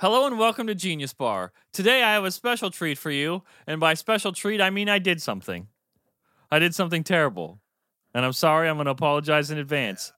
[0.00, 1.52] Hello and welcome to Genius Bar.
[1.72, 4.98] Today I have a special treat for you, and by special treat I mean I
[5.00, 5.66] did something.
[6.52, 7.60] I did something terrible,
[8.14, 8.68] and I'm sorry.
[8.68, 10.12] I'm going to apologize in advance.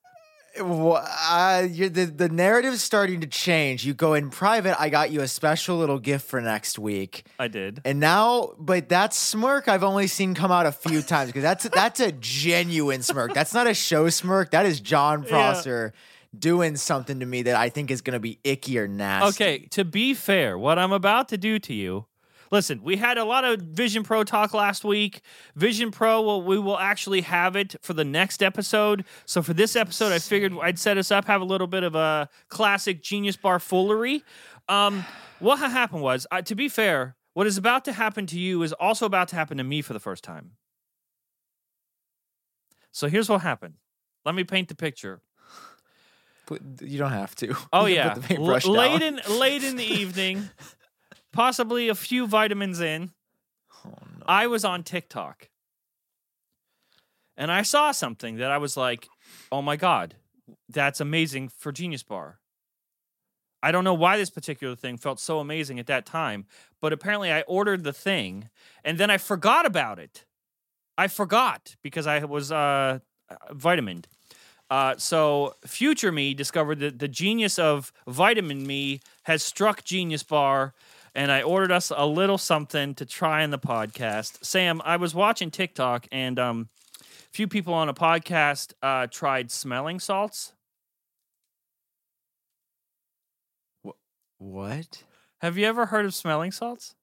[0.58, 3.87] Wha- uh, the the narrative's starting to change.
[3.87, 4.79] You go in private.
[4.79, 7.81] I got you a special little gift for next week, I did.
[7.85, 11.69] and now, but that smirk I've only seen come out a few times because that's
[11.71, 13.33] that's a genuine smirk.
[13.33, 14.51] That's not a show smirk.
[14.51, 15.94] That is Jon Prosser
[16.37, 19.45] doing something to me that I think is going to be icky or nasty.
[19.45, 22.06] Okay, to be fair, what I'm about to do to you.
[22.52, 25.20] Listen, we had a lot of Vision Pro talk last week.
[25.55, 29.05] Vision Pro, well, we will actually have it for the next episode.
[29.24, 31.95] So for this episode, I figured I'd set us up, have a little bit of
[31.95, 34.24] a classic Genius Bar foolery.
[34.69, 35.05] Um,
[35.38, 38.72] what happened was, uh, to be fair, what is about to happen to you is
[38.72, 40.52] also about to happen to me for the first time.
[42.91, 43.74] So here's what happened.
[44.24, 45.22] Let me paint the picture.
[46.80, 47.54] You don't have to.
[47.72, 50.48] Oh yeah, L- late in late in the evening,
[51.32, 53.11] possibly a few vitamins in.
[53.84, 54.25] Oh, no.
[54.27, 55.48] I was on TikTok,
[57.36, 59.08] and I saw something that I was like,
[59.50, 60.16] "Oh my god,
[60.69, 62.41] that's amazing for Genius Bar."
[63.62, 66.47] I don't know why this particular thing felt so amazing at that time,
[66.80, 68.48] but apparently I ordered the thing
[68.84, 70.25] and then I forgot about it.
[70.97, 73.00] I forgot because I was uh,
[73.50, 74.08] vitamined.
[74.70, 80.74] Uh, so future me discovered that the genius of vitamin me has struck Genius Bar,
[81.14, 84.44] and I ordered us a little something to try in the podcast.
[84.44, 86.68] Sam, I was watching TikTok, and um,
[87.00, 90.52] a few people on a podcast uh, tried smelling salts.
[94.38, 95.02] What?
[95.41, 96.94] Have you ever heard of smelling salts?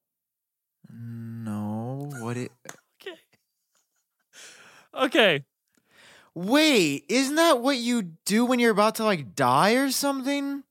[0.90, 2.08] No.
[2.20, 2.52] What it?
[3.00, 3.16] Okay.
[4.92, 5.44] Okay.
[6.38, 10.62] Wait, isn't that what you do when you're about to like die or something?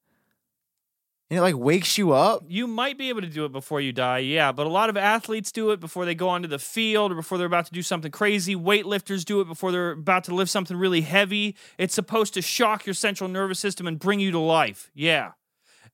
[1.29, 2.45] And it like wakes you up?
[2.47, 4.95] You might be able to do it before you die, yeah, but a lot of
[4.95, 7.81] athletes do it before they go onto the field or before they're about to do
[7.81, 8.55] something crazy.
[8.55, 11.53] Weightlifters do it before they're about to lift something really heavy.
[11.77, 14.89] It's supposed to shock your central nervous system and bring you to life.
[14.93, 15.31] Yeah.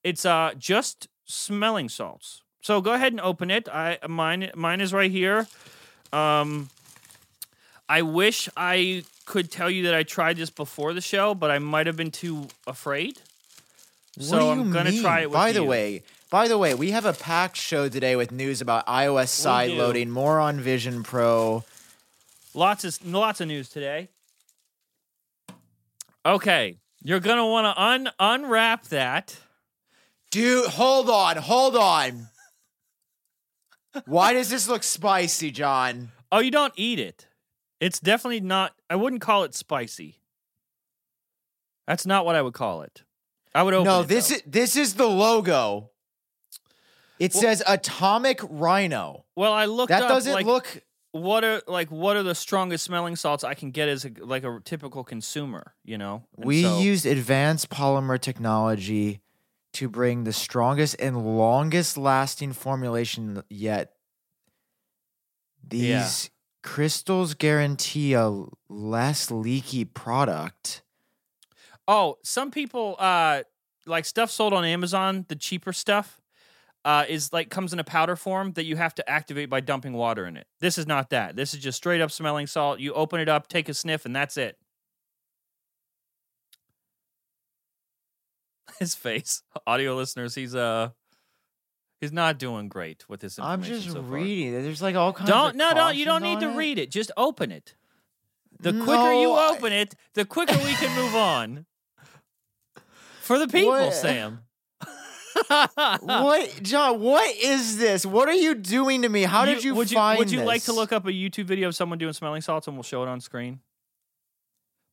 [0.03, 2.44] It's uh just smelling salts.
[2.62, 3.68] So go ahead and open it.
[3.68, 5.48] I mine mine is right here.
[6.12, 6.69] Um
[7.90, 11.60] I wish I could tell you that I tried this before the show, but I
[11.60, 13.20] might have been too afraid.
[14.20, 15.02] So what do I'm gonna mean?
[15.02, 15.66] try it with By the you.
[15.66, 19.72] way, by the way, we have a packed show today with news about iOS side
[19.72, 21.64] loading, more on Vision Pro.
[22.54, 24.10] Lots of lots of news today.
[26.26, 29.38] Okay, you're gonna want to un unwrap that.
[30.32, 32.28] Dude, hold on, hold on.
[34.06, 36.12] Why does this look spicy, Jon?
[36.32, 37.28] Oh, you don't eat it.
[37.84, 38.74] It's definitely not.
[38.90, 40.20] I wouldn't call it spicy.
[41.88, 43.04] That's not what I would call it.
[43.54, 44.36] I would open no, it, this though.
[44.36, 45.90] is this is the logo.
[47.20, 49.26] It Well- says Atomic Rhino.
[49.36, 49.54] well.
[49.54, 53.16] I looked That up doesn't like look what are like what are the strongest smelling
[53.16, 55.76] salts I can get as a, like a typical consumer.
[55.84, 59.20] You know, And We so- used advanced polymer technology
[59.74, 63.94] to bring the strongest and longest lasting formulation yet.
[65.68, 66.30] These.
[66.63, 70.81] Crystals guarantee a less leaky product.
[71.88, 73.44] Oh, some people uh
[73.85, 76.22] like stuff sold on Amazon, the cheaper stuff,
[76.85, 79.94] uh, is like comes in a powder form that you have to activate by dumping
[79.94, 80.47] water in it.
[80.59, 81.35] This is not that.
[81.35, 82.80] This is just straight up smelling salt.
[82.80, 84.57] You open it up, take a sniff, and that's it.
[88.80, 90.90] His face, audio listeners, he's uh
[92.03, 94.62] he's not doing great with this I'm just so reading it.
[94.62, 96.56] There's like all kinds Don't of no no you don't need to it.
[96.56, 96.91] read it.
[96.91, 97.74] Just open it.
[98.59, 101.66] The quicker you No, I- open it, the quicker we can move on.
[103.22, 103.94] For the people, What?
[103.94, 104.40] Sam.
[106.02, 107.00] what, Jon?
[107.00, 108.06] What is this?
[108.06, 109.24] What are you doing to me?
[109.24, 111.69] How did you, would find you would you like to look up a YouTube video
[111.69, 113.59] of someone doing smelling salts and we'll show it on screen?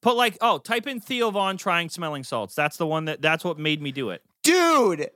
[0.03, 2.54] Put like oh, type in Theo Von trying smelling salts.
[2.54, 4.22] That's the one that that's what made me do it.
[4.43, 5.10] dude?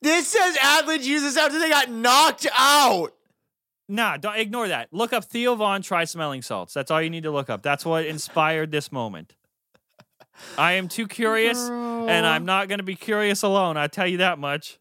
[0.00, 3.12] This says athletes use this after they got knocked out.
[3.88, 4.88] Nah, don't ignore that.
[4.92, 6.74] Look up Theo Von try smelling salts.
[6.74, 7.62] That's all you need to look up.
[7.62, 9.34] That's what inspired this moment.
[10.56, 13.76] I am too curious, and I'm not going to be curious alone.
[13.76, 14.78] I tell you that much.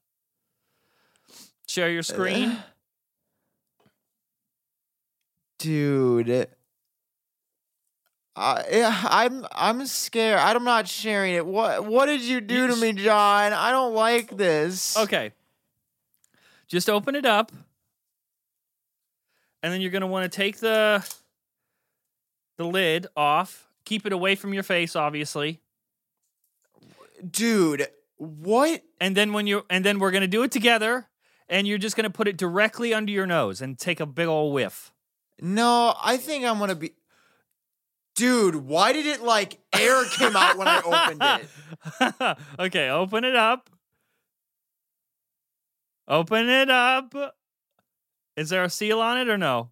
[1.67, 2.57] Share your screen.
[5.57, 6.47] dude.
[8.37, 10.39] Yeah, I'm I'm scared.
[10.39, 11.45] I'm not sharing it.
[11.45, 13.53] What what did you do to me, Jon?
[13.53, 14.95] I don't like this.
[14.97, 15.31] Okay.
[16.67, 17.51] Just open it up.
[19.63, 21.05] And then you're going to want to take the
[22.57, 23.67] the lid off.
[23.85, 25.61] Keep it away from your face, obviously.
[27.29, 27.87] dude.
[28.17, 28.81] What?
[28.99, 31.07] and then when you and then we're gonna do it together,
[31.49, 34.53] and you're just gonna put it directly under your nose and take a big old
[34.53, 34.91] whiff.
[35.39, 36.93] No, I think I'm gonna be.
[38.17, 42.37] Dude, why did it like air came out when I opened it?
[42.59, 43.69] okay, open it up.
[46.07, 47.13] Open it up.
[48.35, 49.69] Is there a seal on it or no?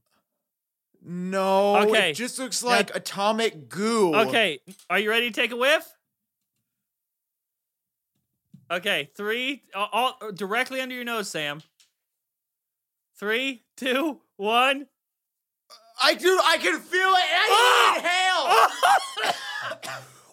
[1.04, 1.78] No.
[1.88, 2.12] Okay.
[2.12, 4.14] It just looks like atomic goo.
[4.14, 4.60] Okay,
[4.92, 5.92] are you ready to take a whiff?
[8.70, 11.64] Okay, three, all, all directly under your nose, Sam.
[13.18, 14.86] Three, two, one.
[16.02, 16.40] I do.
[16.44, 17.26] I can feel it.
[17.32, 18.46] I can inhale.
[18.48, 18.72] Ah!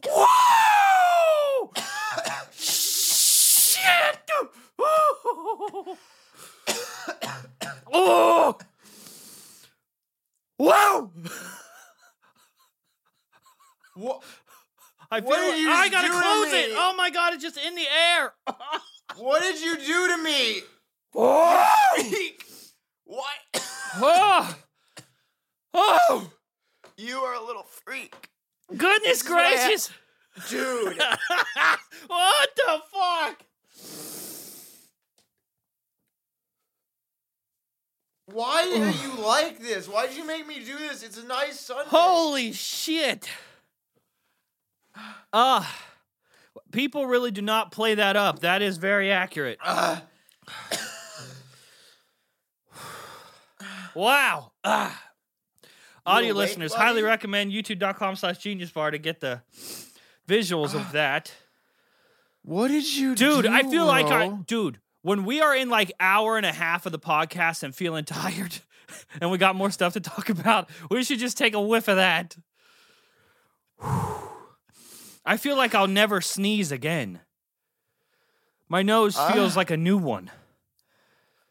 [1.68, 1.72] Whoa!
[2.52, 4.18] Shit!
[7.92, 8.58] oh!
[10.56, 11.10] Whoa!
[13.94, 14.22] What?
[15.10, 16.70] I feel What did you I gotta close it.
[16.74, 17.86] Oh my god, it's just in the
[18.16, 18.32] air.
[19.18, 20.62] What did you do to me?
[21.14, 21.94] oh!
[23.04, 23.28] What?
[23.54, 24.56] Ah!
[25.74, 26.30] Oh!
[26.96, 28.14] You are a little freak,
[28.76, 29.90] Goodness is what ha- gracious!
[30.48, 30.96] dude.
[32.06, 33.42] what the fuck?
[38.26, 39.88] Why are you like this?
[39.88, 41.02] Why did you make me do this?
[41.02, 41.88] It's a nice Sunday.
[41.90, 43.28] Holy shit!
[45.32, 45.74] Ah,
[46.70, 48.40] people really do not play that up.
[48.40, 49.58] That is very accurate.
[49.62, 50.00] Uh,
[53.94, 54.52] Wow.
[54.64, 55.11] Ah.
[56.04, 56.82] Audio listeners, buddy?
[56.84, 59.42] highly recommend youtube.com slash genius bar to get the
[60.28, 61.32] visuals of that.
[62.42, 63.42] what did you do?
[63.42, 66.86] Dude, I feel like I dude, when we are in like hour and a half
[66.86, 68.58] of the podcast and feeling tired
[69.20, 71.96] and we got more stuff to talk about, we should just take a whiff of
[71.96, 72.36] that.
[75.24, 77.20] I feel like I'll never sneeze again.
[78.68, 79.60] My nose feels Ah.
[79.60, 80.30] like a new one.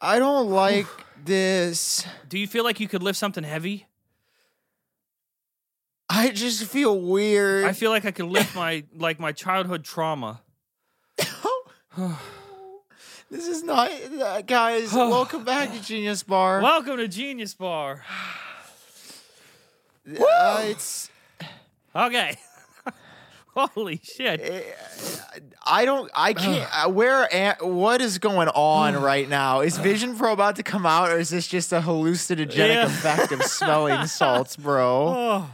[0.02, 0.88] I don't like
[1.24, 2.06] this.
[2.28, 3.86] Do you feel like you could lift something heavy?
[6.14, 7.64] I just feel weird.
[7.64, 10.42] I feel like I could lift my like my childhood trauma.
[13.30, 14.92] this is not, uh, guys.
[14.96, 16.62] welcome back to Genius Bar.
[16.62, 18.04] Welcome to Genius Bar.
[20.20, 21.12] Uh, it's.
[21.96, 22.36] Okay.
[23.56, 24.66] Holy shit.
[25.64, 26.10] I don't.
[26.16, 26.68] I can't.
[26.76, 27.32] uh, where?
[27.32, 29.60] Am, what is going on right now?
[29.62, 32.86] Is Vision Pro about to come out, or is this just a hallucinogenic Yeah.
[32.88, 35.08] effect of smelling salts, bro?
[35.16, 35.50] Oh.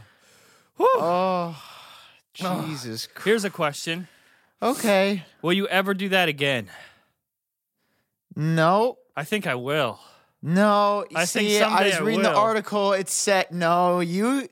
[0.78, 1.60] Oh,
[2.34, 3.06] Jesus.
[3.06, 3.24] Christ.
[3.24, 4.08] Here's a question.
[4.62, 5.24] Okay.
[5.42, 6.68] Will you ever do that again?
[8.36, 8.98] No.
[9.16, 9.98] I think I will.
[10.40, 12.92] No, I think see, I was I reading the article.
[12.92, 13.98] It said no.
[13.98, 14.48] You,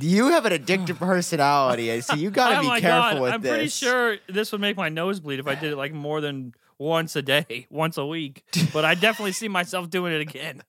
[0.00, 2.18] you have an addictive personality, I see.
[2.18, 3.50] you got to oh be careful god, with I'm this.
[3.52, 6.54] pretty sure this would make my nose bleed if I did it like more than
[6.78, 8.44] once a day, once a week.
[8.72, 10.62] But I definitely see myself doing it again.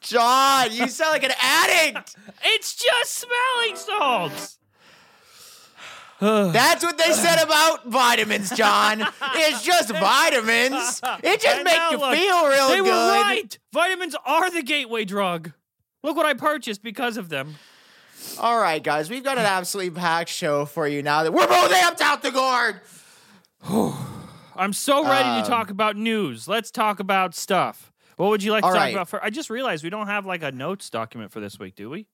[0.00, 2.16] Jon, you sound like an addict.
[2.44, 4.58] It's just smelling salts.
[6.20, 9.04] That's what they said about vitamins, Jon.
[9.34, 11.00] It's just vitamins.
[11.22, 12.84] It just makes you look, feel real they good.
[12.86, 13.58] They were right.
[13.72, 15.52] Vitamins are the gateway drug.
[16.04, 17.56] Look what I purchased because of them.
[18.38, 21.72] All right, guys, we've got an absolutely packed show for you now that we're both
[21.72, 22.80] amped out the guard.
[24.56, 26.46] I'm so ready Um, to talk about news.
[26.48, 27.92] Let's talk about stuff.
[28.16, 28.94] What would you like to talk right.
[28.94, 29.08] about?
[29.08, 31.90] For I just realized we don't have like a notes document for this week, do
[31.90, 32.06] we?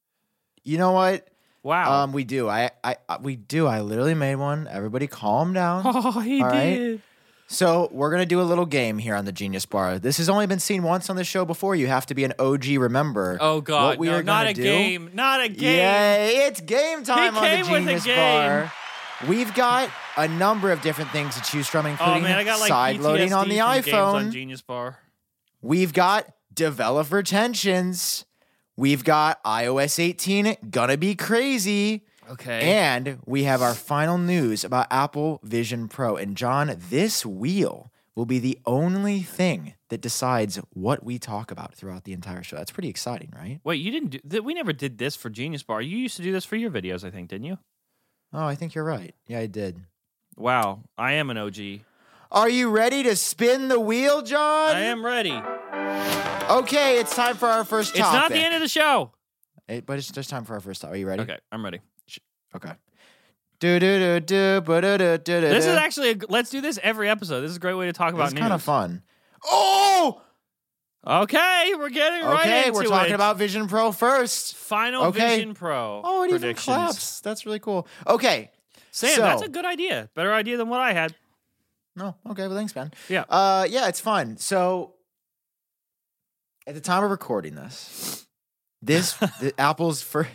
[0.65, 1.29] You know what?
[1.63, 2.05] Wow.
[2.05, 2.49] Um, we do.
[2.49, 3.67] I, I, I, we do.
[3.67, 4.69] I literally made one.
[4.71, 5.83] Everybody, calm down.
[5.87, 6.75] oh, he all right.
[6.77, 7.03] did.
[7.51, 9.99] So we're gonna do a little game here on the Genius Bar.
[9.99, 11.75] This has only been seen once on the show before.
[11.75, 12.67] You have to be an OG.
[12.77, 13.39] Remember?
[13.41, 15.79] Oh God, What we no, are not a do- game, not a game.
[15.79, 16.47] Yay!
[16.47, 18.17] It's game time on came the with a Genius game.
[18.17, 18.73] Bar.
[19.27, 22.61] We've got a number of different things to choose from, Oh including man, I got
[22.61, 24.33] like side loading on the games on iPhone.
[24.33, 24.99] Genius Bar.
[25.61, 28.25] We've got developer tensions.
[28.77, 32.05] We've got iOS 18 gonna be crazy.
[32.31, 32.61] Okay.
[32.79, 36.17] And we have our final news about Apple Vision Pro.
[36.17, 41.75] And Jon, this wheel will be the only thing that decides what we talk about
[41.75, 42.57] throughout the entire show.
[42.57, 43.61] That's pretty exciting, right?
[43.65, 45.81] Wait, you didn't do th- we never did this for Genius Bar.
[45.83, 47.59] You used to do this for your videos, I think, didn't you?
[48.33, 49.15] Oh, I think you're right.
[49.27, 49.81] Yeah, I did.
[50.37, 51.81] Wow, I am an OG.
[52.31, 54.77] Are you ready to spin the wheel, Jon?
[54.77, 55.33] I am ready.
[56.51, 59.13] Okay, it's time for our first It's not the end of the show.
[59.69, 60.95] It- but it's just time for our first topic.
[60.95, 61.23] Are you ready?
[61.23, 61.81] Okay, I'm ready.
[62.55, 62.73] Okay.
[63.61, 65.41] Do do do do do do do.
[65.41, 67.41] This is actually a, let's do this every episode.
[67.41, 69.03] This is a great way to talk about It's kind of fun.
[69.45, 70.23] Oh,
[71.09, 72.61] Okay, we're getting right into it.
[72.61, 72.71] okay.
[72.71, 73.15] We're talking it.
[73.15, 74.55] about Vision Pro first.
[74.57, 75.37] Final Okay.
[75.37, 76.03] Vision Pro.
[76.05, 77.21] Oh, it even claps.
[77.21, 77.89] That's really cool.
[78.07, 78.51] Okay.
[78.91, 80.11] Sam, So- that's a good idea.
[80.15, 81.15] Better idea than what I had.
[81.97, 82.93] No, okay, well, thanks, man.
[83.09, 83.25] Yeah.
[83.29, 84.37] Uh, yeah, it's fun.
[84.37, 84.95] So,
[86.67, 88.27] at the time of recording this,
[88.81, 90.31] this the Apple's first.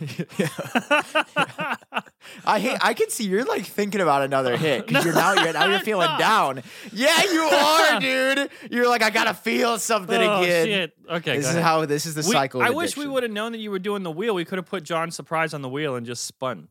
[2.46, 2.78] I hate.
[2.82, 5.80] I can see you're like thinking about another hit because you're now you're now you're
[5.80, 6.62] feeling I'm down.
[6.92, 8.00] Yeah, you are,
[8.36, 8.50] dude.
[8.70, 10.66] You're like I gotta feel something oh, again.
[10.66, 10.92] Shit.
[11.08, 11.62] Okay, This go is ahead.
[11.62, 12.60] how this is the We- cycle.
[12.60, 13.12] Of I wish we addiction.
[13.12, 14.34] would have known that you were doing the wheel.
[14.34, 16.68] We could have put Jon Surprise on the wheel and just spun.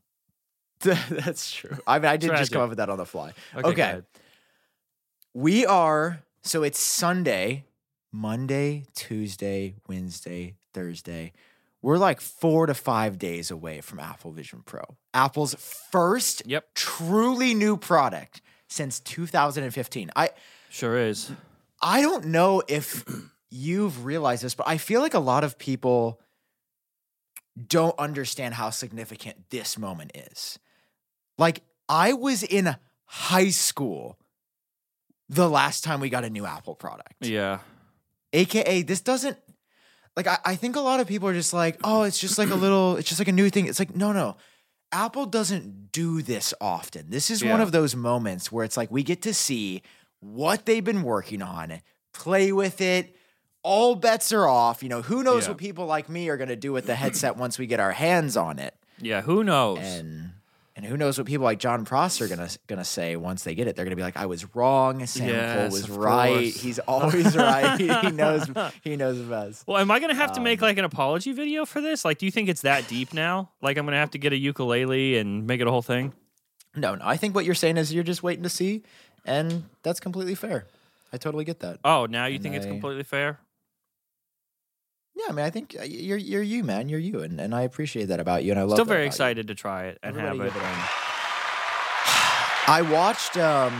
[0.80, 1.78] That's true.
[1.86, 2.52] I mean, I did just Tragic.
[2.52, 3.32] come up with that on the fly.
[3.54, 3.62] Okay.
[3.62, 3.82] go Okay.
[3.82, 4.04] ahead.
[5.32, 7.64] We are so it's Sunday,
[8.12, 11.32] Monday, Tuesday, Wednesday, Thursday.
[11.84, 14.96] We're like four to five days away from Apple Vision Pro.
[15.12, 15.54] Apple's
[15.92, 16.68] first Yep.
[16.74, 20.10] truly new product since 2015.
[20.16, 20.30] I
[20.70, 21.30] Sure is.
[21.82, 23.04] I don't know if
[23.50, 26.22] you've realized this, but I feel like a lot of people
[27.68, 30.58] don't understand how significant this moment is.
[31.36, 34.18] Like, I was in high school
[35.28, 37.26] the last time we got a new Apple product.
[37.26, 37.58] Yeah.
[38.32, 39.36] AKA, this doesn't,
[40.16, 42.50] like, I, I think a lot of people are just like, oh, it's just like
[42.50, 43.66] a little, it's just like a new thing.
[43.66, 44.36] It's like, no, no.
[44.92, 47.10] Apple doesn't do this often.
[47.10, 49.82] This is one of those moments where it's like we get to see
[50.20, 51.80] what they've been working on,
[52.12, 53.16] play with it.
[53.64, 54.82] All bets are off.
[54.84, 55.50] You know, who knows Yeah.
[55.50, 57.92] what people like me are going to do with the headset once we get our
[57.92, 58.74] hands on it.
[59.00, 59.22] Yeah.
[59.22, 59.78] Who knows?
[59.80, 60.23] And
[60.84, 63.66] and who knows what people like Jon Prosser are gonna gonna say once they get
[63.66, 63.74] it?
[63.74, 65.04] They're gonna be like, "I was wrong.
[65.06, 66.34] Sam Kohl was right.
[66.34, 66.60] course.
[66.60, 67.80] He's always right.
[67.80, 68.50] he knows.
[68.82, 71.64] He knows best." well, am I gonna have to make Um, like an apology video
[71.64, 72.04] for this?
[72.04, 73.50] Like, do you think it's that deep now?
[73.62, 76.12] Like, I'm gonna have to get a ukulele and make it a whole thing?
[76.76, 77.04] No, no.
[77.06, 78.82] I think what you're saying is you're just waiting to see,
[79.24, 80.66] and that's completely fair.
[81.12, 81.78] I totally get that.
[81.84, 83.38] Oh, now you And think it's completely fair?
[85.16, 86.88] Yeah, I mean, I think uh, you're you're you, man.
[86.88, 88.76] You're you, and, and I appreciate that about you, and I love.
[88.76, 89.08] Still very about you.
[89.08, 90.90] excited to try it and Everybody have it.
[92.66, 93.72] I watched um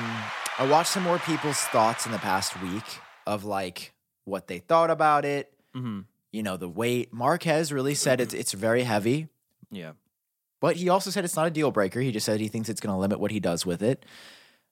[0.59, 2.85] I watched some more people's thoughts in the past week
[3.27, 3.93] of like
[4.25, 5.53] what they thought about it.
[5.75, 6.01] hmm
[6.33, 7.13] You know, the weight.
[7.13, 9.29] Marques really said it's it's very heavy,
[9.71, 9.93] Yeah.
[10.61, 12.01] but he also said it's not a deal breaker.
[12.01, 14.05] He just said he thinks it's going to limit what he does with it.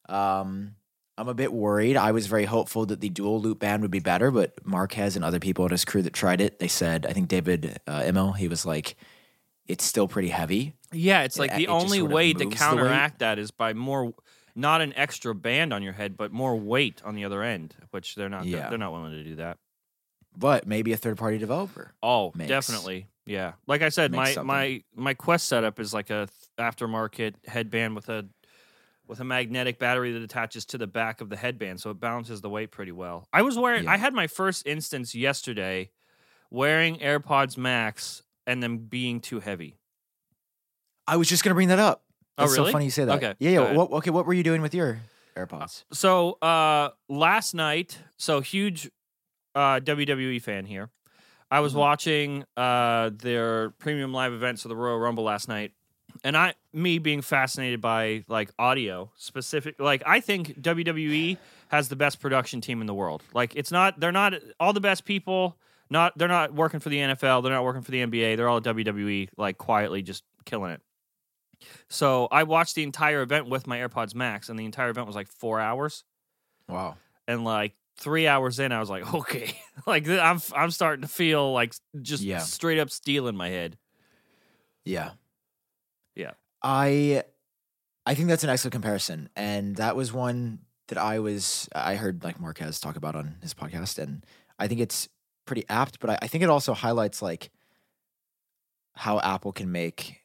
[0.09, 0.75] Um
[1.23, 1.97] I'm a bit worried.
[1.97, 5.25] I was very hopeful that the dual loop band would be better, but Marques and
[5.25, 8.37] other people in his crew that tried it, they said, I think David uh, Imel,
[8.37, 8.97] he was like,
[9.69, 10.75] it's still pretty heavy.
[10.91, 13.73] Yeah, it's like it the just only sort of way to counteract that is by
[13.73, 14.15] more,
[14.57, 18.17] not an extra band on your head, but more weight on the other end, which
[18.17, 18.45] they're not.
[18.45, 18.69] Yeah.
[18.69, 19.59] They're not willing to do that.
[20.37, 21.93] But maybe a third party developer.
[22.03, 23.07] Oh, Makes- definitely.
[23.27, 23.53] Yeah.
[23.69, 24.47] Like I said, my something.
[24.49, 28.27] my my Quest setup is like a th- aftermarket headband with a
[29.13, 32.41] with a magnetic battery that attaches to the back of the headband, so it balances
[32.41, 33.29] the weight pretty well.
[33.31, 33.85] I was wearing.
[33.85, 33.93] Yeah.
[33.93, 35.91] I had my first instance yesterday,
[36.51, 39.77] wearing AirPods Max and them being too heavy.
[41.07, 42.05] I was just gonna bring that up.
[42.39, 42.69] Oh, That's really?
[42.71, 43.17] so funny you say that.
[43.23, 43.73] Okay, Yeah, yeah.
[43.75, 45.01] What, okay, what were you doing with your
[45.37, 45.85] AirPods?
[45.93, 48.91] So uh last night, so huge
[49.55, 50.89] uh WWE fan here.
[51.51, 51.77] I was Mhm.
[51.77, 55.73] watching uh their premium live event, so the Royal Rumble last night.
[56.25, 61.37] And I me being fascinated by like audio specific like I think WWE
[61.69, 63.23] has the best production team in the world.
[63.35, 65.57] Like it's not they're not all the best people,
[65.91, 68.59] not they're not working for the NFL, they're not working for the NBA, they're all
[68.59, 70.81] at WWE like quietly just killing it.
[71.89, 75.17] So I watched the entire event with my AirPods Max, and the entire event was
[75.17, 76.05] like four hours.
[76.69, 76.97] Wow.
[77.29, 81.53] And like three hours in, I was like, okay, like I'm I'm starting to feel
[81.53, 82.39] like just Yeah.
[82.39, 83.77] straight up steel in my head.
[84.85, 85.11] Yeah.
[86.15, 86.33] Yeah.
[86.63, 87.25] I
[88.05, 89.29] I think that's an excellent comparison.
[89.37, 93.55] And that was one that I was I heard like Marques talk about on his
[93.55, 93.99] podcast.
[93.99, 94.25] And
[94.59, 95.09] I think it's
[95.47, 97.51] pretty apt, but I, I think it also highlights like
[98.95, 100.21] how Apple can make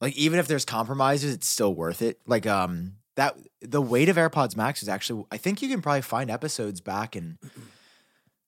[0.00, 2.20] like even if there's compromises, it's still worth it.
[2.26, 6.02] Like um that the weight of AirPods Max is actually I think you can probably
[6.02, 7.38] find episodes back in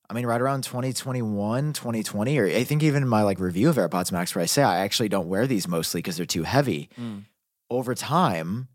[0.09, 3.77] I mean right around 2021, 2020 or I think even in my like review of
[3.77, 6.89] AirPods Max where I say I actually don't wear these mostly because they're too heavy.
[7.71, 8.69] Over time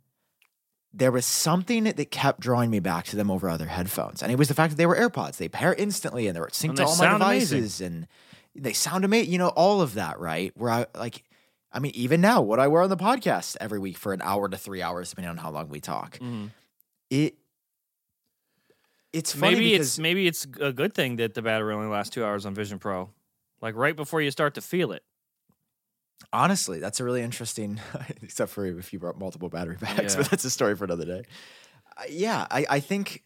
[0.93, 4.21] there was something that kept drawing me back to them over other headphones.
[4.21, 5.37] And it was the fact that they were AirPods.
[5.37, 7.57] They pair instantly and they were synced to all my sound amazing.
[7.59, 8.07] devices and
[8.55, 9.31] they sound amazing.
[9.31, 10.51] You know, all of that, right?
[10.57, 11.23] Where I like
[11.73, 14.49] I mean, even now, what I wear on the podcast every week for an hour
[14.49, 16.19] to three hours, depending on how long we talk.
[16.19, 16.49] Mhm.
[17.09, 17.35] It
[19.13, 22.23] it's funny Maybe it's maybe it's a good thing that the battery only lasts two
[22.23, 23.09] hours on Vision Pro,
[23.61, 25.03] like right before you start to feel it.
[26.33, 27.79] honestly, that's a really interesting.
[28.21, 30.21] except for if you brought multiple battery packs, Yeah.
[30.21, 31.23] but that's a story for another day.
[31.97, 33.23] Uh, yeah, I, I think.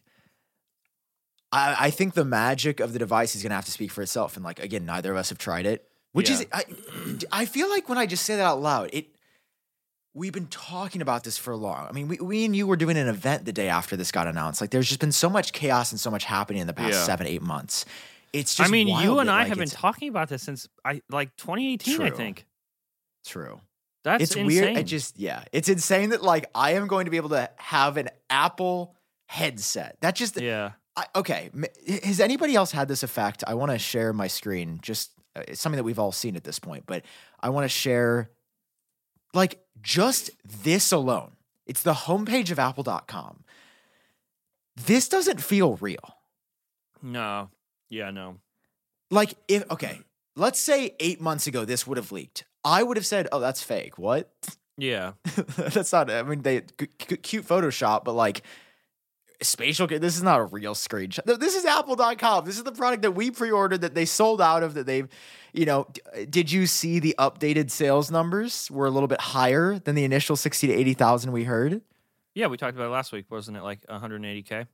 [1.52, 4.02] I, I think the magic of the device is going to have to speak for
[4.02, 6.64] itself, and like again, neither of us have tried it, which is I.
[7.30, 9.06] I feel like when I just say that out loud, it.
[10.16, 11.86] We've been talking about this for long.
[11.86, 14.26] I mean, we, we and you were doing an event the day after this got
[14.26, 14.60] announced.
[14.62, 17.04] Like, there's just been so much chaos and so much happening in the past Yeah.
[17.04, 17.84] seven, eight months.
[18.32, 21.02] It's just I mean, you and I like, have been talking about this since I
[21.10, 22.46] like 2018, I think.
[23.26, 23.60] true.
[24.04, 24.46] That's it's insane.
[24.46, 24.76] weird.
[24.78, 27.96] It just yeah, it's insane that like I am going to be able to have
[27.96, 28.94] an Apple
[29.28, 29.96] headset.
[30.00, 30.72] That just yeah.
[30.96, 31.50] I, okay.
[32.04, 33.42] Has anybody else had this effect?
[33.46, 34.78] I want to share my screen.
[34.80, 37.04] Just uh, it's something that we've all seen at this point, but
[37.40, 38.30] I want to share
[39.34, 41.32] like just this alone.
[41.66, 43.44] It's the homepage of apple.com.
[44.76, 46.16] This doesn't feel real.
[47.02, 47.50] No.
[47.88, 48.36] Yeah, no.
[49.10, 50.00] Like if okay,
[50.34, 52.44] let's say 8 months ago this would have leaked.
[52.64, 54.30] I would have said, "Oh, that's fake." What?
[54.76, 55.12] Yeah.
[55.56, 58.42] that's not I mean they c- c- cute Photoshop, but like
[59.42, 61.24] spatial this is not a real screenshot.
[61.38, 62.44] This is apple.com.
[62.44, 65.08] This is the product that we pre-ordered that they sold out of that they've
[65.52, 65.86] you know,
[66.28, 70.36] did you see the updated sales numbers were a little bit higher than the initial
[70.36, 71.80] 60 to 80,000 we heard?
[72.34, 73.62] Yeah, we talked about it last week, wasn't it?
[73.62, 74.66] Like 180k.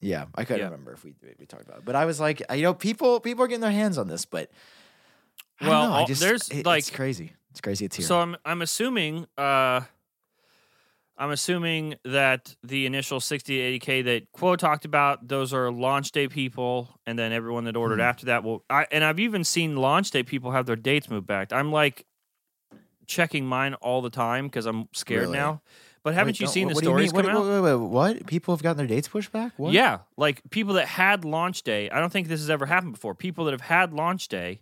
[0.00, 0.64] Yeah, I couldn't Yeah.
[0.66, 1.84] remember if we we talked about it.
[1.84, 4.50] But I was like, you know, people people are getting their hands on this, but
[5.60, 7.32] Well, know, I just, there's, it- it's like- crazy.
[7.52, 8.06] It's crazy it's here.
[8.06, 9.82] So I'm I'm assuming uh
[11.18, 16.12] I'm assuming that the initial 60 to 80k that Kuo talked about, those are launch
[16.12, 18.02] day people, and then everyone that ordered Hmm.
[18.02, 18.64] after that will.
[18.68, 21.52] I and I've even seen launch day people have their dates moved back.
[21.52, 22.04] I'm like
[23.06, 25.38] checking mine all the time because I'm scared Really?
[25.38, 25.62] now.
[26.02, 27.42] But haven't Wait, you seen the what do you stories come What- out?
[27.44, 28.26] wait, wait, wait, what?
[28.26, 29.52] People have gotten their dates pushed back?
[29.56, 29.72] What?
[29.72, 31.90] Yeah, like people that had launch day.
[31.90, 33.14] I don't think this has ever happened before.
[33.14, 34.60] People that have had launch day,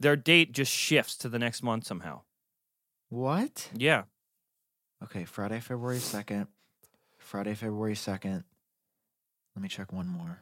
[0.00, 2.22] their date just shifts to the next month somehow.
[3.10, 3.68] What?
[3.74, 4.04] Yeah.
[5.04, 6.46] Okay, Friday, February 2nd.
[7.18, 8.44] Friday, February 2nd.
[9.56, 10.40] Let me check one more.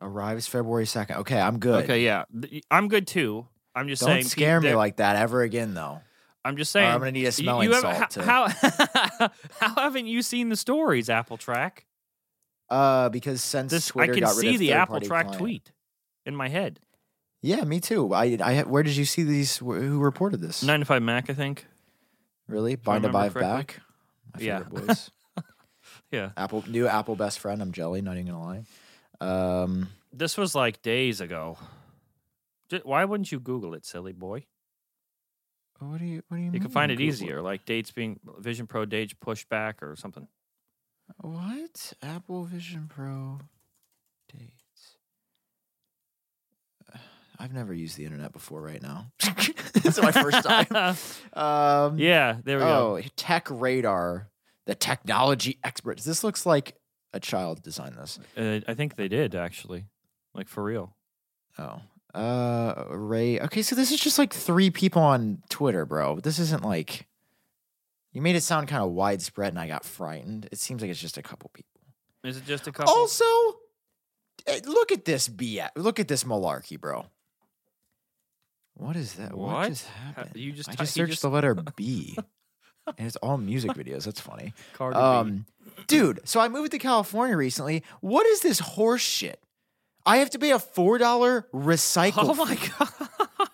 [0.00, 1.16] Arrives February 2nd.
[1.18, 1.84] Okay, I'm good.
[1.84, 2.24] Okay, yeah.
[2.70, 3.46] I'm good too.
[3.74, 4.22] I'm just Don't saying.
[4.24, 6.00] pe- scare me like that ever again, though.
[6.44, 6.90] I'm just Or saying.
[6.92, 8.10] I'm going to need a smelling you salt.
[8.10, 11.84] to, how, how how haven't you seen the stories, Apple Track?
[12.70, 15.72] uh, because since This Twitter I can see the Apple Track client- tweet
[16.24, 16.80] in my head.
[17.40, 18.12] Yeah, me too.
[18.14, 19.58] I, I, where did you see these?
[19.58, 20.62] Who reported this?
[20.62, 21.66] Nine to five Mac, I think.
[22.48, 22.74] Really?
[22.76, 23.42] Bind Bive correctly.
[23.42, 23.80] back.
[24.34, 24.58] My Yeah.
[24.64, 25.10] favorite boys.
[26.10, 26.30] Yeah.
[26.36, 27.60] Apple, new Apple best friend.
[27.62, 28.00] I'm jelly.
[28.02, 28.64] Not even gonna lie.
[29.20, 31.58] Um, This was like days ago.
[32.82, 34.44] Why wouldn't you Google it, silly boy?
[35.80, 36.22] what do you?
[36.28, 36.46] What do you?
[36.46, 39.82] You mean can find it Google easier, like dates being Vision Pro dates pushed back
[39.82, 40.26] or something.
[41.18, 41.92] What?
[42.02, 43.38] Apple Vision Pro
[47.38, 49.12] I've never used the internet before right now.
[49.72, 50.96] this is my first time.
[51.32, 52.96] Um, yeah, there we go.
[52.96, 54.26] oh, TechRadar,
[54.66, 56.04] the technology experts.
[56.04, 56.74] This looks like
[57.12, 58.18] a child designed this.
[58.36, 59.84] Uh, I think they did actually,
[60.34, 60.96] like for real.
[61.58, 61.80] Oh.
[62.14, 63.38] Uh Ray.
[63.38, 66.18] Okay, so this is just like three people on Twitter, bro.
[66.18, 67.06] This isn't like
[68.12, 70.48] you made it sound kind of widespread and I got frightened.
[70.50, 71.80] It seems like it's just a couple people.
[72.24, 72.92] Is it just a couple?
[72.92, 73.24] Also,
[74.46, 75.68] eh, look at this BS.
[75.76, 77.06] Look at this malarkey, bro.
[78.78, 79.34] What is that?
[79.36, 79.68] What, What?
[79.68, 80.36] just Ha- happened?
[80.36, 82.16] you just I just searched just- the letter B.
[82.96, 84.04] and it's all music videos.
[84.04, 84.54] That's funny.
[84.80, 85.44] Um,
[85.86, 87.82] dude, so I moved to California recently.
[88.00, 89.40] What is this horse shit?
[90.06, 92.12] I have to pay a four dollar recycle.
[92.30, 93.48] oh my god.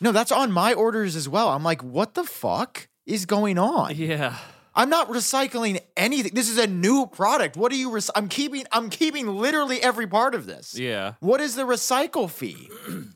[0.00, 1.48] No, that's on my orders as well.
[1.48, 3.96] I'm like, what the fuck is going on?
[3.96, 4.36] yeah.
[4.72, 6.32] I'm not recycling anything.
[6.32, 7.56] This is a new product.
[7.56, 7.90] What are you?
[7.90, 8.64] Rec- I'm keeping.
[8.70, 10.78] I'm keeping literally every part of this.
[10.78, 11.14] Yeah.
[11.18, 12.70] What is the recycle fee?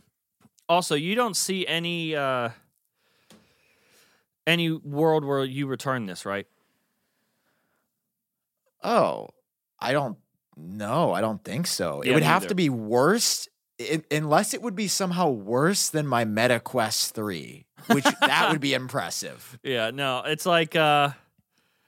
[0.75, 2.49] Also, you don't see any uh
[4.45, 6.49] any world where you return this, right?
[8.83, 9.29] Oh,
[9.79, 10.19] I don't
[10.57, 11.13] know.
[11.13, 12.01] I don't think so.
[12.01, 12.49] it would have either.
[12.49, 13.49] to be worse,
[13.81, 18.61] i unless it would be somehow worse than my Meta Quest Three, which that would
[18.61, 19.57] be impressive.
[19.63, 21.11] Yeah, no, it's like uh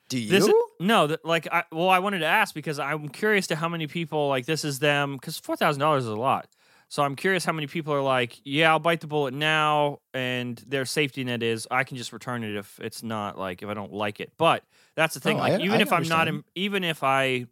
[0.08, 0.30] Do you?
[0.30, 3.68] this no, that like I well I wanted to ask because I'm curious to how
[3.68, 6.46] many people like this is them cuz $4,000 is a lot.
[6.88, 10.56] So I'm curious how many people are like, yeah, I'll bite the bullet now and
[10.68, 13.74] their safety net is I can just return it if it's not like if I
[13.74, 14.32] don't like it.
[14.38, 14.62] But
[14.94, 17.46] that's the thing Oh, like I- even I if I'm not in, even if I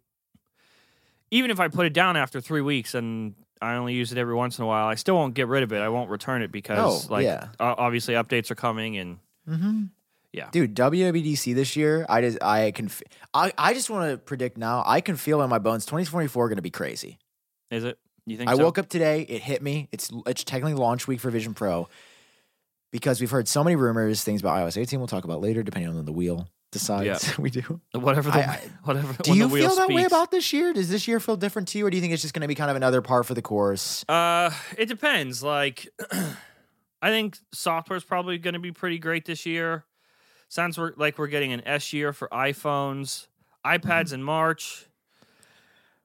[1.31, 4.35] even if I put it down after 3 weeks and I only use it every
[4.35, 5.79] once in a while, I still won't get rid of it.
[5.79, 7.47] I won't return it because Oh, like yeah.
[7.59, 9.19] obviously updates are coming and
[9.49, 9.83] Mm-hmm.
[10.33, 10.49] Yeah.
[10.51, 10.75] dude.
[10.75, 12.89] WWDC this year, I just I can
[13.33, 14.83] I, I just want to predict now.
[14.85, 15.85] I can feel in my bones.
[15.85, 17.19] 2024 going to be crazy.
[17.69, 18.63] is it you think I so?
[18.63, 19.21] woke up today.
[19.21, 19.87] It hit me.
[19.91, 21.87] It's it's technically launch week for Vision Pro
[22.91, 24.99] because we've heard so many rumors, things about iOS 18.
[24.99, 27.37] We'll talk about later, depending on the wheel decides.
[27.39, 27.81] we do.
[27.93, 29.13] Whatever the I- I- whatever.
[29.21, 30.73] Do you feel that way about this year?
[30.73, 32.47] Does this year feel different to you, or do you think it's just going to
[32.47, 34.05] be kind of another par for the course?
[34.07, 35.43] Uh, it depends.
[35.43, 35.87] Like,
[37.01, 39.85] I think software is probably going to be pretty great this year.
[40.47, 43.27] Sounds like we're getting an S year for iPhones,
[43.65, 44.85] iPads in March.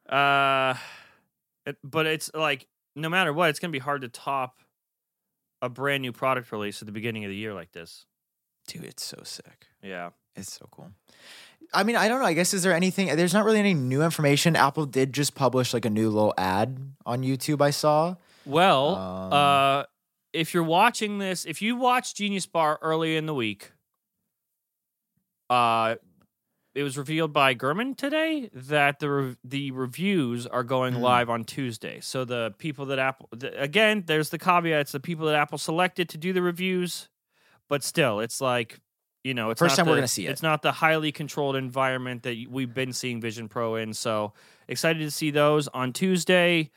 [0.09, 0.74] Uh,
[1.66, 4.61] it- but it's like no matter what, it's going to be hard to top
[5.62, 8.07] a brand new product release at the beginning of the year like this.
[8.66, 9.66] Dude, it's so sick.
[9.83, 10.11] Yeah.
[10.37, 10.90] It's so cool.
[11.73, 12.27] I mean, I don't know.
[12.27, 13.14] I guess is there anything?
[13.16, 14.57] There's not really any new information.
[14.57, 17.61] Apple did just publish like a new little ad on YouTube.
[17.61, 18.16] I saw.
[18.46, 19.85] Well, Um, uh,
[20.33, 23.73] if you're watching this, if you watched Genius Bar early in the week,
[25.49, 25.96] uh,
[26.74, 31.00] it was revealed by Gurman today that the re- the reviews are going Mm.
[31.00, 32.00] live on Tuesday.
[32.00, 35.59] So the people that Apple, the, again, there's the caveat: it's the people that Apple
[35.59, 37.09] selected to do the reviews,
[37.68, 38.78] but still, it's like.
[39.22, 40.30] You know, it's First not time we're the- gonna see it.
[40.30, 43.92] It's not the highly controlled environment that we've been seeing Vision Pro in.
[43.92, 44.33] So
[44.66, 46.70] excited to see those on Tuesday.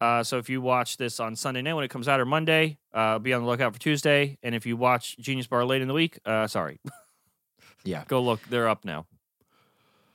[0.00, 2.78] Uh, so if you watch this on Sunday night when it comes out or Monday,
[2.94, 4.38] uh, be on the lookout for Tuesday.
[4.44, 6.78] And if you watch Genius Bar late in the week, uh, sorry,
[7.84, 8.04] Yeah.
[8.06, 8.42] go look.
[8.48, 9.06] They're up now.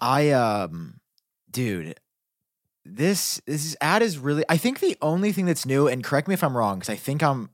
[0.04, 1.00] I um,
[1.50, 1.98] dude,
[2.84, 4.44] this this ad is really.
[4.50, 6.98] I think the only thing that's new, and correct me if I'm wrong, because I
[6.98, 7.52] think I'm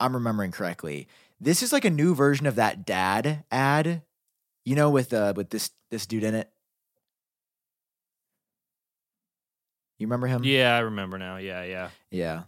[0.00, 1.06] I'm remembering correctly.
[1.38, 4.00] This is like a new version of that dad ad,
[4.64, 6.50] you know, with uh with this this dude in it.
[9.98, 10.44] You remember him?
[10.44, 11.36] Yeah, I remember now.
[11.36, 11.90] Yeah, yeah.
[12.10, 12.44] Yeah.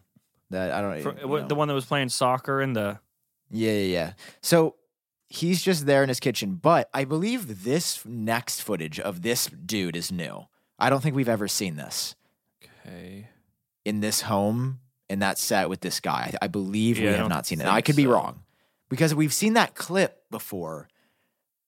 [0.48, 1.46] That I don't For, you know.
[1.46, 2.98] the one that was playing soccer in the.
[3.50, 4.12] Yeah, yeah, yeah.
[4.40, 4.76] So
[5.32, 9.96] he's just there in his kitchen, but I believe this next footage of this dude
[9.96, 10.46] is new.
[10.78, 12.14] I don't think we've ever seen this
[12.84, 13.28] Okay.
[13.84, 16.32] in this home in that set with this guy.
[16.40, 17.66] I, I believe Yeah, we I have don't seen it.
[17.66, 18.42] I could be wrong
[18.88, 20.88] because we've seen that clip before,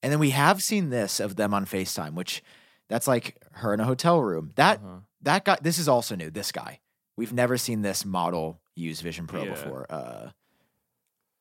[0.03, 2.43] and then we have seen this of them on Facetime, which
[2.89, 4.53] that's like her in a hotel room.
[4.57, 4.97] That Uh-huh.
[5.23, 5.59] that guy.
[5.63, 6.31] This is also new.
[6.31, 6.81] This guy.
[7.17, 9.51] We've never seen this model use Vision Pro Yeah.
[9.51, 9.87] before.
[9.89, 10.31] Uh,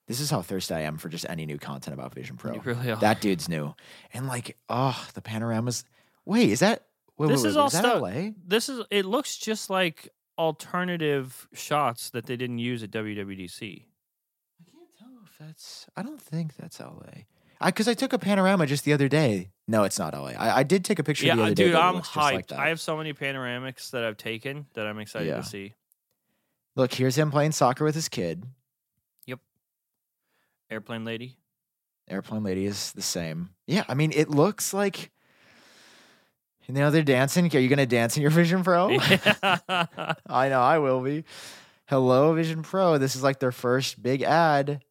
[0.07, 2.53] this is how thirsty I am for just any new content about Vision Pro.
[2.53, 2.95] You really are.
[2.97, 3.73] That dude's new,
[4.13, 5.83] and like, oh, the panoramas.
[6.25, 6.85] Wait, is that?
[7.17, 8.31] Wait, This wait, is all stuff- LA?
[8.45, 8.83] This is.
[8.89, 13.83] It looks just like alternative shots that they didn't use at WWDC.
[14.61, 15.87] I can't tell if that's.
[15.95, 17.23] I don't think that's LA.
[17.61, 19.51] I because I took a panorama just the other day.
[19.67, 20.31] No, it's not LA.
[20.37, 21.63] I, I did take a picture Yeah, the uh, other day.
[21.65, 22.33] dude, that I'm hyped.
[22.33, 22.51] like.
[22.51, 25.37] I have so many panoramics that I've taken that I'm excited Yeah.
[25.37, 25.73] to see.
[26.75, 28.43] Look, here's him playing soccer with his kid.
[30.73, 31.37] Airplane lady.
[32.09, 33.49] Airplane lady is the same.
[33.67, 35.11] Yeah, I mean, it looks like.
[36.67, 37.53] You know they're dancing.
[37.55, 38.89] Are you gonna dance in your Vision Pro?
[38.99, 39.57] Yeah.
[40.27, 41.25] I know I will be.
[41.87, 42.97] Hello, Vision Pro.
[42.97, 44.81] This is like their first big ad.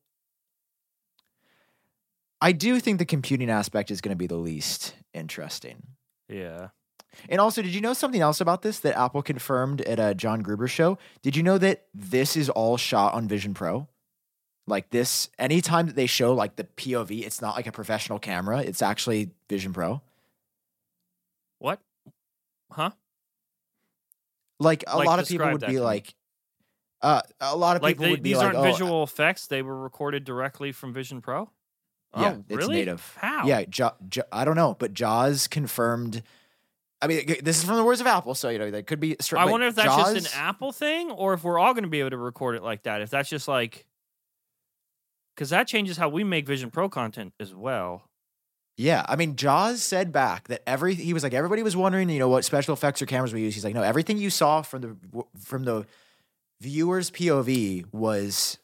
[2.41, 5.83] I do think the computing aspect is going to be the least interesting.
[6.29, 6.69] yeah.
[7.29, 10.41] And also, did you know something else about this that Apple confirmed at a John
[10.41, 10.97] Gruber show?
[11.23, 13.87] Did you know that this is all shot on Vision Pro?
[14.67, 18.61] Like this, anytime that they show like the POV, it's not like a professional camera.
[18.61, 20.01] It's actually Vision Pro.
[21.59, 21.81] What?
[22.71, 22.91] Huh?
[24.61, 26.15] Like a Like, lot of people would be like,
[27.03, 29.03] uh, a lot of Like people they, would be like these like, aren't oh, visual
[29.03, 29.49] effects.
[29.49, 31.51] They were recorded directly from Vision Pro.
[32.17, 32.77] Yeah, oh, it's really?
[32.77, 33.17] native.
[33.19, 33.47] How?
[33.47, 36.23] Yeah, ja, Ja- I don't know, but Joz confirmed.
[37.01, 39.17] I mean, this is from the words of Apple, so you know that could be.
[39.37, 41.91] I wonder if that's Joz, just an Apple thing, or if we're all going to
[41.91, 43.01] be able to record it like that.
[43.01, 43.87] If that's just like,
[45.35, 48.09] because that changes how we make Vision Pro content as well.
[48.77, 52.19] Yeah, I mean, Joz said back that every he was like everybody was wondering, you
[52.19, 53.55] know, what special effects or cameras we use.
[53.55, 55.87] He's like, no, everything you saw from the from the
[56.61, 58.59] viewer's POV was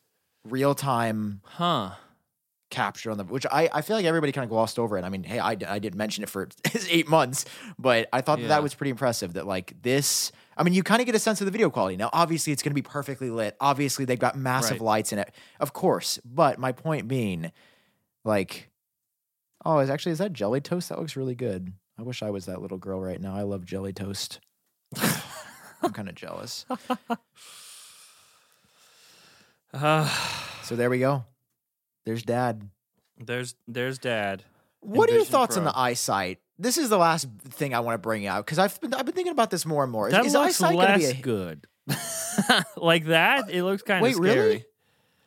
[0.45, 1.91] real time Huh?
[2.71, 5.05] capture on the which I, I feel like everybody kind of glossed over it.
[5.05, 6.49] I mean, hey, I, I didn't mention it for
[6.89, 7.45] eight months,
[7.79, 9.35] but I thought that that was pretty impressive.
[9.35, 11.97] That like this, I mean, you kind of get a sense of the video quality.
[11.97, 13.57] Now, obviously, it's going to be perfectly lit.
[13.61, 14.87] Obviously, they've got massive Right.
[14.87, 16.19] lights in it, of course.
[16.25, 17.53] But my point being,
[18.25, 18.69] like,
[19.65, 20.89] oh, is actually is that jelly toast?
[20.89, 21.73] That looks really good.
[21.99, 23.35] I wish I was that little girl right now.
[23.37, 24.41] I love jelly toast.
[25.83, 26.67] I'm kind of jealous.
[29.73, 30.09] Uh,
[30.65, 31.25] So there we go.
[32.05, 32.69] There's dad.
[33.19, 34.45] there's there's Dad.
[34.81, 36.41] What are your thoughts on the eyesight?
[36.59, 39.15] This is the last thing I want to bring out because I've been I've been
[39.15, 40.09] thinking about this more and more.
[40.09, 41.67] Is, That is looks gonna be less a, good.
[42.77, 44.37] like that, it looks kind of Wait, scary.
[44.39, 44.65] really?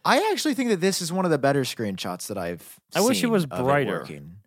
[0.04, 2.80] I actually think that this is one of the better screenshots that I've.
[2.96, 4.00] I wish it was brighter.
[4.00, 4.38] working.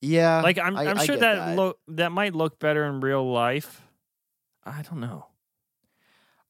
[0.00, 1.56] Yeah, Like I'm, I- I'm sure that that.
[1.56, 3.82] look that might look better in real life.
[4.64, 5.26] I don't know.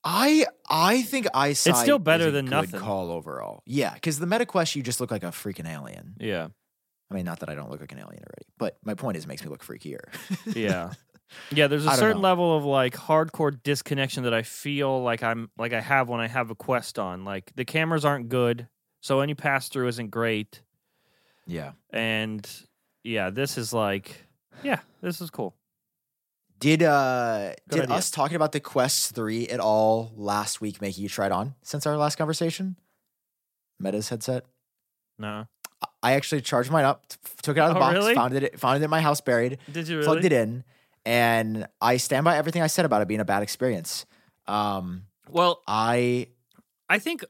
[0.04, 1.76] I I think eyesight.
[1.76, 2.80] still better is a than good nothing.
[2.80, 6.14] Call overall, yeah, because the MetaQuest you just look like a freaking alien.
[6.20, 6.48] Yeah,
[7.10, 9.24] I mean, not that I don't look like an alien already, but my point is,
[9.24, 10.00] it makes me look freakier.
[10.54, 10.92] yeah.
[11.50, 12.28] Yeah, there's a certain know.
[12.28, 16.26] level of like hardcore disconnection that I feel like I'm like I have when I
[16.26, 17.24] have a Quest on.
[17.24, 18.66] Like the cameras aren't good,
[19.00, 20.62] so any pass through isn't great.
[21.46, 21.72] Yeah.
[21.90, 22.48] And
[23.04, 24.26] yeah, this is like
[24.62, 25.54] yeah, this is cool.
[26.60, 27.96] Did uh Good did idea.
[27.96, 31.54] us talking about the Quest 3 at all last week make you try it on
[31.62, 32.76] since our last conversation?
[33.78, 34.44] Meta's headset?
[35.18, 35.46] No.
[36.02, 38.14] I actually charged mine up, t- took it out of the Oh, box, really?
[38.14, 40.06] found it found it in my house buried, Did you really?
[40.06, 40.64] plugged it in,
[41.04, 44.06] and I stand by everything I said about it being a bad experience.
[44.46, 46.28] Um Well, I
[46.88, 47.24] I think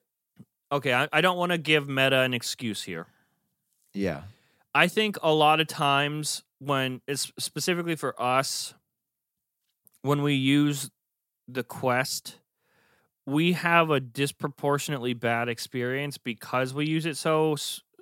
[0.70, 3.06] okay, I, I don't want to give Meta an excuse here.
[3.94, 4.22] yeah.
[4.74, 8.74] I think a lot of times when it's specifically for us,
[10.02, 10.90] when we use
[11.48, 12.38] the quest,
[13.26, 17.56] we have a disproportionately bad experience because we use it so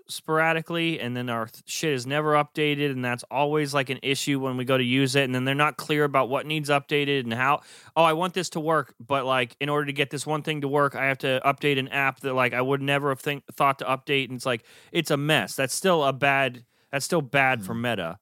[0.09, 4.39] sporadically and then our th- shit is never updated and that's always like an issue
[4.39, 7.25] when we go to use it and then they're not clear about what needs updated
[7.25, 7.61] and how
[7.97, 10.61] oh I want this to work but like in order to get this one thing
[10.61, 13.45] to work I have to update an app that like I would never have think
[13.53, 15.57] thought to update and it's like it's a mess.
[15.57, 17.83] That's still a bad that's still bad for hmm.
[17.83, 18.19] meta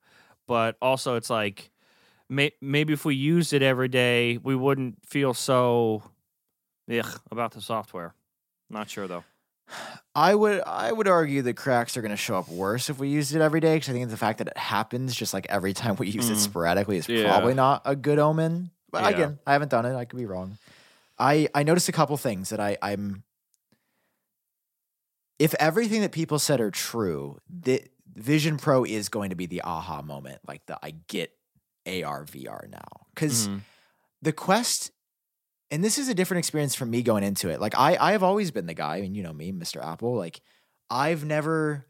[0.46, 1.70] but also it's like
[2.28, 6.02] may, maybe if we used it every day we wouldn't feel so
[6.90, 8.14] ugh, about the software.
[8.70, 9.24] Not sure though
[10.14, 13.08] I would I would argue that cracks are going to show up worse if we
[13.08, 15.72] used it every day because I think the fact that it happens just like every
[15.72, 16.40] time we use it Mm.
[16.40, 17.24] sporadically is Yeah.
[17.24, 18.70] probably not a good omen.
[18.92, 19.08] But Yeah.
[19.10, 19.96] again, I haven't done it.
[19.96, 20.58] I could be wrong.
[21.18, 23.24] I I noticed a couple things that I I'm
[25.38, 27.82] if everything that people said are true, the
[28.14, 31.32] Vision Pro is going to be the aha moment, like the I get
[31.86, 33.62] AR VR now because Mhm.
[34.22, 34.92] the quest
[35.74, 38.22] and this is a different experience for me going into it like i i have
[38.22, 40.40] always been the guy I and you know me mr apple like
[40.88, 41.84] i've never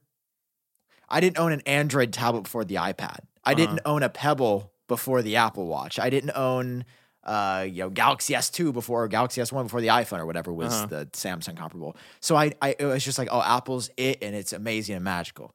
[1.09, 3.55] i didn't own an android tablet before the ipad i Uh-huh.
[3.55, 6.85] didn't own a pebble before the apple watch i didn't own
[7.25, 10.73] uh you know galaxy s2 before or galaxy s1 before the iphone or whatever was
[10.75, 10.87] Uh-huh.
[10.87, 14.53] the samsung comparable so i i it was just like oh apple's it and it's
[14.53, 15.55] amazing and magical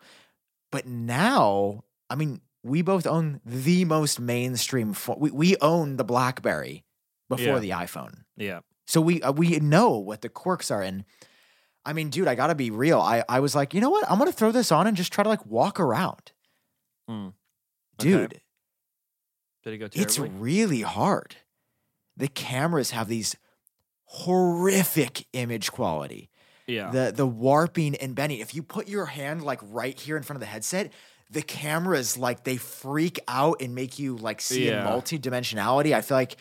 [0.71, 5.15] but now i mean we both own the most mainstream phone.
[5.17, 6.83] We, we own the BlackBerry
[7.29, 7.59] before Yeah.
[7.59, 8.23] the iPhone.
[8.35, 10.81] yeah So we uh, we know what the quirks are.
[10.81, 11.05] And
[11.85, 12.99] I mean, dude, I gotta be real.
[12.99, 14.09] I, I was like, you know what?
[14.11, 16.31] I'm gonna throw this on and just try to like walk around.
[17.07, 17.27] Hmm.
[17.99, 18.09] Okay.
[18.09, 18.41] Dude,
[19.63, 21.35] did it go it's really hard.
[22.17, 23.35] The cameras have these
[24.05, 26.29] horrific image quality.
[26.67, 28.39] yeah The the warping and bending.
[28.39, 30.91] If you put your hand like right here in front of the headset,
[31.29, 34.83] the cameras like they freak out and make you like see in Yeah.
[34.85, 35.93] multi-dimensionality.
[35.93, 36.35] I feel like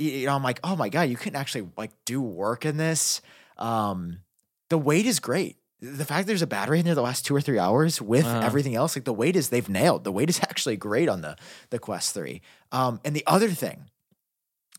[0.00, 3.20] you know, I'm like, oh my God, you can actually like do work in this.
[3.58, 4.20] Um
[4.68, 5.56] the weight is great.
[5.80, 8.74] The fact there's a battery in there the last two or three hours with everything
[8.74, 10.04] else, like the weight is they've nailed.
[10.04, 11.36] The weight is actually great on the
[11.70, 12.40] the Quest 3.
[12.70, 13.86] Um, and the other thing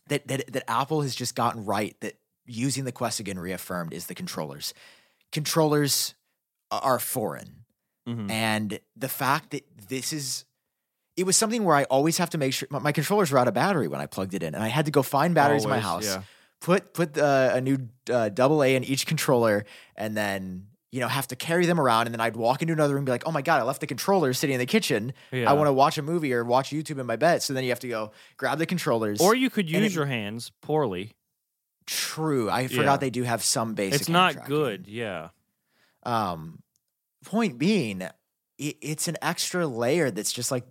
[0.08, 2.14] that that that Apple has just gotten right that
[2.46, 4.74] using the Quest again reaffirmed is the controllers.
[5.32, 6.14] Controllers
[6.70, 7.64] are foreign.
[8.08, 8.30] Mhm.
[8.30, 10.44] And the fact that this is,
[11.16, 13.48] it was something where I always have to make sure my, my controllers were out
[13.48, 15.70] of battery when I plugged it in, and I had to go find batteries in
[15.70, 16.22] my house, yeah.
[16.60, 19.64] put put uh, a new uh, double A in each controller,
[19.96, 22.94] and then you know have to carry them around, and then I'd walk into another
[22.94, 25.12] room and be like, oh my god, I left the controller sitting in the kitchen.
[25.30, 25.50] Yeah.
[25.50, 27.42] I want to watch a movie or watch YouTube in my bed.
[27.42, 29.20] So then you have to go grab the controllers.
[29.20, 31.12] or you could use it- your hands poorly
[31.86, 32.96] true, I forgot Yeah.
[32.98, 34.00] they do have some basic.
[34.02, 35.30] it's not good yeah
[36.04, 36.62] Um,
[37.24, 40.64] point being, it, it's an extra layer that's just like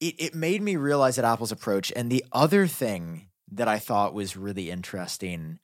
[0.00, 0.14] it.
[0.18, 4.36] It made me realize that Apple's approach, and the other thing that I thought was
[4.36, 5.58] really interesting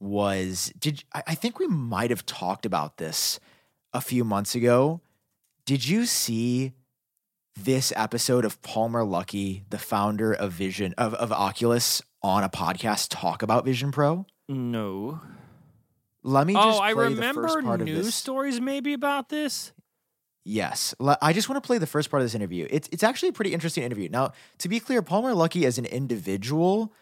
[0.00, 3.40] was did I, think we might have talked about this
[3.92, 5.00] a few months ago.
[5.64, 6.72] Did you see
[7.56, 13.08] this episode of Palmer Luckey, the founder of Vision of, of Oculus, on a podcast
[13.10, 14.26] talk about Vision Pro?
[14.48, 15.20] no
[16.22, 19.72] Let me oh, just oh i remember first part news stories maybe about this
[20.44, 20.94] Yes.
[21.22, 22.66] I just want to play the first part of this interview.
[22.70, 24.08] It's it's actually a pretty interesting interview.
[24.10, 26.92] Now, to be clear, Palmer Luckey as an individual,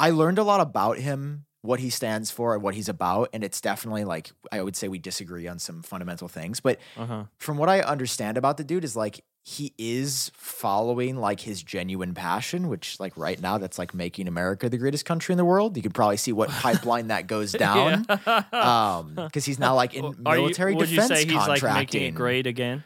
[0.00, 3.44] I learned a lot about him, what he stands for, and what he's about, and
[3.44, 7.58] it's definitely like I would say we disagree on some fundamental things, but uh-huh from
[7.58, 12.66] what I understand about the dude is like he is following like his genuine passion,
[12.68, 15.76] which like right now that's like making America the greatest country in the world.
[15.76, 18.04] You could probably see what pipeline that goes down.
[18.52, 21.60] Um, because he's now like in Are you- military would defense you say he's like
[21.60, 22.00] contracting.
[22.00, 22.82] making it great again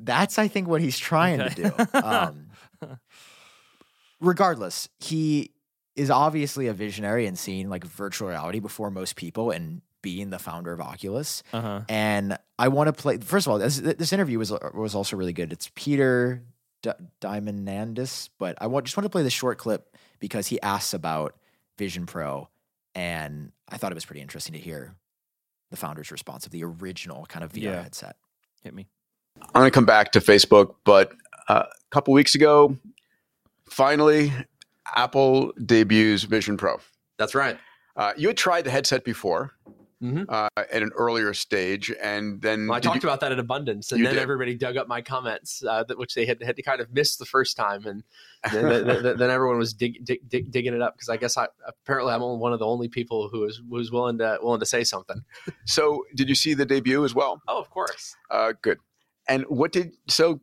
[0.00, 1.70] That's I think what he's trying to do.
[2.02, 2.48] Um,
[4.20, 5.52] regardless, he
[5.94, 10.38] is obviously a visionary and seeing like virtual reality before most people and being the
[10.38, 11.42] founder of Oculus.
[11.52, 13.18] uh-huh And I want to play.
[13.18, 15.52] First of all, this, this interview was was also really good.
[15.52, 16.42] It's Peter
[16.82, 20.92] D- Diamandis, but I want, just want to play the short clip because he asks
[20.94, 21.36] about
[21.78, 22.48] Vision Pro,
[22.94, 24.94] and I thought it was pretty interesting to hear
[25.70, 27.82] the founder's response of the original kind of VR Yeah.
[27.82, 28.16] headset.
[28.62, 28.86] Hit me.
[29.40, 31.12] I'm going to come back to Facebook, but
[31.48, 32.76] uh, a couple weeks ago,
[33.68, 34.32] finally,
[34.94, 36.78] Apple debuts Vision Pro.
[37.18, 37.58] That's right.
[37.96, 39.52] Uh, you had tried the headset before
[40.02, 40.26] Mhm.
[40.28, 43.92] uh, at an earlier stage, and then Well, I talked you- about that in abundance,
[43.92, 44.20] and then did.
[44.22, 47.20] everybody dug up my comments, uh, that, which they had, had to kind of missed
[47.20, 48.02] the first time, and
[48.52, 51.36] then, then, then- then everyone was dig, dig, dig, digging it up because I guess
[51.36, 54.66] I apparently I'm one of the only people who was was willing to willing to
[54.66, 55.22] say something.
[55.66, 57.40] so did you see the debut as well?
[57.46, 58.16] Oh, of course.
[58.30, 58.78] Uh, good.
[59.28, 60.40] And what did so?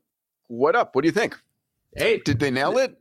[0.48, 0.96] What up?
[0.96, 1.38] What do you think?
[1.98, 2.96] Hey, Did they nail it?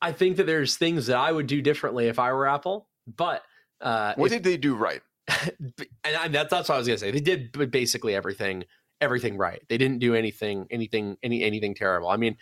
[0.00, 3.42] I think that there's things that I would do differently if I were Apple, but
[3.80, 5.02] uh, What if- did they do right?
[6.04, 7.10] and I, that's that's what I was gonna say.
[7.10, 8.64] They did basically everything
[9.00, 9.62] everything right.
[9.68, 12.08] They didn't do anything anything any anything terrible.
[12.08, 12.36] I mean,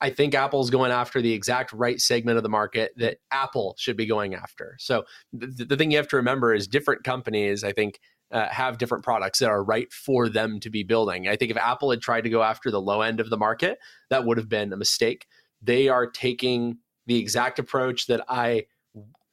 [0.00, 3.96] I think Apple's going after the exact right segment of the market that Apple should
[3.96, 4.76] be going after.
[4.78, 7.64] So the, the thing you have to remember is different companies.
[7.64, 8.00] I think.
[8.32, 11.26] Uh, have different products that are right for them to be building.
[11.26, 13.76] I think if Apple had tried to go after the low end of the market,
[14.08, 15.26] that would have been a mistake.
[15.60, 18.66] They are taking the exact approach that I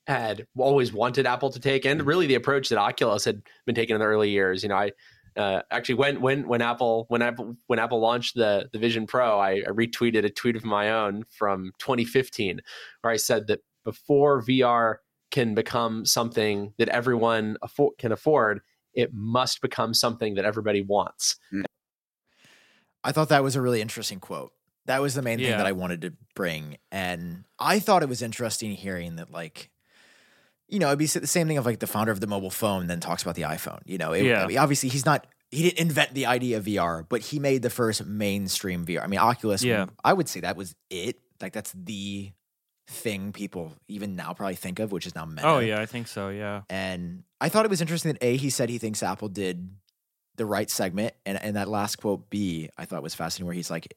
[0.08, 3.94] had always wanted Apple to take, and really the approach that Oculus had been taking
[3.94, 4.64] in the early years.
[4.64, 4.92] You know, I
[5.36, 9.38] uh, actually when when when Apple when Apple when Apple launched the the Vision Pro,
[9.40, 12.62] I, I retweeted a tweet of my own from 2015
[13.02, 14.96] where I said that before VR
[15.30, 18.62] can become something that everyone afford, can afford,
[18.94, 21.36] it must become something that everybody wants.
[23.04, 24.52] I thought that was a really interesting quote.
[24.86, 25.58] That was the main thing Yeah.
[25.58, 26.78] that I wanted to bring.
[26.92, 29.70] And I thought it was interesting hearing that, like,
[30.68, 32.88] you know, it'd be the same thing of like the founder of the mobile phone
[32.88, 33.80] then talks about the iPhone.
[33.86, 34.44] You know, it, Yeah.
[34.44, 37.62] I mean, obviously he's not, he didn't invent the idea of VR, but he made
[37.62, 39.04] the first mainstream VR.
[39.04, 39.86] I mean, Oculus, Yeah.
[40.04, 41.20] I would say that was it.
[41.42, 42.32] Like, that's the
[42.90, 45.46] thing people even now probably think of, which is now meta.
[45.46, 46.30] Oh yeah, I think so.
[46.30, 46.62] Yeah.
[46.70, 49.70] And I thought it was interesting that A, he said he thinks Apple did
[50.36, 51.14] the right segment.
[51.26, 53.94] And, and that last quote, B, I thought was fascinating, where he's like,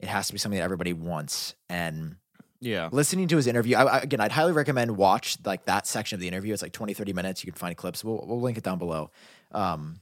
[0.00, 1.54] it has to be something that everybody wants.
[1.68, 2.16] And
[2.64, 2.88] Yeah.
[2.92, 6.20] listening to his interview, I, I- again, I'd highly recommend watch like that section of
[6.20, 6.52] the interview.
[6.52, 7.44] It's like 20, 30 minutes.
[7.44, 8.02] You can find clips.
[8.02, 9.10] We'll, we'll link it down below.
[9.52, 10.00] Um,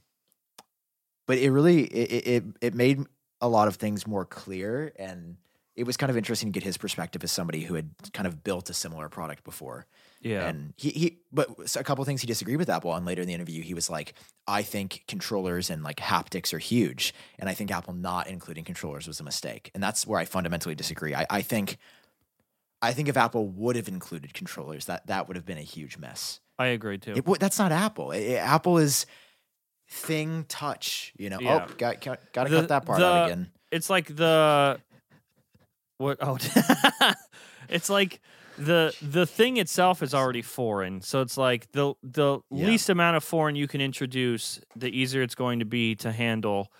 [1.27, 3.05] but it really, it, it, it made
[3.41, 4.93] a lot of things more clear.
[4.97, 5.37] And
[5.75, 8.43] it was kind of interesting to get his perspective as somebody who had kind of
[8.43, 9.85] built a similar product before.
[10.21, 10.47] Yeah.
[10.47, 13.27] And he, he but a couple of things he disagreed with Apple on later in
[13.27, 13.61] the interview.
[13.61, 14.13] He was like,
[14.47, 17.13] I think controllers and like haptics are huge.
[17.39, 19.71] And I think Apple not including controllers was a mistake.
[19.73, 21.13] And that's where I fundamentally disagree.
[21.15, 21.77] I, I think
[22.83, 25.97] I think if Apple would have included controllers, that that would have been a huge
[25.97, 26.39] mess.
[26.59, 27.13] I agree too.
[27.15, 28.11] It, that's not Apple.
[28.11, 29.05] I- I- Apple is
[29.89, 31.37] thing touch, you know.
[31.39, 31.65] Oh, yeah.
[31.69, 33.51] Oh, got, got, got to cut that part out again.
[33.71, 34.79] it's like the
[35.97, 36.37] what oh
[37.69, 38.19] it's like
[38.57, 42.67] the the thing itself is already foreign so it's like the the Yeah.
[42.67, 46.71] least amount of foreign you can introduce the easier it's going to be to handle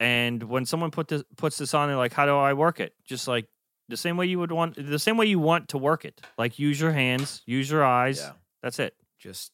[0.00, 2.94] and when someone put this puts this on they're like how do i work it
[3.04, 3.46] just like
[3.88, 6.58] the same way you would want the same way you want to work it like
[6.58, 8.32] use your hands use your eyes Yeah.
[8.62, 9.52] that's it Just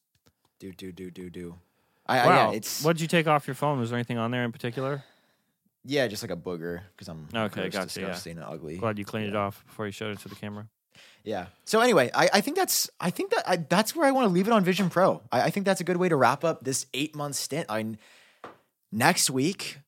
[0.59, 1.55] do do do do do.
[2.07, 4.31] I, I wow yeah, it's what'd you take off your phone was there anything on
[4.31, 5.05] there in particular
[5.83, 8.07] yeah, just like a booger because I'm Okay, gross, gotcha, yeah.
[8.09, 8.77] disgusting, and ugly.
[8.77, 10.69] glad you cleaned it off before you showed it to the camera
[11.25, 11.47] Yeah.
[11.65, 14.33] So anyway, I, I think that's I think that I, that's where I want to
[14.33, 15.23] leave it on Vision Pro.
[15.33, 17.67] I, I think that's a good way to wrap up this eight month stint.
[17.71, 17.97] I
[18.93, 19.79] next week,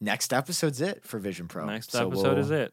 [0.00, 1.66] next episode's it for Vision Pro.
[1.66, 2.72] next So episode is we'll- it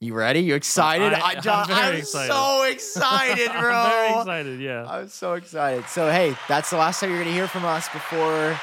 [0.00, 0.40] You ready?
[0.40, 1.12] You excited?
[1.14, 2.32] I- Jon, very I'm excited.
[2.32, 3.72] so excited, bro.
[3.72, 4.60] I'm very excited.
[4.60, 4.86] Yeah.
[4.86, 5.86] I'm so excited.
[5.88, 8.58] So hey, that's the last time you're gonna hear from us before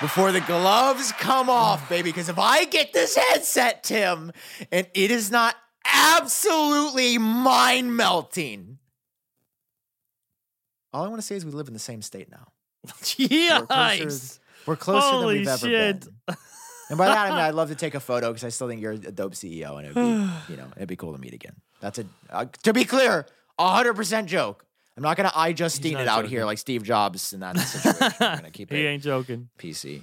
[0.00, 2.10] before the gloves come off, baby.
[2.10, 4.30] Because if I get this headset, Tim,
[4.70, 8.78] and it is not absolutely mind melting,
[10.92, 12.48] all I want to say is we live in the same state now.
[13.18, 16.00] We're closer, we're closer than we've ever shit.
[16.26, 16.36] been.
[16.88, 18.80] And by that I mean I'd love to take a photo because I still think
[18.80, 21.54] you're a dope CEO, and it'd be you know it'd be cool to meet again.
[21.80, 23.26] That's a uh, to be clear,
[23.58, 24.64] hundred percent joke.
[24.96, 26.30] I'm not gonna I Justine not it out joking.
[26.30, 28.12] here like Steve Jobs in that situation.
[28.20, 29.48] I'm gonna keep He it ain't joking.
[29.58, 30.02] PC.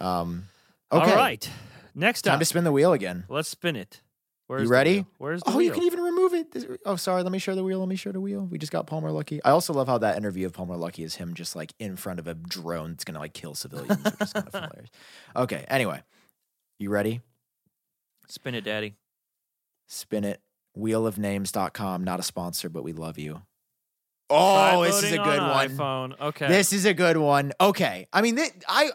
[0.00, 0.48] Um,
[0.90, 1.48] okay, All right.
[1.94, 3.24] Next time up, to spin the wheel again.
[3.28, 4.00] let's spin it.
[4.46, 4.94] Where's You the ready?
[4.94, 5.06] wheel?
[5.18, 5.66] Where's the Oh, wheel?
[5.66, 6.13] you can even remove
[6.44, 6.52] it.
[6.52, 7.22] This- Oh, sorry.
[7.22, 7.78] Let me share the wheel.
[7.80, 8.46] Let me share the wheel.
[8.46, 9.40] We just got Palmer Luckey.
[9.44, 12.18] I also love how that interview of Palmer Luckey is him just like in front
[12.20, 14.90] of a drone that's gonna like kill civilians, which is kind of hilarious.
[15.36, 15.64] Okay.
[15.68, 16.02] Anyway,
[16.78, 17.20] you ready?
[18.28, 18.94] Spin it, Daddy.
[19.88, 20.40] Spin it.
[20.78, 22.04] Wheelofnames.com.
[22.04, 23.42] Not a sponsor, but we love you.
[24.30, 25.68] Try Oh, this is a good on one.
[25.68, 26.20] iPhone.
[26.20, 26.48] Okay.
[26.48, 27.52] This is a good one.
[27.60, 28.06] Okay.
[28.12, 28.90] I mean, thi- I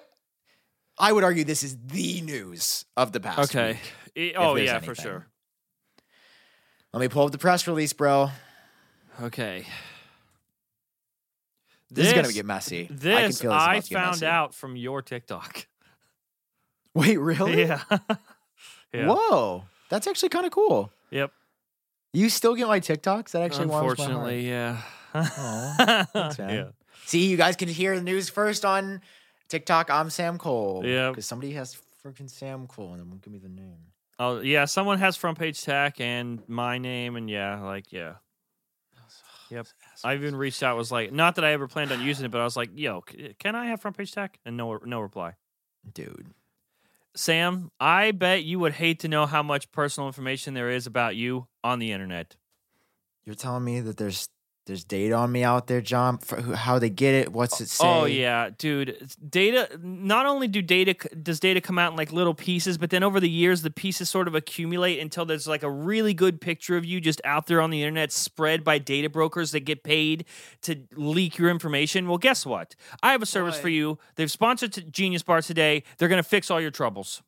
[0.98, 3.56] I would argue this is the news of the past.
[3.56, 3.80] Okay.
[4.16, 4.32] week.
[4.32, 5.28] E- oh yeah, for sure.
[6.94, 8.32] Let me pull up the press release, bro.
[9.22, 9.66] Okay.
[11.92, 12.84] This, is gonna get messy.
[12.84, 15.68] I can This this I, get found out from your TikTok.
[16.94, 17.62] Wait, really?
[17.62, 17.82] Yeah.
[18.94, 19.08] yeah.
[19.08, 20.92] Whoa, that's actually kind of cool.
[21.12, 21.32] Yep.
[22.14, 23.32] You still get my TikToks?
[23.32, 24.10] That actually warms my heart.
[24.10, 24.82] Unfortunately, yeah.
[26.40, 26.66] Yeah.
[27.06, 29.02] See, you guys can hear the news first on
[29.48, 29.90] TikTok.
[29.90, 30.84] I'm Sam Kohl.
[30.86, 31.10] Yeah.
[31.10, 33.78] Because somebody has freaking Sam Kohl and they won't give me the name.
[34.20, 38.16] Oh yeah, someone has front page tech and my name and yeah, like yeah.
[39.50, 39.66] Yep.
[40.04, 42.42] I even reached out was like not that I ever planned on using it, but
[42.42, 43.02] I was like, "Yo,
[43.40, 45.36] can I have front page tech?" And no no reply.
[45.92, 46.34] Dude.
[47.16, 51.16] Sam, I bet you would hate to know how much personal information there is about
[51.16, 52.36] you on the internet.
[53.26, 54.30] You're telling me that there's
[54.70, 56.20] there's data on me out there, Jon?
[56.20, 57.34] For who- how they get it?
[57.34, 57.88] What's it oh, say?
[57.88, 59.12] Oh yeah, dude.
[59.28, 59.68] Data.
[59.82, 63.20] Not only do data does data come out in like little pieces, but then over
[63.20, 66.86] the years the pieces sort of accumulate until there's like a really good picture of
[66.86, 70.26] you just out there on the internet, spread by data brokers that get paid
[70.62, 72.08] to leak your information.
[72.08, 72.76] Well, guess what?
[73.02, 73.64] I have a service What?
[73.64, 73.98] for you.
[74.16, 75.82] They've sponsored Genius Bar today.
[75.98, 77.24] They're gonna fix all your troubles.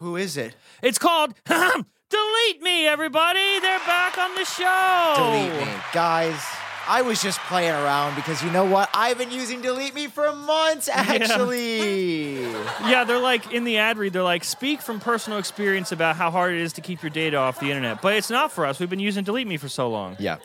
[0.00, 0.56] Who is it?
[0.82, 1.34] It's called
[2.14, 2.86] Delete Me.
[2.86, 5.14] Everybody, they're back on the show.
[5.16, 5.74] Delete me.
[5.92, 6.40] Guys,
[6.86, 8.88] I was just playing around because you know what?
[8.94, 12.44] I've been using Delete Me for months, actually.
[12.84, 16.30] Yeah, they're like in the ad read, they're like, speak from personal experience about how
[16.30, 18.00] hard it is to keep your data off the internet.
[18.02, 18.78] But it's not for us.
[18.78, 20.16] We've been using Delete Me for so long.
[20.20, 20.36] Yeah.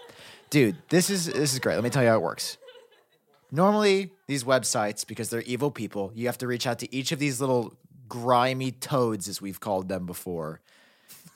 [0.49, 1.75] Dude, this is this is great.
[1.75, 2.57] Let me tell you how it works.
[3.51, 7.19] Normally, these websites, because they're evil people, you have to reach out to each of
[7.19, 7.73] these little
[8.07, 10.61] grimy toads, as we've called them before.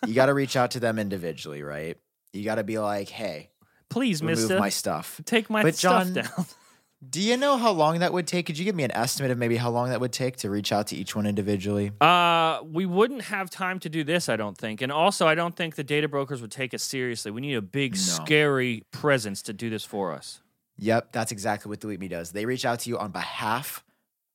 [0.08, 1.98] You got to reach out to them individually, right?
[2.34, 3.50] You got to be like, hey,
[3.90, 5.22] Please, remove mister, my stuff.
[5.26, 6.46] take my But stuff Jon- down.
[7.10, 8.46] Do you know how long that would take?
[8.46, 10.72] Could you give me an estimate of maybe how long that would take to reach
[10.72, 11.92] out to each one individually?
[12.00, 14.82] Uh, we wouldn't have time to do this, I don't think.
[14.82, 17.30] And also, I don't think the data brokers would take us seriously.
[17.30, 17.98] We need a big, No.
[18.00, 20.40] scary presence to do this for us.
[20.78, 22.32] Yep, that's exactly what Delete Me does.
[22.32, 23.84] They reach out to you on behalf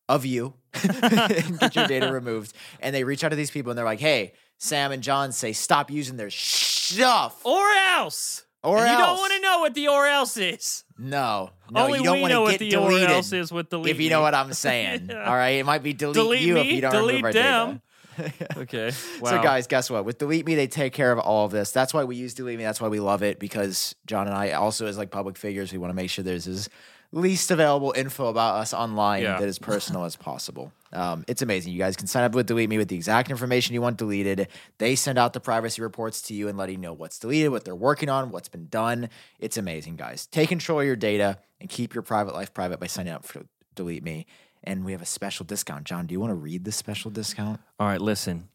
[0.08, 0.52] of you
[0.84, 2.52] and get your data removed.
[2.80, 5.52] And they reach out to these people and they're like, hey, Sam and Jon say
[5.52, 7.44] stop using their stuff.
[7.44, 8.44] Or else.
[8.62, 10.84] Or And You don't want to know what the or else is.
[10.98, 13.94] No, no, Only you don't we know what the or else is with delete.
[13.94, 15.06] if you know what I'm saying.
[15.10, 15.24] Yeah.
[15.30, 17.68] All right, it might be delete, delete you me, if you don't delete our them.
[17.68, 17.82] data.
[18.56, 18.90] Okay.
[19.20, 19.30] Wow.
[19.30, 20.04] So, guys, guess what?
[20.04, 21.70] With Delete Me, they take care of all of this.
[21.70, 22.64] That's why we use Delete Me.
[22.64, 25.78] That's why we love it because Jon and I, also as like public figures, we
[25.78, 26.68] want to make sure there's as
[27.12, 29.38] least available info about us online Yeah.
[29.38, 30.72] that is personal as possible.
[30.92, 31.72] Um, it's amazing.
[31.72, 34.48] You guys can sign up with Delete Me with the exact information you want deleted.
[34.78, 37.64] They send out the privacy reports to you and letting you know what's deleted, what
[37.64, 39.08] they're working on, what's been done.
[39.38, 40.26] It's amazing, guys.
[40.26, 43.42] Take control of your data and keep your private life private by signing up for
[43.74, 44.26] Delete Me.
[44.64, 45.84] And we have a special discount.
[45.84, 47.60] Jon, do you want to read the special discount?
[47.78, 48.48] All right, listen.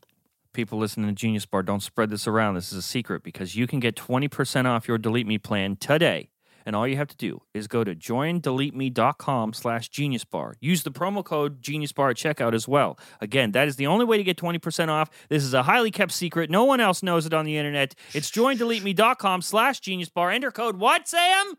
[0.53, 2.55] People listening to Genius Bar, don't spread this around.
[2.55, 6.29] This is a secret because you can get 20% off your Delete Me plan today.
[6.65, 10.55] And all you have to do is go to joindeleteme.com slash genius bar.
[10.59, 12.97] Use the promo code genius bar at checkout as well.
[13.21, 15.09] Again, that is the only way to get 20% off.
[15.29, 16.49] This is a highly kept secret.
[16.49, 17.95] No one else knows it on the internet.
[18.13, 20.31] It's joindeleteme.com slash genius bar.
[20.31, 21.55] Enter code what, Sam?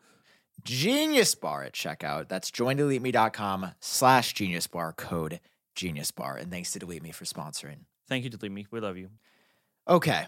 [0.65, 2.29] Genius Bar at checkout.
[2.29, 5.41] That's joindeleteme.com slash Genius Bar code
[5.75, 6.37] Genius Bar.
[6.37, 7.81] And thanks to Delete Me for sponsoring.
[8.09, 8.67] Thank you, Delete Me.
[8.71, 9.11] We love you.
[9.87, 10.27] Okay.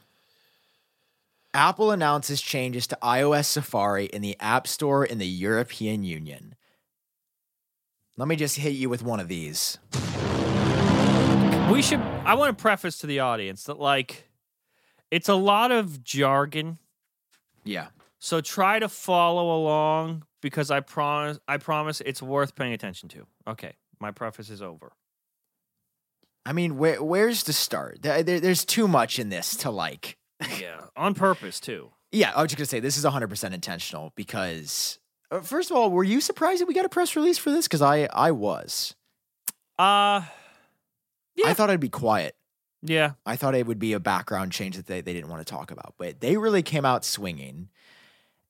[1.57, 6.55] Apple announces changes to iOS Safari in the App Store in the European Union.
[8.19, 9.79] Let me just hit you with one of these.
[11.73, 12.01] We should.
[12.27, 14.29] I want to preface to the audience that, like,
[15.11, 16.77] it's a lot of jargon.
[17.65, 17.87] Yeah.
[18.19, 21.39] So try to follow along because I promise.
[21.49, 23.27] I promise it's worth paying attention to.
[23.49, 24.93] Okay, my preface is over.
[26.45, 28.03] I mean, where, where's the start?
[28.03, 30.19] There- there- there's too much in this to like.
[30.61, 31.91] Yeah, on purpose too.
[32.13, 34.99] Yeah, I was just to say this is 100% intentional because,
[35.31, 37.67] uh, first of all, were you surprised that we got a press release for this?
[37.67, 38.95] Because I, I was.
[39.79, 40.23] Uh
[41.35, 41.49] Yeah.
[41.49, 42.37] I thought I'd be quiet.
[42.83, 43.13] yeah.
[43.27, 45.71] I thought it would be a background change that they, they didn't want to talk
[45.71, 47.69] about, but they really came out swinging.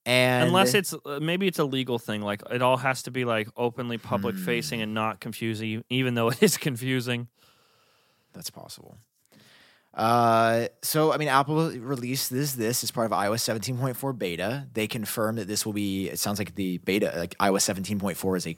[0.04, 3.24] And Unless it's uh, maybe it's a legal thing, like it all has to be
[3.24, 4.44] like openly public Hmm.
[4.44, 7.26] facing and not confusing, even though it is confusing.
[8.32, 8.98] that's possible.
[9.96, 14.66] Uh, so I mean, Apple released this this as part of iOS 17.4 beta.
[14.74, 16.08] They confirmed that this will be.
[16.10, 18.56] It sounds like the beta, like iOS 17.4, is a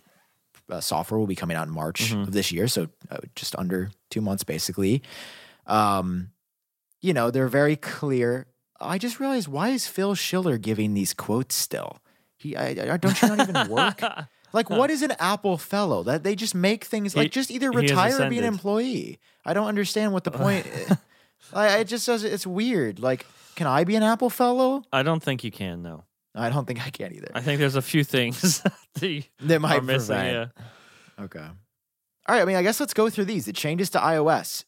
[0.70, 2.22] uh, software will be coming out in March Mhm.
[2.24, 2.66] of this year.
[2.68, 5.03] So uh, just under two months, basically.
[5.66, 6.30] Um,
[7.01, 8.47] you know, they're very clear.
[8.80, 11.99] I just realized why is Phil Schiller giving these quotes still?
[12.36, 14.01] He, I, I, don't you not even work?
[14.55, 16.03] Like, what is an Apple fellow?
[16.05, 19.18] That they just make things like He- just either retire or be an employee.
[19.45, 20.66] I don't understand what the point.
[21.53, 22.99] I, it just says It's weird.
[23.01, 23.26] Like,
[23.57, 24.82] can I be an Apple fellow?
[24.93, 25.82] I don't think you can.
[25.82, 27.30] No, I don't think I can either.
[27.34, 28.61] I think there's a few things
[28.95, 30.14] that That might are missing.
[30.16, 30.51] prevent.
[31.18, 31.24] Yeah.
[31.24, 31.41] Okay.
[31.41, 32.43] All right.
[32.43, 33.47] I mean, I guess let's go through these.
[33.47, 34.64] The changes to iOS.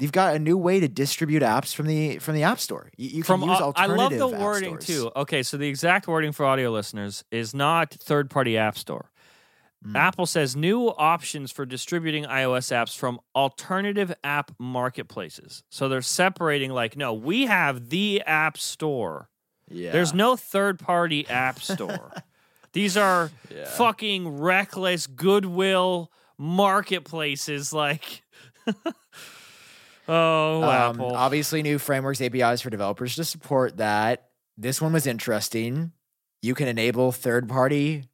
[0.00, 2.88] You've got a new way to distribute apps from the from the App Store.
[2.96, 4.86] You, you From can use au- I love the wording stores.
[4.86, 5.10] too.
[5.16, 9.10] Okay, so the exact wording for audio listeners is not third party app store.
[9.86, 9.94] Mm.
[9.96, 15.62] Apple says new options for distributing iOS apps from alternative app marketplaces.
[15.70, 19.28] So they're separating like, no, we have the app store.
[19.70, 19.92] Yeah.
[19.92, 22.12] There's no third party app store.
[22.72, 23.66] These are Yeah.
[23.66, 28.22] fucking reckless goodwill marketplaces like
[30.08, 31.14] Oh, Um, Apple.
[31.14, 34.30] Obviously, new frameworks, APIs for developers to support that.
[34.56, 35.92] This one was interesting.
[36.40, 38.04] You can enable third party.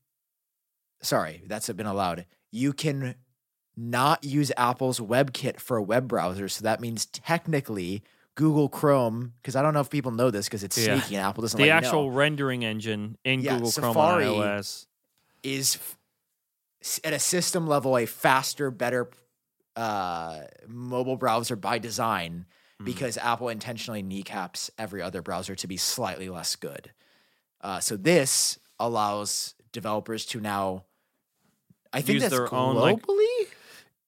[1.04, 2.26] Sorry, that's been allowed.
[2.50, 3.14] You can
[3.76, 6.48] not use Apple's WebKit for a web browser.
[6.48, 8.02] So that means technically
[8.36, 10.98] Google Chrome, because I don't know if people know this because it's Yeah.
[11.00, 14.86] sneaky and Apple doesn't the actual rendering engine in Yeah, Google Safari Chrome on iOS.
[15.42, 19.10] is f- at a system level a faster, better
[19.76, 22.46] uh, mobile browser by design
[22.80, 22.84] Mhm.
[22.84, 26.92] because Apple intentionally kneecaps every other browser to be slightly less good.
[27.60, 30.84] Uh, so this allows developers to now,
[31.94, 32.52] I think Use that's their globally.
[32.52, 33.02] own, like,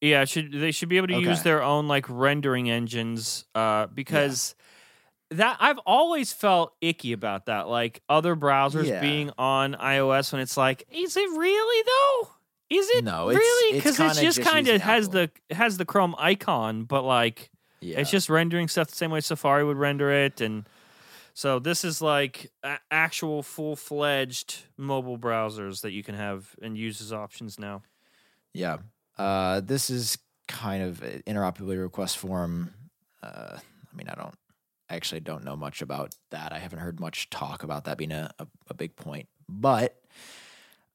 [0.01, 4.55] Yeah, should they should be able to use their own like rendering engines uh because
[5.31, 9.01] that I've always felt icky about that like other browsers Yeah.
[9.01, 12.31] being on iOS when it's like is it really though?
[12.69, 13.79] Is it No, it's- really?
[13.79, 15.27] Because kinda it's just just kind of has Apple.
[15.49, 17.99] the has the Chrome icon, but like yeah.
[18.01, 20.67] it's just rendering stuff the same way Safari would render it, and
[21.37, 26.79] so this is like a- actual full fledged mobile browsers that you can have and
[26.79, 27.83] use as options now.
[28.55, 28.79] Yeah.
[29.19, 30.17] Uh, this is
[30.49, 32.73] kind of interoperability request form.
[33.23, 34.35] Uh, I mean, I don't
[34.89, 36.55] I actually don't know much about that.
[36.55, 39.29] I haven't heard much talk about that being a, a, a big point.
[39.47, 39.95] But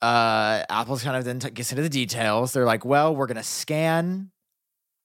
[0.02, 2.54] uh, Apple's kind of then t- gets into the details.
[2.54, 4.32] They're like, well, we're going to scan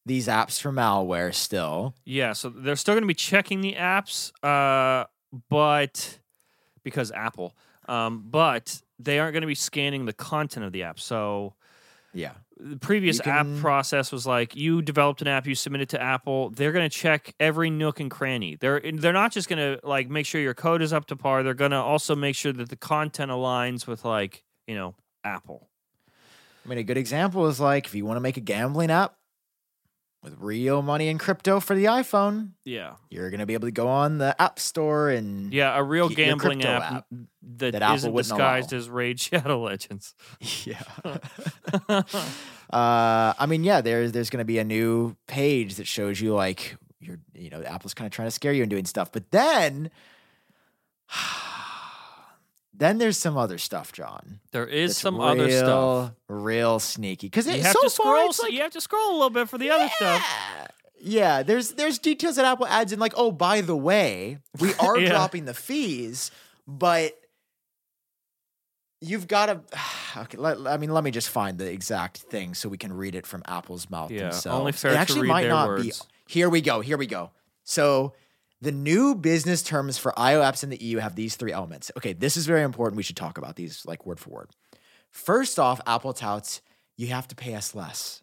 [0.06, 1.94] these apps for malware still.
[2.06, 5.06] Yeah, so they're still going to be checking the apps, uh,
[5.48, 6.18] but
[6.82, 7.54] because Apple,
[7.88, 10.98] um, but they aren't going to be scanning the content of the app.
[10.98, 11.54] So
[12.14, 12.32] Yeah.
[12.58, 16.00] the previous You app process was like you developed an app, you submit it to
[16.00, 16.50] Apple.
[16.50, 18.56] They're going to check every nook and cranny.
[18.56, 21.42] They're they're not just going to like make sure your code is up to par.
[21.42, 25.68] They're going to also make sure that the content aligns with like you know Apple.
[26.64, 29.15] I mean, a good example is like if you want to make a gambling app
[30.26, 33.88] with real money and crypto for the iPhone, Yeah, you're to be able to go
[33.88, 37.06] on the App Store and yeah, a real gambling app, app
[37.58, 38.80] that, that Apple isn't disguised allow.
[38.80, 40.14] as Raid Shadow Legends.
[40.64, 40.82] Yeah.
[41.88, 42.02] uh,
[42.70, 47.18] I mean, yeah, there's there's to be a new page that shows you like you're,
[47.34, 49.90] you know, Apple's kind of trying to scare you and doing stuff, but then,
[52.78, 54.40] then there's some other stuff, Jon.
[54.52, 56.12] There is some other stuff.
[56.28, 58.46] real- real sneaky because You have so to far scroll.
[58.48, 60.22] like, you have to scroll a little bit for the other stuff.
[60.22, 60.66] yeah.
[60.98, 64.98] Yeah, there's there's details that Apple adds in, like, oh, by the way, we are
[64.98, 65.10] Yeah.
[65.10, 66.30] dropping the fees,
[66.66, 67.12] but
[69.00, 69.60] you've got to.
[70.18, 73.14] Okay, let, I mean, let me just find the exact thing so we can read
[73.14, 74.46] it from Apple's mouth Yeah, themselves.
[74.58, 75.82] only fair it to actually read might their not be.
[75.88, 76.06] words.
[76.26, 76.80] Here we go.
[76.80, 77.32] Here we go.
[77.64, 78.14] So.
[78.62, 81.90] The new business terms for IO apps in the EU have these three elements.
[81.96, 82.96] Okay, this is very important.
[82.96, 84.50] We should talk about these like word for word.
[85.10, 86.62] First off, Apple touts
[86.96, 88.22] you have to pay us less.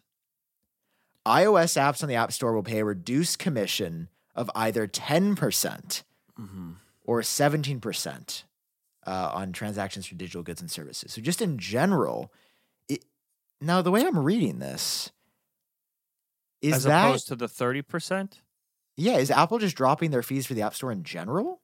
[1.26, 6.02] iOS apps on the App Store will pay a reduced commission of either 10%
[6.40, 6.72] Mm-hmm.
[7.04, 8.42] or 17%
[9.06, 11.12] uh, on transactions for digital goods and services.
[11.12, 12.32] So, just in general,
[12.88, 13.04] it,
[13.60, 15.12] now the way I'm reading this
[16.60, 18.40] is As that, opposed to the thirty percent.
[18.96, 21.60] Yeah, is Apple just dropping their fees for the App Store in general?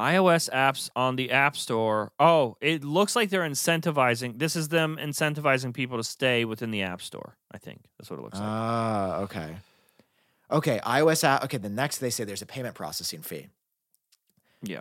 [0.00, 2.10] iOS apps on the App Store.
[2.18, 4.38] Oh, it looks like they're incentivizing.
[4.38, 7.36] This is them incentivizing people to stay within the App Store.
[7.52, 8.48] I think that's what it looks like.
[8.48, 9.56] Ah, okay.
[10.50, 11.44] Okay, iOS app.
[11.44, 13.48] Okay, the next they say there's a payment processing fee.
[14.62, 14.80] Yeah.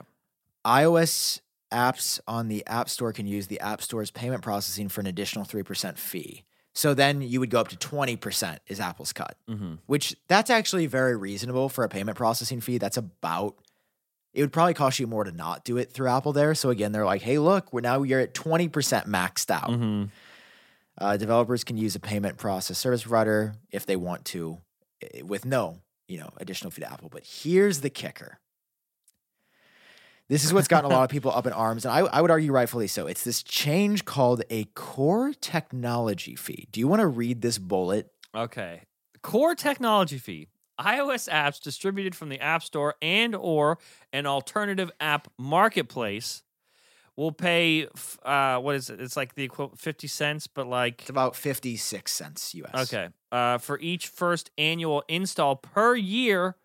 [0.65, 1.41] iOS
[1.71, 5.45] apps on the App Store can use the App Store's payment processing for an additional
[5.45, 6.43] 3% fee.
[6.73, 9.75] So then you would go up to 20% is Apple's cut, Mm-hmm.
[9.87, 12.77] which that's actually very reasonable for a payment processing fee.
[12.77, 13.55] That's about
[14.33, 16.53] it would probably cost you more to not do it through Apple there.
[16.53, 18.69] So again, they're like, hey, look, we're now you're at 20%
[19.07, 19.69] maxed out.
[19.71, 20.03] Mm-hmm.
[20.99, 24.59] Uh, developers can use a payment process service provider if they want to,
[25.01, 27.09] eh, with no, you know, additional fee to Apple.
[27.09, 28.37] But here's the kicker:
[30.29, 32.29] This is what's gotten a lot of people up in arms, and I, I would
[32.29, 33.07] argue rightfully so.
[33.07, 36.67] It's this change called a core technology fee.
[36.71, 38.11] Do you want to read this bullet?
[38.35, 38.83] Okay.
[39.23, 40.47] Core technology fee.
[40.79, 43.79] iOS apps distributed from the App Store and or
[44.13, 46.43] an alternative app marketplace
[47.17, 47.85] will pay
[48.23, 49.01] uh what is it?
[49.01, 52.93] It's like the equivalent 50 cents but like It's about 56 cents US.
[52.93, 53.09] okay.
[53.31, 56.55] Uh for each first annual install per year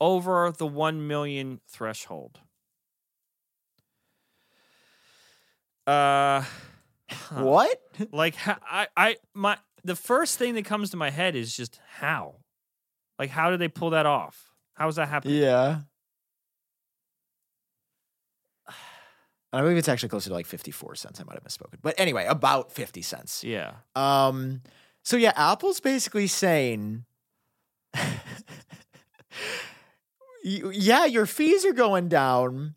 [0.00, 2.40] over the 1 million threshold.
[5.86, 6.44] Uh
[7.10, 7.42] huh.
[7.44, 7.80] What?
[8.12, 12.36] like I I my the first thing that comes to my head is just how,
[13.18, 14.50] like how do they pull that off?
[14.74, 15.36] How is that happening?
[15.36, 15.80] Yeah.
[19.54, 21.20] I believe it's actually closer to like 54 cents.
[21.20, 21.76] I might have misspoken.
[21.82, 23.44] But anyway, about 50 cents.
[23.44, 24.62] Yeah, Um,
[25.04, 27.04] so yeah, Apple's basically saying,
[30.42, 32.76] yeah, your fees are going down,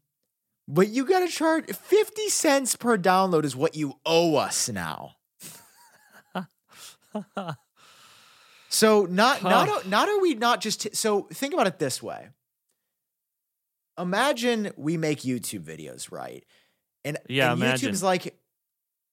[0.68, 5.16] but you got to charge 50 cents per download is what you owe us now.
[8.70, 9.82] So not not Huh.
[9.86, 12.28] o- not are we not just t- so think about it this way.
[13.98, 16.44] Imagine we make YouTube videos, right?
[17.06, 17.92] And, Yeah, and imagine.
[17.94, 18.38] YouTube's like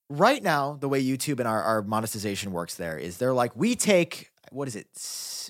[0.09, 3.75] right now, the way YouTube and our, our monetization works there is they're like, we
[3.75, 4.87] take what is it,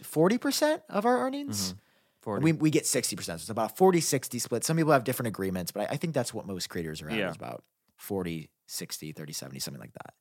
[0.04, 1.74] forty percent of our earnings?
[1.74, 1.78] Mhm.
[2.24, 2.44] 40.
[2.44, 3.22] We, we get 60%.
[3.24, 4.64] So it's about 40 60 split.
[4.64, 7.18] Some people have different agreements, but I, I think that's what most creators are at
[7.18, 7.30] Yeah.
[7.30, 7.64] is about
[7.98, 10.14] 40, 60, 30, 70, something like that.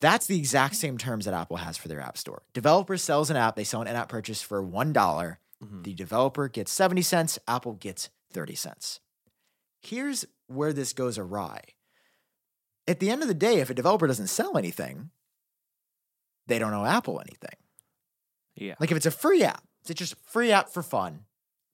[0.00, 2.42] That's the exact same terms that Apple has for their App Store.
[2.54, 4.92] Developer sells an app, they sell an in app purchase for $1.
[4.94, 5.82] Mhm.
[5.82, 9.00] The developer gets 70 cents, Apple gets 30 cents.
[9.80, 11.62] Here's where this goes awry.
[12.86, 15.10] At the end of the day, if a developer doesn't sell anything,
[16.46, 17.56] they don't owe Apple anything.
[18.54, 21.24] yeah, Like if it's a free app, it's just free app for fun,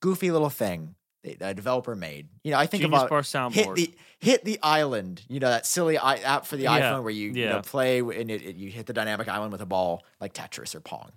[0.01, 2.29] goofy little thing that a developer made.
[2.43, 3.09] You know, I think Genius about
[3.53, 5.23] hit the hit the island.
[5.29, 7.99] You know that silly i- app for the Yeah, iPhone where you, you know play
[8.01, 11.11] and it, it- you hit the dynamic island with a ball like Tetris or Pong.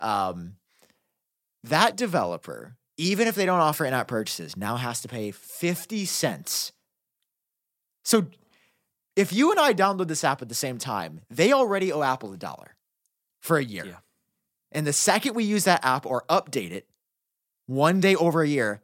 [0.00, 0.56] Um,
[1.64, 6.72] that developer, even if they don't offer in-app purchases, now has to pay fifty cents.
[8.04, 8.26] So,
[9.16, 12.32] if you and I download this app at the same time, they already owe Apple
[12.32, 12.76] a dollar
[13.40, 13.84] for a year.
[13.86, 13.96] Yeah.
[14.72, 16.86] And the second we use that app or update it,
[17.66, 18.82] one day over a year,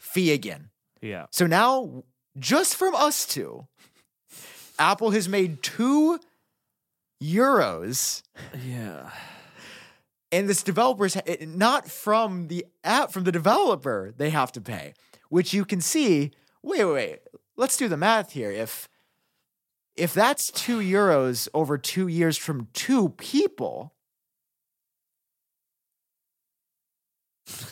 [0.00, 0.70] fee again.
[1.00, 2.04] yeah, So now,
[2.38, 3.66] just from us two,
[4.78, 6.18] Apple has made two
[7.22, 8.22] euros,
[8.64, 9.10] yeah.
[10.30, 14.92] and this developers eh, not from the app from the developer they have to pay,
[15.30, 16.32] which you can see.
[16.62, 17.18] Wait, wait, wait.
[17.56, 18.50] Let's do the math here.
[18.50, 18.88] If
[19.96, 23.94] if that's two euros over two years from two people,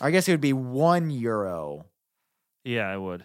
[0.00, 1.86] I guess it would be one euro.
[2.64, 3.24] Yeah, I would.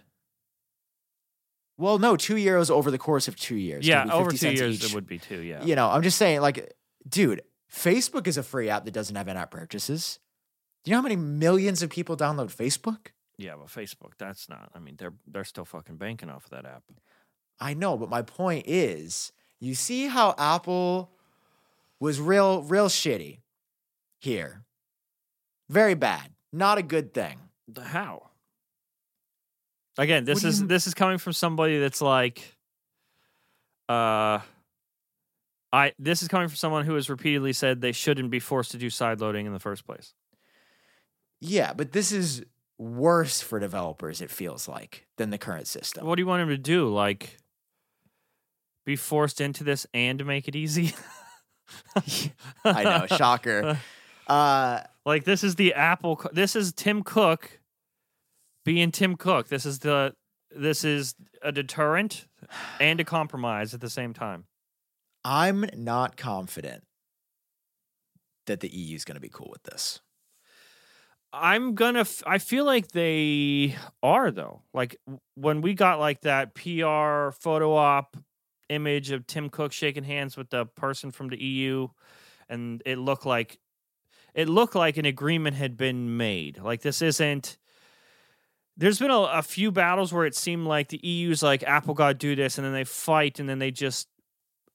[1.77, 3.87] Well, no, two euros over the course of two years.
[3.87, 4.91] Yeah, over 50 two years each.
[4.91, 5.39] it would be two.
[5.39, 6.73] Yeah, You know, I'm just saying, like,
[7.07, 7.41] dude,
[7.73, 10.19] Facebook is a free app that doesn't have in-app purchases.
[10.83, 13.07] Do you know how many millions of people download Facebook?
[13.37, 13.53] yeah.
[13.57, 14.71] But Facebook, that's not.
[14.75, 16.83] I mean, they're they're still fucking banking off of that app.
[17.61, 19.31] I know, but my point is,
[19.61, 21.11] you see how Apple
[21.99, 23.39] was real, real shitty
[24.19, 24.63] here.
[25.69, 26.31] Very bad.
[26.51, 27.37] Not a good thing.
[27.67, 28.29] The how?
[29.97, 32.55] Again, this is this is coming from somebody that's like,
[33.89, 34.39] uh,
[35.73, 38.77] I this is coming from someone who has repeatedly said they shouldn't be forced to
[38.77, 40.13] do side loading in the first place.
[41.41, 42.43] Yeah, but this is
[42.77, 46.05] worse for developers, it feels like, than the current system.
[46.05, 46.87] What do you want him to do?
[46.87, 47.37] Like,
[48.85, 50.93] be forced into this and make it easy?
[52.63, 53.77] I know, shocker.
[54.27, 56.21] Uh, Like this is the Apple.
[56.33, 57.59] This is Tim Cook
[58.63, 59.47] being Tim Cook.
[59.47, 60.13] This is the.
[60.51, 62.27] This is a deterrent
[62.79, 64.45] and a compromise at the same time.
[65.25, 66.83] I'm not confident
[68.45, 69.99] that the EU is going to be cool with this.
[71.33, 72.01] I'm gonna.
[72.01, 74.61] F- I feel like they are though.
[74.75, 74.95] Like
[75.33, 78.15] when we got like that PR photo op
[78.69, 81.87] image of Tim Cook shaking hands with the person from the EU,
[82.47, 83.57] and it looked like
[84.33, 86.59] it looked like an agreement had been made.
[86.59, 87.57] Like this isn't.
[88.77, 92.07] There's been a, a few battles where it seemed like the EU's like Apple got
[92.09, 94.07] to do this, and then they fight, and then they just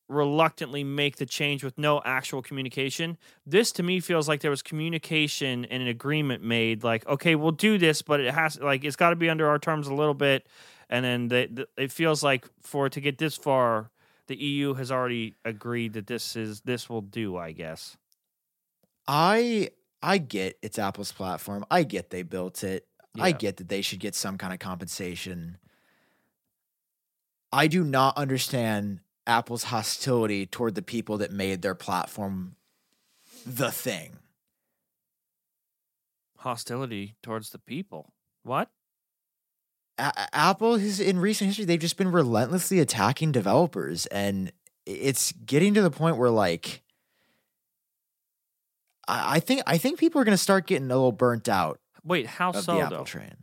[0.07, 3.17] reluctantly make the change with no actual communication.
[3.47, 7.53] This to me feels like there was communication and an agreement made like okay, we'll
[7.53, 10.15] do this, but it has like it's got to be under our terms a little
[10.15, 10.47] bit
[10.89, 13.91] and then the, the, it feels like for to get this far
[14.27, 17.97] the EU has already agreed that this is this will do, I guess.
[19.07, 19.71] I
[20.03, 21.65] I get it's Apple's platform.
[21.71, 22.87] I get they built it.
[23.19, 25.59] I get that they should get some kind of compensation.
[27.53, 32.57] I do not understand Apple's hostility toward the people that made their platform
[33.47, 34.19] the thing.
[36.39, 38.13] hostility towards the people.
[38.43, 38.71] What?
[39.99, 44.53] A- Apple has in recent history they've just been relentlessly attacking developers and
[44.85, 46.83] it's getting to the point where like
[49.07, 52.27] I think I think people are going to start getting a little burnt out Wait,
[52.27, 53.05] how so the Apple though?
[53.05, 53.35] train.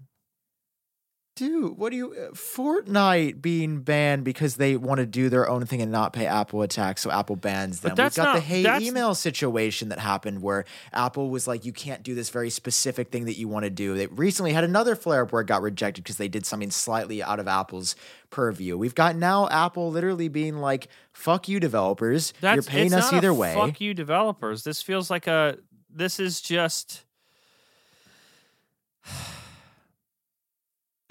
[1.42, 5.66] Dude, what do you uh, Fortnite being banned because they want to do their own
[5.66, 7.94] thing and not pay Apple a tax, so Apple bans them.
[7.94, 11.74] We've got the not- hate that's- email situation that happened where Apple was like, you
[11.74, 13.96] can't do this very specific thing that you want to do.
[13.96, 17.24] They recently had another flare up where it got rejected because they did something slightly
[17.24, 17.96] out of Apple's
[18.30, 18.78] purview.
[18.78, 22.34] We've got now Apple literally being like, fuck you, developers.
[22.40, 23.56] That's You're paying us either way.
[23.56, 24.64] Fuck you, developers.
[24.64, 25.58] This feels like a.
[25.90, 27.04] This is just.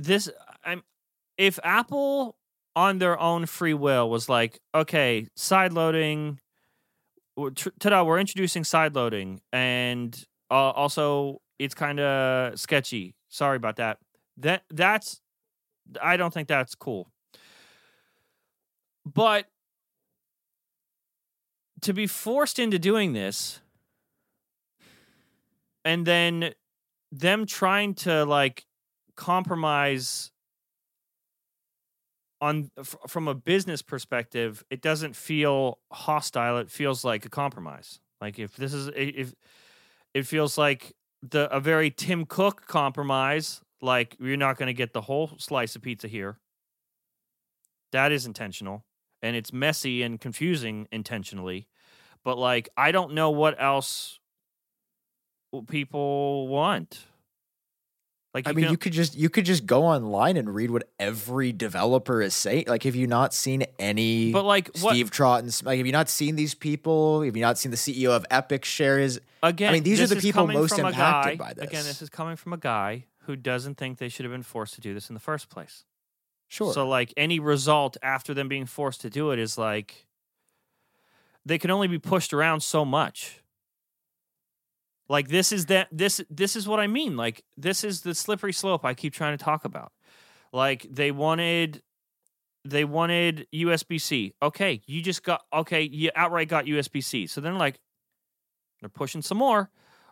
[0.00, 0.30] This
[0.64, 0.82] I'm.
[1.36, 2.36] If Apple
[2.76, 6.40] on their own free will was like, okay, side loading.
[7.54, 8.02] Ta-da!
[8.02, 10.14] We're introducing side loading, and
[10.50, 13.14] uh, also it's kind of sketchy.
[13.28, 13.98] Sorry about that.
[14.36, 15.20] That that's.
[16.00, 17.10] I don't think that's cool.
[19.04, 19.46] But
[21.82, 23.60] to be forced into doing this
[25.84, 26.52] and then
[27.10, 28.66] them trying to like
[29.20, 30.32] compromise
[32.40, 32.70] on
[33.06, 38.00] from a business perspective it doesn't feel hostile it feels like a compromise.
[38.20, 39.34] Like if this is if
[40.14, 44.94] it feels like the a very tim cook compromise like you're not going to get
[44.94, 46.38] the whole slice of pizza here.
[47.92, 48.86] That is intentional
[49.20, 51.68] and it's messy and confusing intentionally
[52.24, 54.18] but like i don't know what else
[55.68, 57.06] people want
[58.32, 60.88] like I mean, can- you could just you could just go online and read what
[60.98, 62.64] every developer is saying.
[62.68, 65.64] Like, have you not seen any but like what Steve Troughton?
[65.64, 67.22] Like, have you not seen these people?
[67.22, 69.20] Have you not seen the CEO of Epic share his?
[69.42, 71.64] again I mean, these are the people most impacted guy- by this.
[71.64, 74.74] again this is coming from a guy who doesn't think they should have been forced
[74.74, 75.84] to do this in the first place
[76.48, 76.72] Sure.
[76.72, 80.06] So like any result after them being forced to do it is like
[81.46, 83.39] they can only be pushed around so much.
[85.10, 87.16] Like this is that this this is what I mean.
[87.16, 89.90] Like this is the slippery slope I keep trying to talk about.
[90.52, 91.82] Like they wanted
[92.64, 94.34] they wanted USB-C.
[94.40, 97.26] Okay, you just got okay, you outright got USB-C.
[97.26, 97.80] So then like
[98.80, 99.68] they're pushing some more.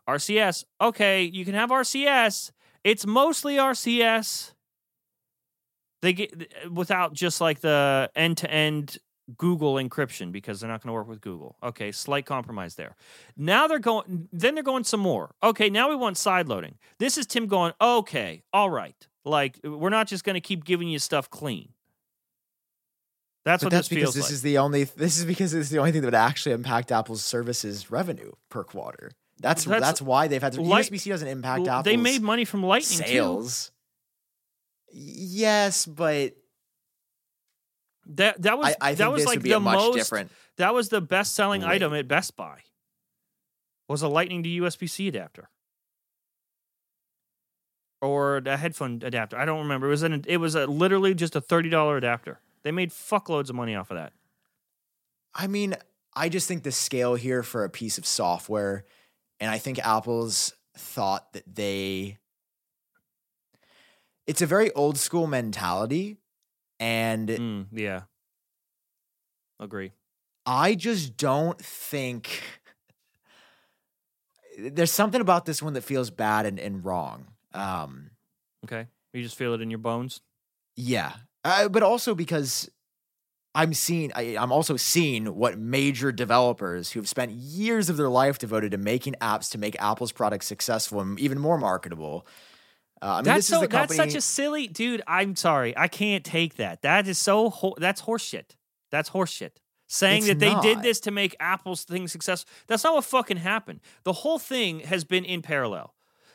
[0.09, 0.65] RCS.
[0.81, 2.51] Okay, you can have RCS.
[2.83, 4.55] It's mostly RCS
[6.03, 8.99] they get without just like the end to end
[9.37, 11.57] Google encryption because they're not going to work with Google.
[11.63, 12.97] Okay, slight compromise there.
[13.37, 15.35] Now they're going, then they're going some more.
[15.43, 16.77] Okay, now we want side loading.
[16.99, 19.07] This is Tim going, okay, all right.
[19.25, 21.71] Like, we're not just going to keep giving you stuff clean.
[23.45, 24.33] That's but what that's this because this like.
[24.33, 24.85] is the only.
[24.85, 28.63] This is because it's the only thing that would actually impact Apple's services revenue per
[28.65, 29.13] quarter.
[29.41, 30.61] That's That's- that's, why they've had to.
[30.63, 31.83] Light- USB-C doesn't impact Apple.
[31.85, 33.07] They made money from Lightning too.
[33.07, 33.71] sales.
[34.93, 36.35] Yes, but
[38.09, 40.31] That that was I, I that was like the a much most different.
[40.57, 42.61] that was the best selling item at Best Buy.
[43.89, 45.49] Was a Lightning to USB C adapter.
[48.01, 49.37] Or a headphone adapter.
[49.37, 49.89] I don't remember.
[49.89, 52.41] It was an it was a literally just a thirty dollar adapter.
[52.63, 54.13] They made fuckloads of money off of that.
[55.35, 55.75] I mean,
[56.15, 58.85] I just think the scale here for a piece of software,
[59.41, 62.19] and I think Apple's thought that they.
[64.27, 66.18] It's a very old school mentality,
[66.81, 68.03] and Mm, yeah.
[69.61, 69.93] Agree.
[70.47, 72.43] I just don't think
[74.59, 77.29] there's something about this one that feels bad and, and wrong.
[77.53, 78.11] Um,
[78.65, 78.87] Okay.
[79.13, 80.21] You just feel it in your bones.
[80.77, 81.13] yeah,
[81.45, 82.69] uh, but also because
[83.55, 88.39] I'm seeing, I, I'm also seeing what major developers who've spent years of their life
[88.39, 92.27] devoted to making apps to make Apple's products successful and even more marketable.
[93.01, 95.03] Uh, I mean, that's this so is the that's such a silly dude.
[95.07, 95.77] I'm sorry.
[95.77, 96.83] I can't take that.
[96.83, 98.57] That is so ho- that's horseshit.
[98.91, 99.53] That's horseshit.
[99.91, 102.51] Saying It's that they did this to make Apple's thing successful.
[102.67, 103.81] That's not what fucking happened.
[104.05, 105.95] The whole thing has been in parallel.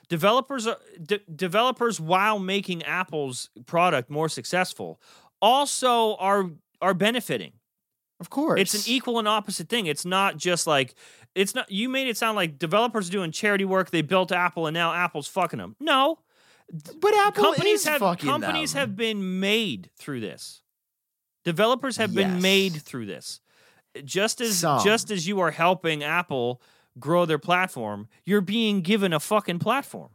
[0.09, 4.99] Developers are de- developers while making Apple's product more successful
[5.41, 6.49] also are
[6.82, 7.53] are benefiting.
[8.20, 9.86] of course, It's an equal and opposite thing.
[9.86, 10.95] It's not just like
[11.36, 14.74] it's not you made it sound like developers doing charity work, they built Apple and
[14.74, 15.76] now Apple's fucking them.
[15.80, 16.20] No,
[16.74, 18.80] but Apple companies have companies them.
[18.80, 20.62] have been made through this.
[21.46, 22.24] Developers have yes.
[22.26, 23.42] been made through this.
[24.04, 24.84] Just as Some.
[24.84, 26.62] just as you are helping Apple
[27.00, 30.10] grow their platform, you're being given a fucking platform.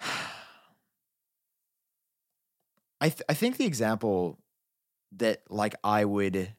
[3.00, 4.38] I th- I think the example
[5.16, 6.54] that like I would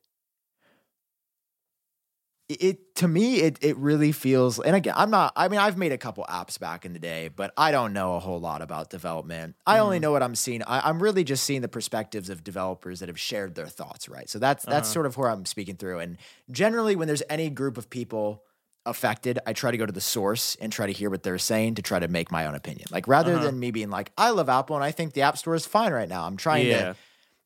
[2.47, 5.91] it, to me it it really feels and again I'm not I mean I've made
[5.91, 8.89] a couple apps back in the day but I don't know a whole lot about
[8.91, 9.55] development.
[9.65, 10.01] I only Mhm.
[10.01, 10.61] know what I'm seeing.
[10.63, 14.29] I, I'm really just seeing the perspectives of developers that have shared their thoughts, right?
[14.29, 14.93] So that's that's Uh-huh.
[14.93, 15.99] sort of where I'm speaking through.
[15.99, 16.17] And
[16.51, 18.43] generally when there's any group of people
[18.85, 21.75] affected, I try to go to the source and try to hear what they're saying
[21.75, 22.87] to try to make my own opinion.
[22.91, 23.45] Like rather Uh-huh.
[23.45, 25.91] than me being like, I love Apple and I think the App Store is fine
[25.91, 26.25] right now.
[26.25, 26.93] I'm trying yeah.
[26.93, 26.95] to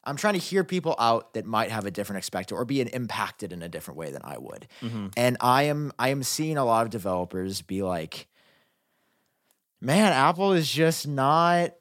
[0.10, 3.54] I'm trying to hear people out that might have a different expected or be impacted
[3.54, 4.68] in a different way than I would.
[4.82, 5.14] Mhm.
[5.16, 8.28] And I am I am seeing a lot of developers be like,
[9.80, 11.74] man, Apple is just not.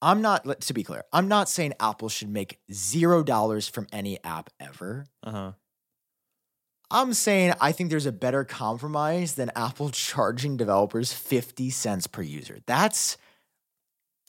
[0.00, 0.60] I'm not.
[0.62, 5.06] To be clear, I'm not saying Apple should make zero dollars from any app ever.
[5.22, 5.52] Uh-huh.
[6.90, 12.20] I'm saying I think there's a better compromise than Apple charging developers 50 cents per
[12.22, 12.58] user.
[12.66, 13.16] That's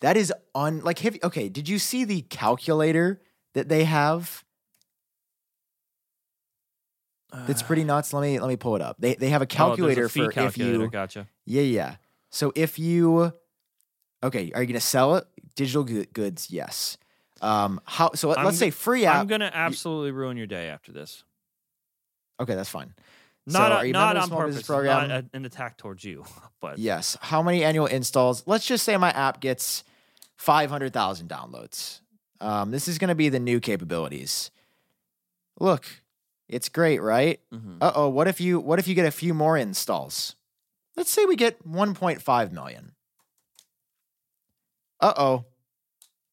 [0.04, 3.22] that is un like have, okay, did you see the calculator
[3.54, 4.44] that they have?
[7.48, 7.86] That's pretty uh.
[7.86, 8.14] nuts.
[8.14, 8.98] Let me let me pull it up.
[9.00, 10.76] They they have a Oh, calculator fee for calculator.
[10.76, 11.28] if you Gotcha.
[11.46, 11.96] Yeah, yeah.
[12.30, 13.34] So if you
[14.24, 15.26] Okay, are you going to sell it?
[15.56, 16.98] Digital goods, yes.
[17.42, 19.20] Um how so let, us say free app.
[19.22, 21.24] I'm gonna absolutely ruin your day after this.
[22.40, 22.94] okay, that's fine.
[23.46, 24.66] Not So, a- are you not on purpose.
[24.66, 25.10] Program?
[25.10, 26.24] Not a- an attack towards you,
[26.62, 27.18] but Yes.
[27.22, 28.44] How many annual installs?
[28.46, 29.84] Let's just say my app gets
[30.38, 32.02] 500,000 downloads.
[32.42, 34.52] Um, this is going to be the new capabilities.
[35.60, 35.86] Look,
[36.50, 37.40] it's great, right?
[37.54, 37.78] Mhm.
[37.80, 38.10] Uh oh.
[38.10, 40.36] What if you What if you get a few more installs?
[40.98, 42.92] Let's say we get 1.5 million.
[45.00, 45.46] Uh oh.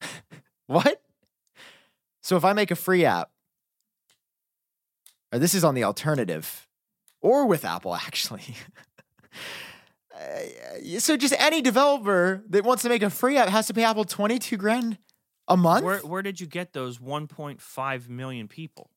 [0.66, 1.00] what?
[2.22, 3.30] So if I make a free app,
[5.32, 6.66] or this is on the alternative,
[7.20, 8.56] or with Apple actually.
[10.20, 13.84] Uh, so just any developer that wants to make a free app has to pay
[13.84, 14.98] Apple 22 grand
[15.48, 15.84] a month?
[15.84, 18.90] where where did you get those 1.5 million people?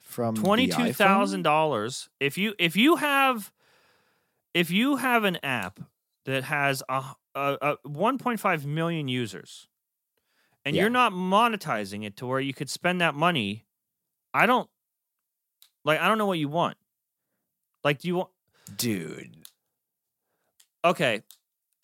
[0.00, 2.08] From twenty-two thousand dollars.
[2.20, 3.52] If you if you have
[4.52, 5.80] if you have an app
[6.26, 7.02] that has a,
[7.34, 9.66] a, a 1.5 million users,
[10.64, 10.82] and Yeah.
[10.82, 13.64] you're not monetizing it to where you could spend that money,
[14.32, 14.70] I don't
[15.84, 15.98] like.
[16.00, 16.76] I don't know what you want.
[17.84, 18.30] Like, do you want?
[18.76, 19.36] Dude.
[20.84, 21.22] Okay.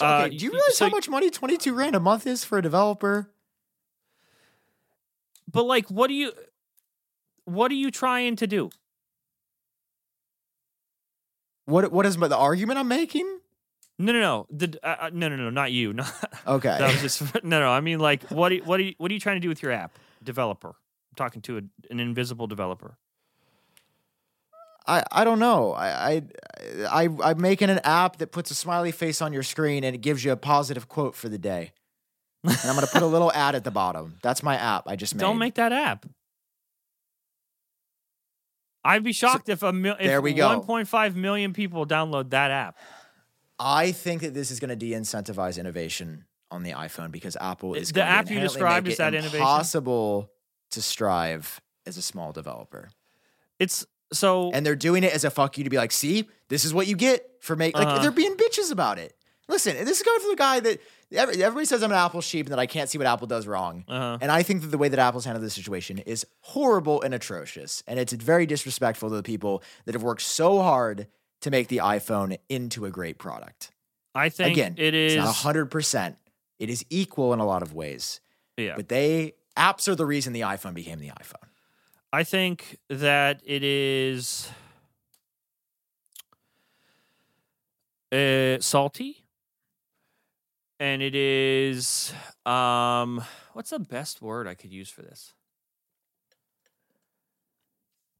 [0.02, 2.56] Okay, uh, do you realize so- how much money 22 grand a month is for
[2.56, 3.30] a developer?
[5.52, 6.32] But like, what do you?
[7.44, 8.70] What are you trying to do?
[11.66, 13.40] What what is the argument I'm making?
[13.98, 14.46] No, no, no.
[14.50, 15.92] The uh, uh, no, no, no, not you.
[15.92, 16.10] Not,
[16.46, 16.76] Okay.
[16.78, 17.70] that was just no, no.
[17.70, 18.52] I mean, like, what?
[18.52, 18.94] Are, what are you?
[18.96, 20.68] What are you trying to do with your app, developer?
[20.68, 22.96] I'm talking to a, an invisible developer.
[24.86, 25.72] I, I don't know.
[25.72, 26.22] I, I
[26.90, 30.00] I I'm making an app that puts a smiley face on your screen and it
[30.00, 31.72] gives you a positive quote for the day.
[32.44, 34.16] And I'm gonna put a little ad at the bottom.
[34.22, 35.20] That's my app I just made.
[35.20, 36.06] Don't make that app.
[38.84, 40.60] I'd be shocked if a mil- if there we go.
[40.60, 42.78] 1.5 million people download that app.
[43.58, 47.92] I think that this is going to de-incentivize innovation on the iPhone because Apple is
[47.92, 49.40] The app you described, is that innovation?
[49.40, 50.30] impossible
[50.70, 52.88] to strive as a small developer.
[53.58, 56.64] It's so And they're doing it as a fuck you to be like, see, this
[56.64, 57.98] is what you get for make like Uh-huh.
[58.02, 59.14] they're being bitches about it.
[59.48, 60.78] Listen, this is coming from the guy that
[61.12, 63.46] every- everybody says I'm an Apple sheep and that I can't see what Apple does
[63.46, 63.84] wrong.
[63.88, 67.12] uh And I think that the way that Apple's handled this situation is horrible and
[67.14, 67.82] atrocious.
[67.86, 71.08] And it's very disrespectful to the people that have worked so hard
[71.40, 73.70] to make the iPhone into a great product.
[74.14, 75.14] I think Again, it is.
[75.14, 76.16] It's not hundred percent.
[76.58, 78.20] It is equal in a lot of ways.
[78.56, 81.48] yeah, But they apps are the reason the iPhone became the iPhone.
[82.12, 84.50] I think that it is
[88.10, 89.24] uh, salty,
[90.80, 92.12] and it is
[92.44, 95.34] um, what's the best word I could use for this?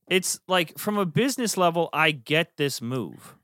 [0.07, 3.34] It's like from a business level, I get this move.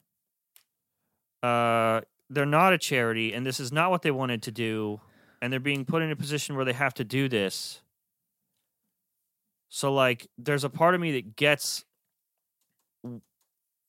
[1.42, 5.00] Uh, they're not a charity, and this is not what they wanted to do,
[5.42, 7.82] and they're being put in a position where they have to do this.
[9.68, 11.84] So like there's a part of me that gets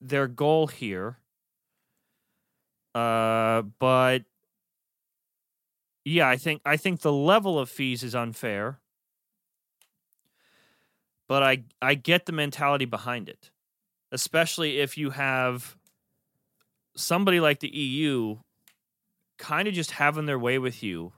[0.01, 1.19] their goal here.
[2.95, 4.23] Uh but
[6.05, 8.79] yeah, I think I think the level of fees is unfair.
[11.27, 13.51] But I I get the mentality behind it.
[14.11, 15.77] Especially if you have
[16.95, 18.37] somebody like the EU
[19.37, 21.13] kind of just having their way with you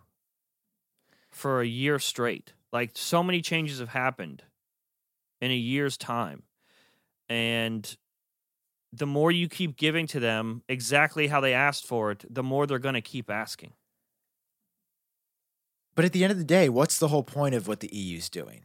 [1.32, 2.54] for a year straight.
[2.72, 4.44] Like so many changes have happened
[5.42, 6.44] in a year's time.
[7.28, 7.98] And
[8.92, 12.66] the more you keep giving to them exactly how they asked for it, the more
[12.66, 13.74] they're going to keep asking.
[15.96, 18.30] But at the end of the day, what's the whole point of what the EU's
[18.30, 18.64] doing?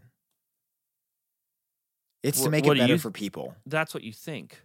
[2.22, 3.55] It's to make it better you- for people.
[3.66, 4.62] That's what you think.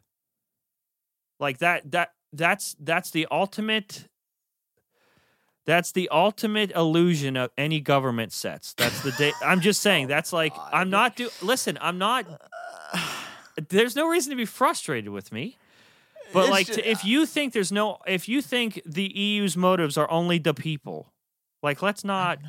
[1.39, 4.07] Like that that that's that's the ultimate
[5.69, 8.73] that's the ultimate illusion of any government sets.
[8.73, 12.25] That's the day I'm just saying oh that's like I'm not do listen, I'm not
[13.69, 15.57] there's no reason to be frustrated with me.
[16.33, 19.03] But It's like ju- to, if uh you think there's no if you think the
[19.03, 21.13] EU's motives are only the people,
[21.61, 22.39] like let's not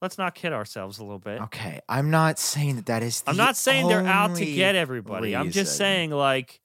[0.00, 1.40] let's not kid ourselves a little bit.
[1.42, 3.22] Okay, I'm not saying that that is.
[3.26, 5.36] I'm not saying they're out to get everybody.
[5.36, 6.60] I'm just saying like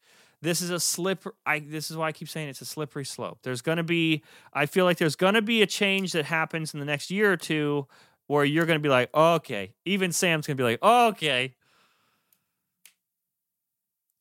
[0.46, 3.39] this is a slip I this is why I keep saying it's a slippery slope.
[3.43, 4.24] There's going to be.
[4.54, 7.32] I feel like there's going to be a change that happens in the next year
[7.32, 7.88] or two
[8.28, 9.74] where you're going to be like, okay.
[9.86, 11.56] Even Sam's going to be like, okay.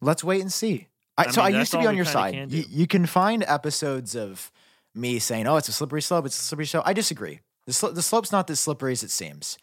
[0.01, 0.89] Let's wait and see.
[1.17, 2.51] I, I so mean, I used to be on your side.
[2.51, 4.51] You, you can find episodes of
[4.95, 6.27] me saying, "Oh, it's a slippery slope.
[6.27, 7.41] It's a slippery slope." I disagree.
[7.67, 9.57] The, sl- the slope's not as slippery as it seems.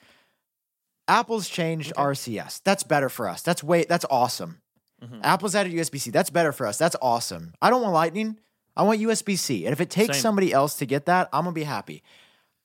[1.08, 2.62] Apple's changed RCS.
[2.64, 3.42] That's better for us.
[3.42, 3.86] That's way.
[3.88, 4.61] That's awesome.
[5.04, 5.22] Mhm.
[5.24, 6.12] Apple's added USB C.
[6.12, 6.78] That's better for us.
[6.78, 7.54] That's awesome.
[7.62, 8.38] I don't want Lightning.
[8.78, 9.66] I want USB C.
[9.66, 10.22] And if it takes Same.
[10.22, 12.04] somebody else to get that, I'm gonna be happy.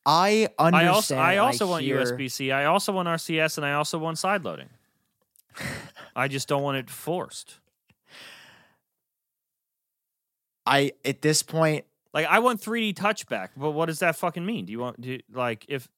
[0.05, 0.89] I I understand.
[0.89, 2.53] also I also want hear- USB C.
[2.53, 4.69] I also want RCS, and I also want side loading.
[6.17, 7.59] I just don't want it forced.
[10.65, 14.45] I at this point, Like I want 3D touch back, but what does that fucking
[14.45, 14.65] mean?
[14.67, 15.89] Do you want do you- like if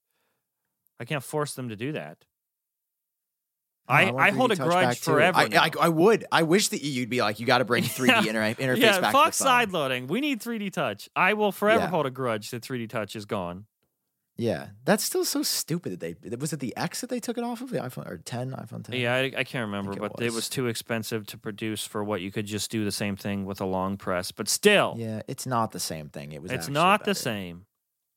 [1.01, 2.19] I can't force them to do that?
[3.89, 5.39] Oh, I, want I hold 3D a touch grudge forever.
[5.39, 5.45] I.
[5.53, 6.27] I, I would.
[6.31, 8.19] I wish the EU'd be like, you got to bring 3D Yeah.
[8.47, 9.13] inter- interface yeah, back.
[9.13, 10.07] fuck to side loading.
[10.09, 11.09] We need 3D touch.
[11.17, 11.89] I will forever Yeah.
[11.89, 13.65] hold a grudge that 3D touch is gone.
[14.41, 17.43] Yeah, that's still so stupid that they was it the X that they took it
[17.43, 18.95] off of the iPhone or 10 iPhone 10.
[18.95, 20.35] Yeah, I, I can't remember, it but it was.
[20.37, 23.61] was too expensive to produce for what you could just do the same thing with
[23.61, 24.31] a long press.
[24.31, 26.31] But still, yeah, it's not the same thing.
[26.31, 26.53] It was.
[26.53, 27.67] it's actually not the same.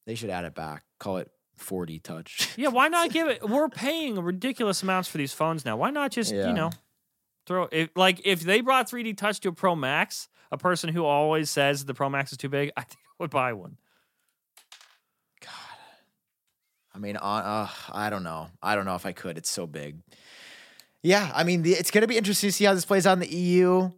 [0.06, 0.84] They should add it back.
[1.00, 2.50] Call it 4D touch.
[2.58, 3.42] Yeah, why not give it?
[3.50, 5.78] We're paying ridiculous amounts for these phones now.
[5.78, 6.48] Why not just Yeah.
[6.48, 6.72] you know
[7.46, 7.92] throw it?
[7.96, 11.86] Like if they brought 3D Touch to a Pro Max, a person who always says
[11.86, 13.78] the Pro Max is too big, I think I would buy one.
[15.42, 15.50] God.
[16.94, 18.48] I mean, uh, uh, I don't know.
[18.62, 19.38] I don't know if I could.
[19.38, 19.98] It's so big.
[21.04, 23.14] Yeah, I mean, the, it's going to be interesting to see how this plays out
[23.14, 23.90] in the EU.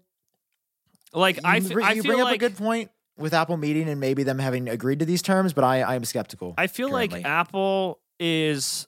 [1.13, 3.99] Like I, you, I you feel bring up a good point with Apple meeting and
[3.99, 6.53] maybe them having agreed to these terms, but I, I am skeptical.
[6.57, 7.13] I feel like.
[7.25, 8.87] Apple is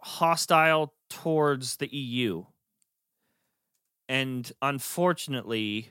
[0.00, 2.44] hostile towards the EU.
[4.08, 5.90] And unfortunately,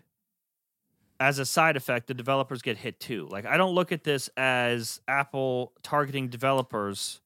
[1.20, 3.28] as a side effect, the developers get hit too.
[3.30, 7.22] Like, I don't look at this as Apple targeting developers,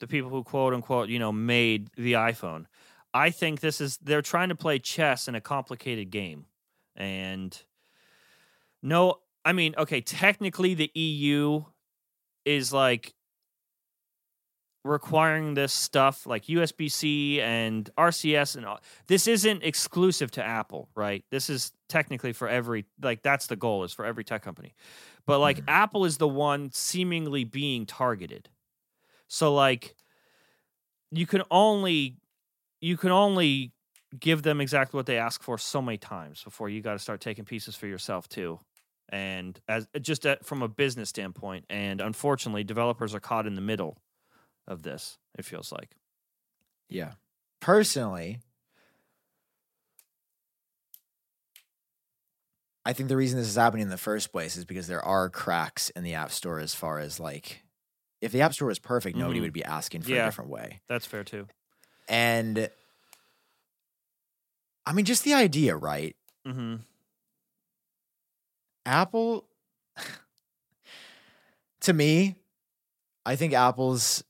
[0.00, 2.66] the people who quote unquote, you know, made the iPhone.
[3.14, 6.46] I think this is, they're trying to play chess in a complicated game.
[6.94, 7.56] And
[8.82, 11.64] no, I mean, okay, technically the EU
[12.44, 13.14] is like
[14.84, 18.80] requiring this stuff like USB C and RCS and all.
[19.08, 21.24] This isn't exclusive to Apple, right?
[21.30, 24.74] This is technically for every like that's the goal is for every tech company.
[25.26, 25.68] But like Mhm.
[25.68, 28.48] Apple is the one seemingly being targeted.
[29.28, 29.96] So like
[31.10, 32.16] you can only
[32.80, 33.72] you can only
[34.18, 37.20] give them exactly what they ask for so many times before you got to start
[37.20, 38.60] taking pieces for yourself too
[39.08, 43.60] and as just at, from a business standpoint and unfortunately developers are caught in the
[43.60, 43.98] middle
[44.66, 45.96] of this it feels like
[46.88, 47.12] Yeah.
[47.60, 48.38] Personally,
[52.84, 55.28] I think the reason this is happening in the first place is because there are
[55.28, 57.64] cracks in the App Store as far as like
[58.20, 59.42] if the App Store was perfect, nobody Mhm.
[59.42, 60.22] would be asking for Yeah.
[60.22, 60.80] a different way.
[60.88, 61.48] that's fair too
[62.08, 62.70] And
[64.86, 66.14] I mean just the idea, right?
[66.46, 66.76] mm-hmm.
[68.86, 69.46] Apple
[71.80, 72.36] to me,
[73.24, 74.24] I think Apple's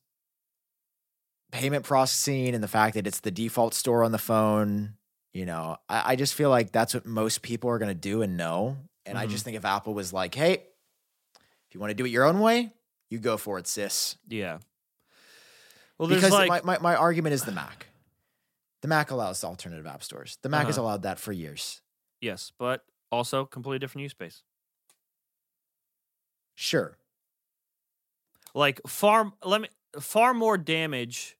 [1.52, 4.94] payment processing and the fact that it's the default store on the phone,
[5.32, 8.36] you know, I, I just feel like that's what most people are gonna do and
[8.36, 8.76] know.
[9.04, 9.30] And I Mhm.
[9.30, 12.40] just think if Apple was like, hey, if you want to do it your own
[12.40, 12.72] way,
[13.10, 14.16] you go for it, sis.
[14.28, 14.58] yeah
[15.98, 17.86] well there's because like my, my, my argument is the Mac.
[18.82, 20.38] The Mac allows alternative app stores.
[20.42, 20.84] The Mac has Uh-huh.
[20.86, 21.80] allowed that for years.
[22.20, 22.82] yes but
[23.12, 24.42] also completely different use space
[26.54, 26.96] Sure.
[28.54, 29.68] like far let me
[30.00, 31.36] far more damage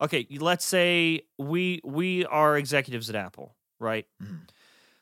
[0.00, 4.48] okay let's say we we are executives at apple right Mhm.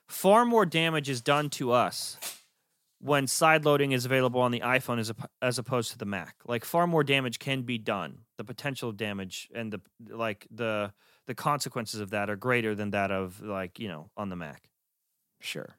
[0.09, 2.19] far more damage is done to us
[3.01, 6.37] when side loading is available on the iphone as, op- as opposed to the mac
[6.47, 10.93] like far more damage can be done the potential damage and the like the
[11.27, 14.69] the consequences of that are greater than that of like you know on the mac
[15.41, 15.77] Sure.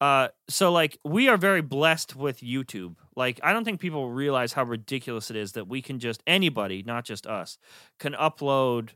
[0.00, 2.96] Uh, so like we are very blessed with YouTube.
[3.16, 6.82] Like I don't think people realize how ridiculous it is that we can just anybody,
[6.82, 7.58] not just us,
[7.98, 8.90] can upload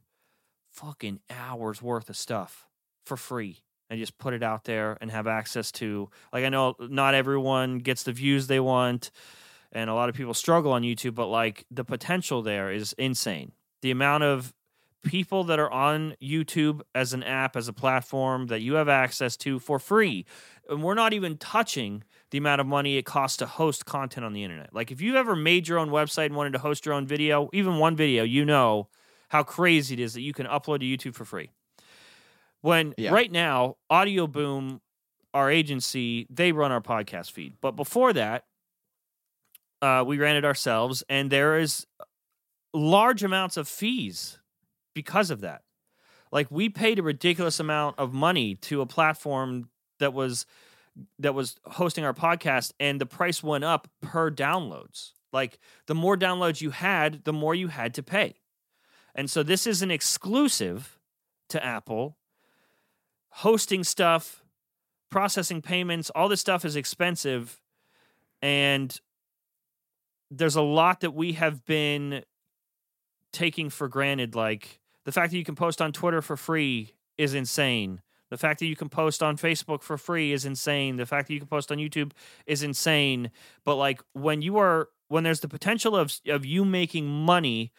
[0.72, 2.66] fucking hours worth of stuff
[3.06, 6.74] for free and just put it out there and have access to like I know
[6.78, 9.10] not everyone gets the views they want
[9.72, 13.52] and a lot of people struggle on YouTube, but like the potential there is insane.
[13.82, 14.54] The amount of
[15.04, 19.36] people that are on YouTube as an app, as a platform that you have access
[19.38, 20.26] to for free.
[20.68, 24.32] And we're not even touching the amount of money it costs to host content on
[24.32, 24.74] the internet.
[24.74, 27.48] Like if you've ever made your own website and wanted to host your own video,
[27.52, 28.88] even one video, you know
[29.28, 31.50] how crazy it is that you can upload to YouTube for free.
[32.60, 33.12] When Yeah.
[33.12, 34.80] right now, Audioboom,
[35.32, 37.54] our agency, they run our podcast feed.
[37.60, 38.44] But before that,
[39.80, 41.86] uh, we ran it ourselves, and there is
[42.74, 44.37] large amounts of fees
[44.98, 45.62] because of that.
[46.32, 49.68] Like we paid a ridiculous amount of money to a platform
[50.00, 50.44] that was
[51.20, 55.12] that was hosting our podcast and the price went up per downloads.
[55.32, 58.40] Like the more downloads you had, the more you had to pay.
[59.14, 60.98] And so this is an exclusive
[61.50, 62.16] to Apple.
[63.28, 64.42] Hosting stuff,
[65.12, 67.60] processing payments, all this stuff is expensive
[68.42, 69.00] and
[70.28, 72.24] there's a lot that we have been
[73.32, 74.77] taking for granted like
[75.08, 78.02] the fact that you can post on Twitter for free is insane.
[78.28, 80.96] The fact that you can post on Facebook for free is insane.
[80.96, 82.12] The fact that you can post on YouTube
[82.44, 83.30] is insane.
[83.64, 87.72] But like when you are when there's the potential of of you making money,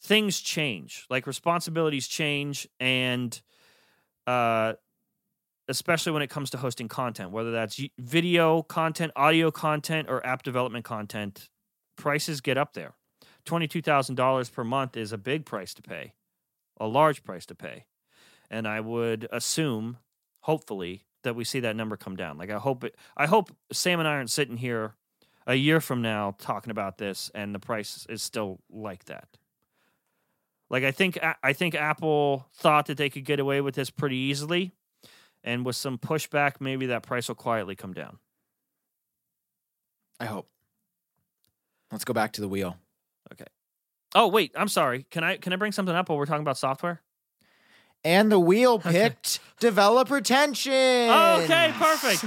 [0.00, 1.04] things change.
[1.10, 3.42] Like responsibilities change and
[4.28, 4.74] uh
[5.66, 10.44] especially when it comes to hosting content, whether that's video content, audio content or app
[10.44, 11.48] development content,
[11.96, 12.94] prices get up there.
[13.46, 16.12] $22,000 per month is a big price to pay,
[16.78, 17.84] a large price to pay.
[18.50, 19.98] And I would assume,
[20.40, 22.38] hopefully, that we see that number come down.
[22.38, 24.94] Like I hope it, I hope Sam and I aren't sitting here
[25.46, 29.28] a year from now talking about this and the price is still like that.
[30.70, 34.16] Like I think I think Apple thought that they could get away with this pretty
[34.16, 34.72] easily
[35.44, 38.18] and with some pushback maybe that price will quietly come down.
[40.18, 40.48] I hope.
[41.90, 42.78] Let's go back to the wheel.
[44.14, 45.06] Oh, wait, I'm sorry.
[45.10, 47.00] Can I can I bring something up while we're talking about software?
[48.04, 50.72] And the wheel picked developer tension.
[50.72, 52.24] Okay, perfect.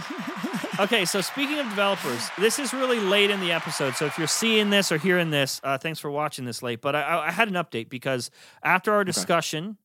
[0.79, 3.93] okay, so speaking of developers, this is really late in the episode.
[3.95, 6.79] So if you're seeing this or hearing this, uh, thanks for watching this late.
[6.81, 8.31] But I- I, I had an update because
[8.63, 9.77] after our discussion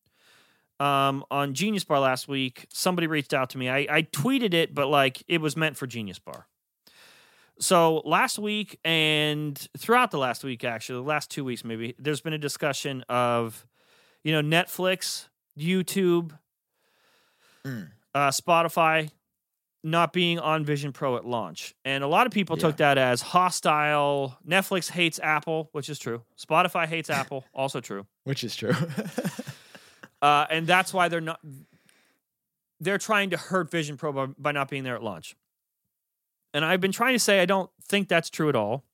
[0.78, 3.68] um, on Genius Bar last week, somebody reached out to me.
[3.68, 6.46] I, I tweeted it, but like it was meant for Genius Bar.
[7.60, 12.20] So last week and throughout the last week, actually, the last two weeks maybe, there's
[12.22, 13.66] been a discussion of,
[14.24, 16.38] you know, Netflix, YouTube,
[17.64, 17.90] Mm.
[18.14, 19.10] uh, Spotify
[19.82, 21.74] not being on Vision Pro at launch.
[21.84, 22.62] And a lot of people Yeah.
[22.68, 24.38] took that as hostile.
[24.46, 26.22] Netflix hates Apple, which is true.
[26.38, 28.06] Spotify hates Apple, also true.
[28.24, 28.72] Which is true.
[30.22, 31.40] Uh, and that's why they're not.
[32.78, 35.34] They're trying to hurt Vision Pro by, by not being there at launch.
[36.52, 38.84] And I've been trying to say I don't think that's true at all.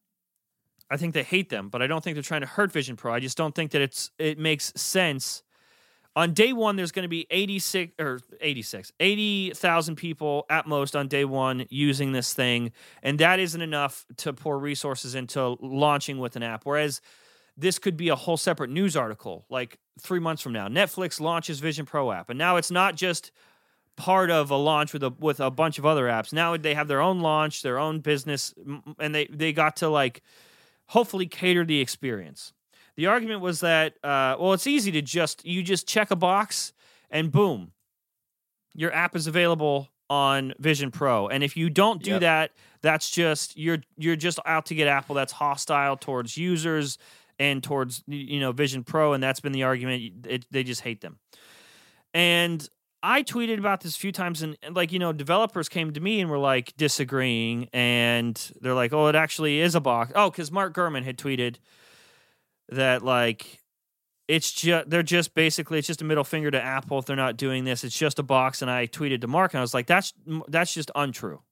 [0.91, 3.13] I think they hate them, but I don't think they're trying to hurt Vision Pro.
[3.13, 5.43] I just don't think that it's it makes sense.
[6.15, 11.09] On day one, there's going to be 86 or 86, 80,000 people at most on
[11.09, 12.73] day one using this thing.
[13.03, 16.65] And that isn't enough to pour resources into launching with an app.
[16.65, 17.03] Whereas
[17.55, 20.69] this could be a whole separate news article like three months from now.
[20.69, 22.31] Netflix launches Vision Pro app.
[22.31, 23.31] And now it's not just
[23.97, 26.33] part of a launch with a with a bunch of other apps.
[26.33, 28.55] Now they have their own launch, their own business,
[28.99, 30.23] and they they got to like
[30.89, 32.53] hopefully cater the experience.
[32.97, 36.73] The argument was that uh, well, it's easy to just you just check a box
[37.11, 37.73] and boom,
[38.75, 41.29] your app is available on Vision Pro.
[41.29, 42.21] And if you don't do Yep.
[42.21, 42.51] that,
[42.83, 45.15] that's just you're you're just out to get Apple.
[45.15, 46.99] That's hostile towards users
[47.39, 49.13] and towards you know Vision Pro.
[49.15, 50.27] And that's been the argument.
[50.27, 51.19] It, they just hate them.
[52.15, 52.67] And
[53.09, 56.01] I tweeted about this a few times, and, and, like you know, developers came to
[56.01, 60.29] me and were like disagreeing, and they're like, "Oh, it actually is a box." Oh,
[60.29, 61.59] because Mark Gurman had tweeted
[62.69, 63.63] that like
[64.27, 67.37] it's just they're just basically it's just a middle finger to Apple if they're not
[67.37, 67.85] doing this.
[67.85, 70.13] It's just a box, and I tweeted to Mark, and I was like, "That's
[70.49, 71.43] that's just untrue."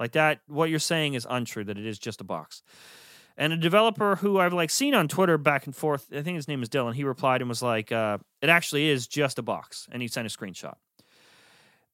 [0.00, 1.62] Like that, what you're saying is untrue.
[1.62, 2.64] That it is just a box.
[3.36, 6.48] And a developer who I've like seen on Twitter back and forth, I think his
[6.48, 6.94] name is Dylan.
[6.94, 10.26] He replied and was like, uh, "It actually is just a box," and he sent
[10.26, 10.74] a screenshot.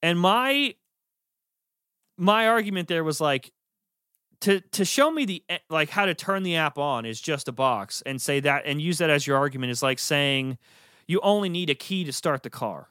[0.02, 0.74] And my
[2.18, 3.52] my argument there was like
[4.42, 7.48] to to show me the eh, like how to turn the app on is just
[7.48, 10.58] a box and say that and use that as your argument is like saying
[11.06, 12.88] you only need a key to start the car.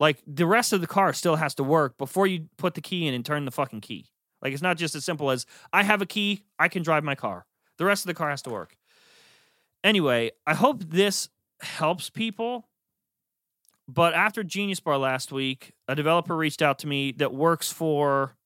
[0.00, 3.06] Like the rest of the car still has to work before you put the key
[3.06, 4.06] in and turn the fucking key.
[4.42, 7.14] Like it's not just as simple as I have a key, I can drive my
[7.14, 7.46] car.
[7.78, 8.76] The rest of the car has to work.
[9.82, 11.28] Anyway, I hope this
[11.60, 12.68] helps people.
[13.86, 18.36] But after Genius Bar last week, a developer reached out to me that works for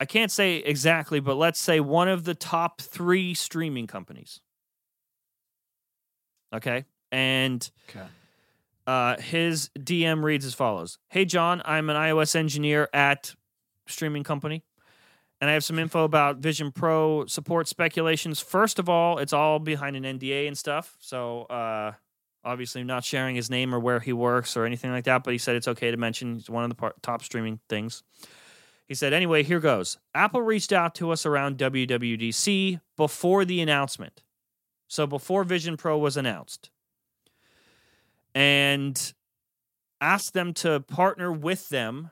[0.00, 4.40] I can't say exactly, but let's say one of the top 3 streaming companies.
[6.54, 6.84] Okay?
[7.10, 8.06] And Okay.
[8.86, 13.34] uh, his DM reads as follows Hey, Jon, I'm an iOS engineer at
[13.88, 14.62] streaming company,
[15.40, 18.38] and I have some info about Vision Pro support speculations.
[18.40, 20.96] First of all, it's all behind an NDA and stuff.
[21.00, 21.92] So, uh,
[22.44, 25.38] obviously, not sharing his name or where he works or anything like that, but he
[25.38, 28.02] said it's okay to mention he's one of the par- top streaming things.
[28.86, 29.98] He said, anyway, here goes.
[30.14, 34.22] Apple reached out to us around WWDC before the announcement.
[34.88, 36.70] So, before Vision Pro was announced
[38.34, 39.12] and
[40.00, 42.10] asked them to partner with them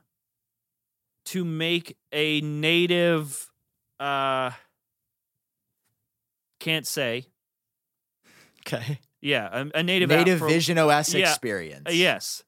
[1.25, 3.51] to make a native
[3.99, 4.51] uh
[6.61, 7.27] can't say
[8.67, 8.99] Okay.
[9.21, 11.31] Yeah a, a native Native for- Vision OS Yeah.
[11.31, 11.89] experience.
[11.93, 12.43] yes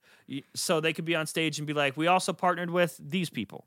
[0.55, 3.67] so they could be on stage and be like we also partnered with these people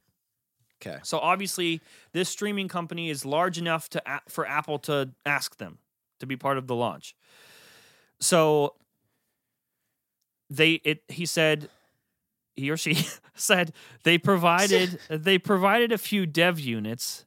[0.83, 0.99] Okay.
[1.03, 1.79] so obviously
[2.13, 5.77] this streaming company is large enough to for apple to ask them
[6.19, 7.15] to be part of the launch
[8.19, 8.75] so
[10.49, 11.69] they it he said
[12.55, 13.05] he or she
[13.35, 13.73] said
[14.03, 17.25] they provided they provided a few dev units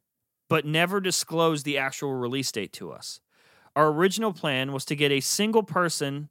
[0.49, 3.21] but never disclosed the actual release date to us
[3.77, 6.29] our original plan was to get a single person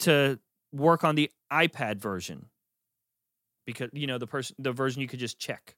[0.00, 0.38] to
[0.72, 2.46] work on the ipad version.
[3.66, 5.76] Because you know the person the version you could just check.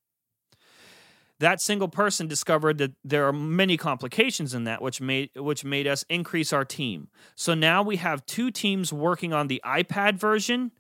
[1.41, 5.87] That single person discovered that there are many complications in that which made which made
[5.87, 7.09] us increase our team.
[7.35, 10.71] So now we have two teams working on the ipad version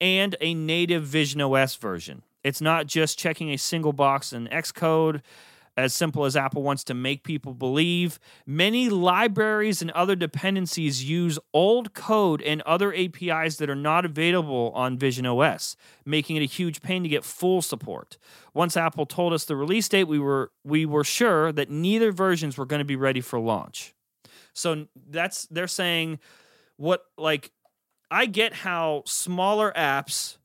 [0.00, 2.22] and a native vision os version.
[2.42, 5.20] It's not just checking a single box in xcode
[5.78, 8.18] as simple as Apple wants to make people believe.
[8.44, 14.72] Many libraries and other dependencies use old code and other APIs that are not available
[14.74, 18.18] on Vision OS, making it a huge pain to get full support.
[18.52, 22.58] Once Apple told us the release date, we were we were sure that neither versions
[22.58, 23.94] were going to be ready for launch.
[24.54, 26.18] So that's they're saying
[26.76, 27.52] what like
[28.10, 30.38] I get how smaller apps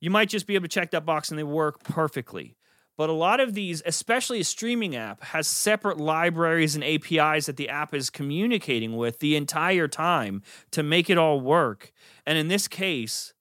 [0.00, 2.56] you might just be able to check that box and they work perfectly.
[3.02, 7.56] But a lot of these, especially a streaming app, has separate libraries and APIs that
[7.56, 11.92] the app is communicating with the entire time to make it all work.
[12.24, 13.34] And in this case,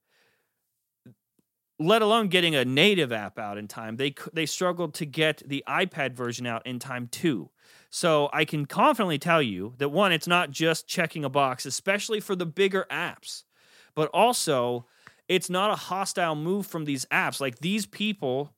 [1.78, 5.64] let alone getting a native app out in time, they they struggled to get the
[5.70, 7.52] iPad version out in time too.
[7.92, 12.20] So I can confidently tell you that one, it's not just checking a box, especially
[12.20, 13.44] for the bigger apps,
[13.94, 14.88] but also
[15.28, 17.40] it's not a hostile move from these apps.
[17.40, 18.56] Like these people,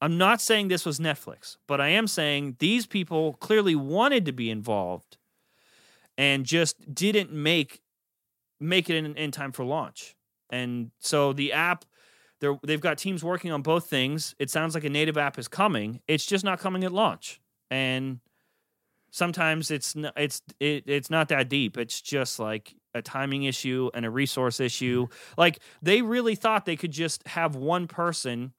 [0.00, 4.32] I'm not saying this was Netflix, but I am saying these people clearly wanted to
[4.32, 5.16] be involved
[6.16, 7.80] and just didn't make
[8.60, 10.16] make it in, in time for launch.
[10.50, 11.84] And so the app
[12.40, 14.34] they're, they've got teams working on both things.
[14.38, 16.00] It sounds like a native app is coming.
[16.06, 17.40] It's just not coming at launch.
[17.70, 18.20] And
[19.10, 21.76] sometimes it's it's it, it's not that deep.
[21.76, 25.08] It's just like a timing issue and a resource issue.
[25.36, 28.52] Like they really thought they could just have one person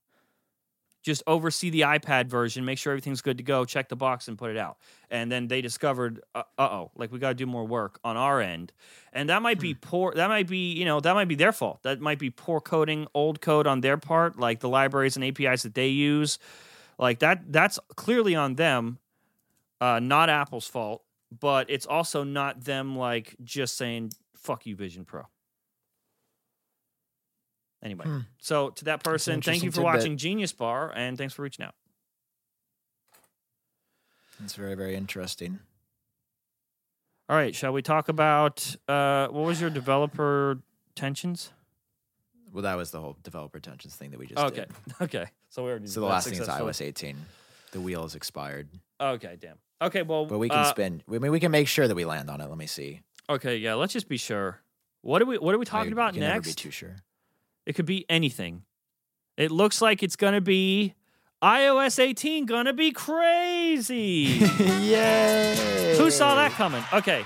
[1.09, 4.37] just oversee the iPad version, make sure everything's good to go, check the box and
[4.37, 4.77] put it out.
[5.09, 8.39] And then they discovered, uh oh, like we got to do more work on our
[8.39, 8.71] end.
[9.11, 11.81] And that might be poor, that might be, you know, that might be their fault.
[11.83, 15.63] That might be poor coding, old code on their part, like the libraries and APIs
[15.63, 16.37] that they use.
[16.99, 18.99] Like that, that's clearly on them,
[19.81, 21.03] uh, not Apple's fault.
[21.37, 25.25] But it's also not them like just saying, fuck you, Vision Pro.
[27.81, 28.19] Anyway, Hmm.
[28.39, 29.93] so to that person, thank you for tidbit.
[29.93, 31.75] watching Genius Bar and thanks for reaching out.
[34.43, 35.59] It's very, very interesting.
[37.27, 40.59] All right, shall we talk about uh, what was your developer
[40.95, 41.51] tensions?
[42.51, 44.71] Well, that was the whole developer tensions thing that we just Okay, did.
[45.01, 45.25] okay.
[45.49, 47.15] So we already So the last thing is iOS 18.
[47.71, 48.67] The wheel is expired,
[48.99, 49.57] Okay, damn.
[49.81, 51.03] Okay, well, but we can uh, spend.
[51.07, 52.49] I mean, we can make sure that we land on it.
[52.49, 52.99] Let me see.
[53.29, 53.75] Okay, yeah.
[53.75, 54.59] Let's just be sure.
[55.01, 56.57] What are we What are we talking I about Never be next?
[56.57, 56.95] too sure.
[57.69, 58.63] It could be anything.
[59.37, 60.95] It looks like it's gonna be
[61.43, 62.47] iOS 18.
[62.47, 63.93] Gonna be crazy.
[64.81, 65.95] Yay!
[65.95, 66.83] Who saw that coming?
[66.91, 67.23] Okay.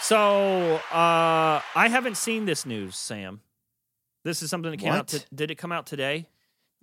[0.00, 3.40] So uh I haven't seen this news, Sam.
[4.22, 5.08] This is something that came out.
[5.08, 6.28] To, did it come out today?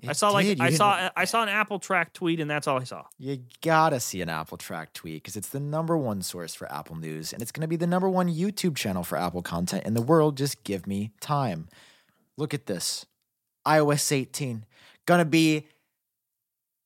[0.05, 2.51] I It saw like did, you I saw didn't- I saw an AppleTrack tweet, and
[2.51, 3.05] that's all I saw.
[3.19, 7.31] You gotta see an AppleTrack tweet because it's the number one source for Apple news,
[7.31, 10.35] and it's gonna be the number one YouTube channel for Apple content in the world.
[10.35, 11.69] Just give me time.
[12.41, 13.05] Look at this.
[13.67, 14.65] iOS 18
[15.05, 15.67] gonna be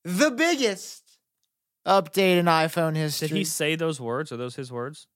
[0.04, 1.04] the biggest
[1.88, 3.30] update in iPhone history.
[3.30, 4.34] Did he say those words?
[4.34, 5.08] Are those his words?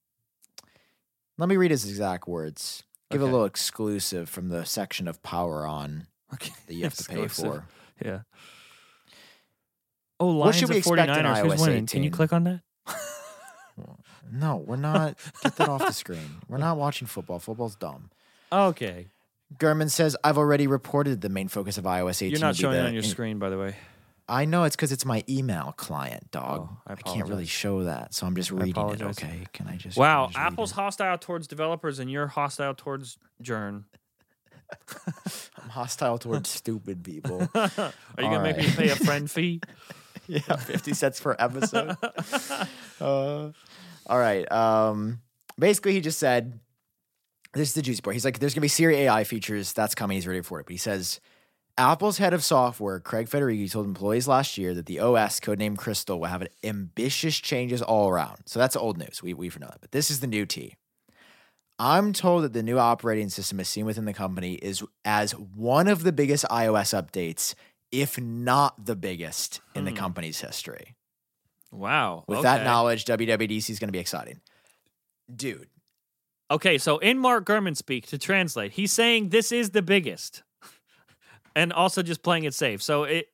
[1.36, 2.84] Let me read his exact words.
[3.10, 6.52] Give a little exclusive from the section of Power On Okay.
[6.66, 7.66] that you have to pay for.
[8.02, 8.20] Yeah.
[10.18, 11.42] Oh, What Lions should we of in 49ers.
[11.42, 11.86] Who's iOS winning?
[11.86, 12.62] Can you click on that?
[14.32, 15.18] No, we're not.
[15.42, 16.40] Get that off the screen.
[16.48, 17.40] We're not watching football.
[17.40, 18.10] Football's dumb.
[18.52, 19.08] Okay.
[19.56, 22.30] Gurman says, I've already reported the main focus of iOS 18.
[22.30, 23.76] You're not showing it on your in- screen, by the way.
[24.28, 26.68] I know it's because it's my email client, dog.
[26.70, 29.02] Oh, I I, can't really show that, so I'm just reading it.
[29.02, 29.98] Okay, can I just?
[29.98, 33.86] I Wow, just Apple's hostile towards developers, and you're hostile towards Jern.
[35.60, 37.48] I'm hostile towards stupid people.
[37.56, 37.70] Are
[38.18, 39.62] you gonna make me pay a friend fee?
[40.28, 41.96] yeah, 50 cents per episode.
[43.00, 43.50] uh,
[44.06, 44.50] all right.
[44.52, 45.22] Um,
[45.58, 46.60] basically, he just said,
[47.52, 50.16] "This is the juicy part." He's like, "There's gonna be Siri AI features that's coming.
[50.16, 51.20] He's ready for it." But he says,
[51.78, 56.20] Apple's head of software, Craig Federighi, told employees last year that the OS, codenamed Crystal,
[56.20, 58.42] will have ambitious changes all around.
[58.44, 59.22] So that's old news.
[59.22, 60.76] We we've known that, but this is the new T.
[61.78, 65.88] I'm told that the new operating system is seen within the company is as one
[65.88, 67.54] of the biggest iOS updates,
[67.90, 69.96] if not the biggest in the Hmm.
[69.96, 70.94] company's history.
[71.72, 72.24] Wow.
[72.26, 74.40] With that knowledge, WWDC is going to be exciting.
[75.34, 75.68] Dude,
[76.50, 80.42] Okay, so in Mark Gurman speak to translate, he's saying this is the biggest,
[81.56, 82.82] and also just playing it safe.
[82.82, 83.28] So it,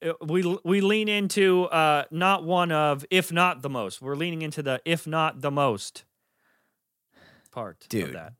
[0.00, 4.00] it- we we lean into uh, not one of, if not the most.
[4.02, 6.04] We're leaning into the if not the most
[7.52, 8.14] part of Dude.
[8.14, 8.32] that.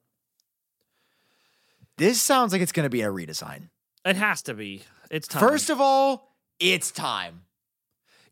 [1.98, 3.68] this sounds like it's going to be a redesign.
[4.04, 4.82] It has to be.
[5.10, 5.40] It's time.
[5.40, 7.42] First of all, it's time.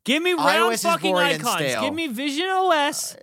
[0.04, 1.74] give me round iOS fucking icons.
[1.82, 3.14] Give me Vision OS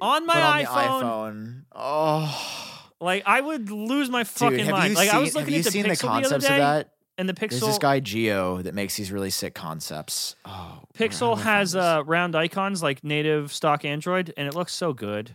[0.00, 1.02] on my on iPhone.
[1.02, 1.62] iPhone.
[1.74, 4.94] Oh, Like I would lose my fucking have mind.
[4.94, 6.46] Like seen, I was have looking you at the seen Pixel the the, other concepts
[6.46, 6.90] day, of that?
[7.18, 10.36] and the There's Pixel this guy Geo that makes these really sick concepts.
[10.44, 15.32] Oh, Pixel has uh, round icons like native stock Android, and it looks so good.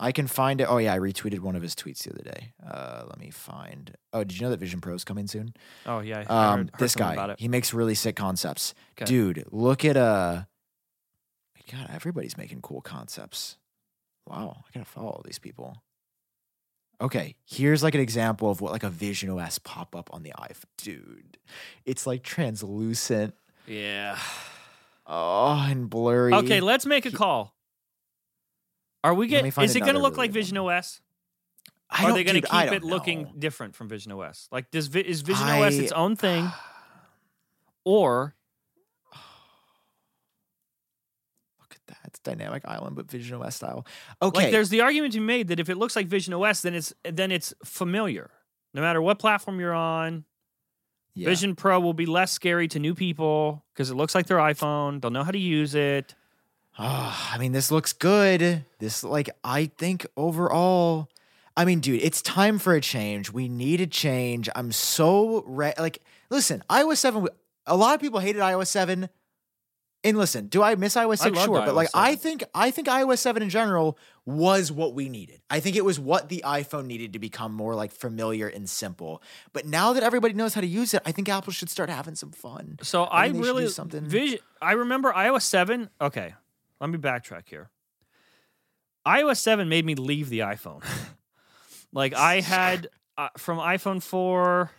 [0.00, 0.64] I can find it.
[0.68, 2.52] Oh yeah, I retweeted one of his tweets the other day.
[2.66, 3.94] Uh, let me find.
[4.12, 5.54] Oh, did you know that Vision Pro is coming soon?
[5.86, 8.74] Oh yeah, I Um, heard, heard this guy, he makes really sick concepts.
[8.96, 9.04] 'Kay.
[9.04, 10.44] Dude, look at uh
[11.70, 13.56] God, everybody's making cool concepts.
[14.26, 15.82] Wow, I gotta follow all these people.
[17.00, 20.32] Okay, here's like an example of what like a Vision OS pop up on the
[20.38, 20.64] iPhone.
[20.78, 21.38] Dude,
[21.84, 23.34] it's like translucent.
[23.66, 24.18] Yeah.
[25.06, 26.32] Oh, and blurry.
[26.32, 27.54] Okay, let's make a call.
[29.02, 29.44] Are we Let get?
[29.44, 30.76] me find Is it going to look like really good Vision one.
[30.76, 31.00] OS?
[31.90, 34.48] I are they going to keep it looking different from Vision OS?
[34.50, 36.50] Like, does is Vision OS its own thing,
[37.84, 38.34] or
[41.88, 42.08] Look at that.
[42.08, 43.86] It's dynamic island, but Vision OS style.
[44.22, 44.42] Okay.
[44.44, 46.74] like there's the argument to be made that if it looks like Vision OS, then
[46.74, 48.30] it's then it's familiar.
[48.72, 50.24] No matter what platform you're on,
[51.14, 51.28] yeah.
[51.28, 55.00] Vision Pro will be less scary to new people because it looks like their iPhone.
[55.00, 56.14] They'll know how to use it.
[56.76, 58.64] Ah, I mean, this looks good.
[58.78, 61.08] This, like, I think overall,
[61.56, 63.32] I mean, dude, it's time for a change.
[63.32, 64.48] We need a change.
[64.56, 67.28] I'm so re- like, listen, iOS seven.
[67.66, 69.08] A lot of people hated iOS seven.
[70.04, 71.34] And listen, do I miss iOS six?
[71.34, 74.94] loved Sure, but like, iOS I think I think iOS seven in general was what
[74.94, 75.40] we needed.
[75.48, 79.22] I think it was what the iPhone needed to become more like familiar and simple.
[79.54, 82.14] But now that everybody knows how to use it, I think Apple should start having
[82.16, 82.78] some fun.
[82.82, 84.38] So I I, think they should do really something- Vision.
[84.60, 85.88] I remember iOS seven.
[86.00, 86.34] Okay,
[86.80, 87.70] let me backtrack here.
[89.06, 90.84] iOS seven made me leave the iPhone.
[91.92, 94.70] like I had uh, from iPhone four.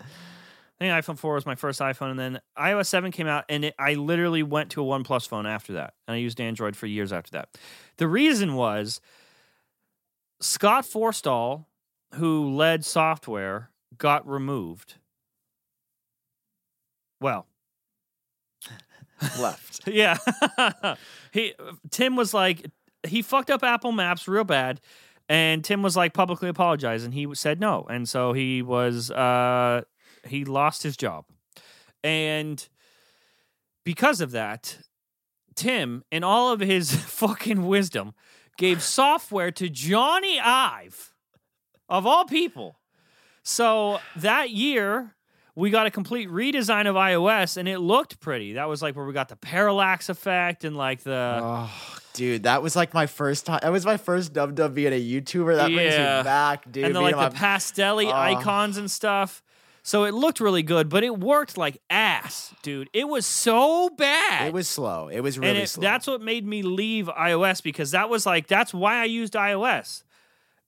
[0.79, 3.65] I think iPhone four was my first iPhone, and then iOS seven came out, and
[3.65, 6.85] it, I literally went to a OnePlus phone after that, and I used Android for
[6.85, 7.57] years after that.
[7.97, 8.99] The reason was
[10.41, 11.65] Scott Forstall,
[12.15, 14.95] who led software, got removed.
[17.21, 17.47] Well,
[19.39, 19.81] Left.
[19.87, 20.17] yeah.
[21.31, 21.53] he
[21.89, 22.65] Tim was like
[23.07, 24.81] he fucked up Apple Maps real bad
[25.29, 27.85] and Tim was like publicly apologized and he said no.
[27.89, 29.81] And so he was uh
[30.27, 31.25] he lost his job.
[32.03, 32.67] And
[33.83, 34.77] because of that,
[35.55, 38.13] Tim in all of his fucking wisdom
[38.57, 41.13] gave software to Jony Ive
[41.89, 42.79] of all people.
[43.43, 45.15] So that year
[45.55, 48.53] we got a complete redesign of iOS and it looked pretty.
[48.53, 52.61] That was like where we got the parallax effect and like the Oh, dude, that
[52.63, 53.59] was like my first time.
[53.61, 55.55] That was my first dub dub being a YouTuber.
[55.55, 56.85] That brings me back, dude.
[56.85, 58.11] and the like the my- pastelly Oh.
[58.13, 58.21] Ah.
[58.23, 59.41] icons and stuff.
[59.85, 62.89] So it looked really good, but it worked like ass, dude.
[62.91, 64.47] It was so bad.
[64.47, 65.09] It was slow.
[65.09, 65.81] It was really and it, slow.
[65.83, 70.01] that's what made me leave iOS because that was like that's why I used iOS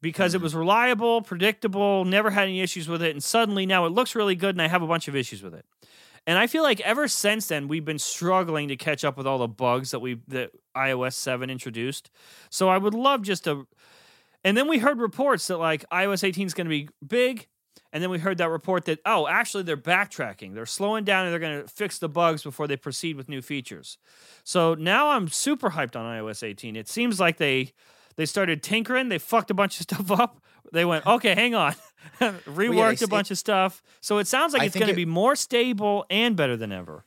[0.01, 0.41] because Mm-hmm.
[0.41, 4.13] it was reliable, predictable, never had any issues with it, and suddenly now it looks
[4.13, 5.65] really good, and I have a bunch of issues with it.
[6.27, 9.39] And I feel like ever since then we've been struggling to catch up with all
[9.39, 12.11] the bugs that we that iOS seven introduced.
[12.51, 13.65] So I would love just to.
[14.43, 17.47] And then we heard reports that like iOS 18 is going to be big.
[17.93, 20.53] And then we heard that report that, oh, actually, they're backtracking.
[20.53, 23.41] They're slowing down and they're going to fix the bugs before they proceed with new
[23.41, 23.97] features.
[24.43, 26.75] So now I'm super hyped on iOS 18.
[26.75, 27.73] It seems like they
[28.15, 29.09] they started tinkering.
[29.09, 30.41] They fucked a bunch of stuff up.
[30.73, 31.75] They went, okay, hang on,
[32.19, 33.81] reworked it's- a bunch of stuff.
[34.01, 37.05] So it sounds like I it's going to be more stable and better than ever.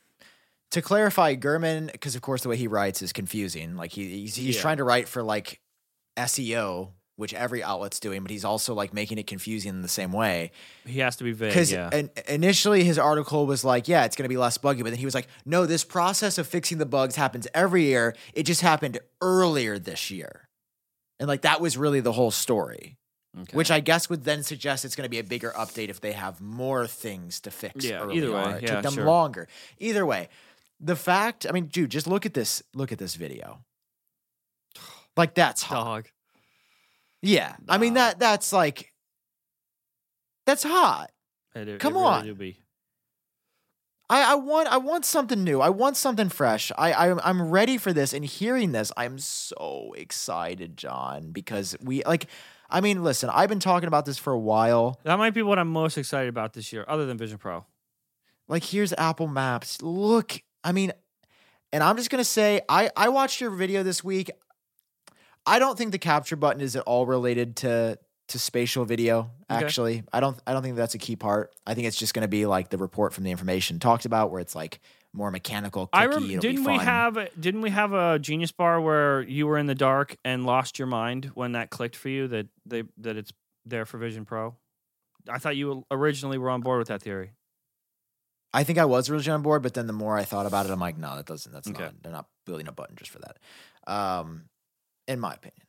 [0.70, 3.76] to clarify, Gurman, because of course the way he writes is confusing.
[3.76, 4.62] Like he, he's, he's Yeah.
[4.62, 5.60] trying to write for like
[6.16, 10.12] SEO, which every outlet's doing, but he's also like making it confusing in the same
[10.12, 10.50] way.
[10.84, 11.50] He has to be vague.
[11.50, 11.90] Because Yeah.
[12.28, 15.04] initially his article was like, yeah, it's going to be less buggy, but then he
[15.04, 18.16] was like, no, this process of fixing the bugs happens every year.
[18.34, 20.48] It just happened earlier this year,
[21.20, 22.96] and like that was really the whole story.
[23.38, 23.56] Okay.
[23.56, 26.10] Which I guess would then suggest it's going to be a bigger update if they
[26.12, 27.84] have more things to fix.
[27.84, 28.54] Yeah, either way.
[28.56, 29.04] It yeah, took them sure.
[29.04, 29.46] longer.
[29.78, 30.28] Either way,
[30.80, 32.60] the fact, I mean, dude, just look at this.
[32.74, 33.60] Look at this video.
[35.16, 35.84] Like that's hot.
[35.84, 36.08] dog.
[37.22, 38.92] Yeah, I mean that that's like
[40.46, 41.10] that's hot.
[41.54, 42.26] It- it Come really on.
[44.08, 45.60] I, I want I want something new.
[45.60, 46.72] I want something fresh.
[46.76, 48.12] I, I I'm ready for this.
[48.12, 52.26] And hearing this, I'm so excited, Jon, because we like.
[52.72, 55.00] I mean, listen, I've been talking about this for a while.
[55.02, 57.66] That might be what I'm most excited about this year, other than Vision Pro.
[58.46, 59.82] Like, here's Apple Maps.
[59.82, 60.92] Look, I mean,
[61.72, 64.30] and I'm just gonna say, I I watched your video this week.
[65.46, 67.98] I don't think the capture button is at all related to
[68.28, 69.30] to spatial video.
[69.50, 69.64] Okay.
[69.64, 71.52] Actually, I don't I don't think that's a key part.
[71.66, 74.40] I think it's just gonna be like the report from the information talked about, where
[74.40, 74.80] it's like
[75.12, 75.88] more mechanical.
[75.92, 79.66] I rem- didn't we have didn't we have a Genius Bar where you were in
[79.66, 83.32] the dark and lost your mind when that clicked for you that they that it's
[83.66, 84.54] there for Vision Pro?
[85.28, 87.32] I thought you originally were on board with that theory.
[88.52, 90.72] I think I was originally on board, but then the more I thought about it,
[90.72, 91.52] I'm like, no, that doesn't.
[91.52, 91.84] That's Okay.
[91.84, 92.02] not.
[92.02, 93.36] They're not building a button just for that.
[93.92, 94.44] Um,
[95.08, 95.62] in my opinion.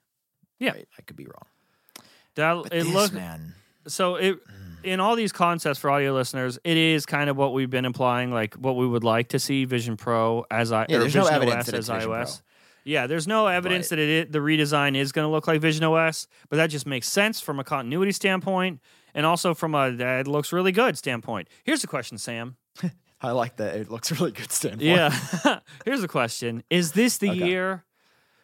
[0.59, 0.71] Yeah.
[0.71, 0.87] Right?
[0.97, 2.05] I could be wrong.
[2.35, 3.55] That But it looked man.
[3.87, 7.53] so it mm, in all these concepts for audio listeners, it is kind of what
[7.53, 10.99] we've been implying, like what we would like to see Vision Pro as I Yeah,
[10.99, 12.11] there's no evidence OS that as Vision Pro.
[12.21, 12.41] iOS.
[12.83, 15.83] Yeah, there's no evidence But- that it the redesign is going to look like Vision
[15.83, 18.79] OS, but that just makes sense from a continuity standpoint
[19.13, 21.47] and also from a that looks really good standpoint.
[21.63, 22.55] Here's the question, Sam.
[23.21, 23.75] I like that.
[23.75, 24.81] It looks really good standpoint.
[24.83, 25.59] Yeah.
[25.85, 26.63] Here's the question.
[26.71, 27.45] Is this the Okay.
[27.45, 27.83] year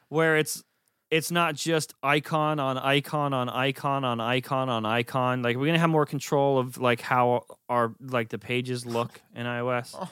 [0.10, 0.64] where it's
[1.10, 5.42] it's not just icon on icon on icon on icon on icon?
[5.42, 9.46] Like we're gonna have more control of like how our like the pages look in
[9.46, 9.96] iOS.
[10.00, 10.10] Oh,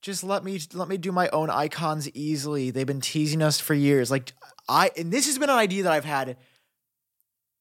[0.00, 2.70] Just let me let me do my own icons easily.
[2.70, 4.10] They've been teasing us for years.
[4.10, 4.32] Like
[4.68, 6.36] I and this has been an idea that I've had.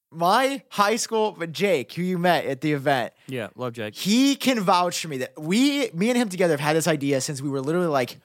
[0.10, 3.94] My high school, but Jake, who you met at the event, Yeah, love Jake.
[3.94, 7.20] he can vouch for me that we, me and him together, have had this idea
[7.20, 8.18] since we were literally like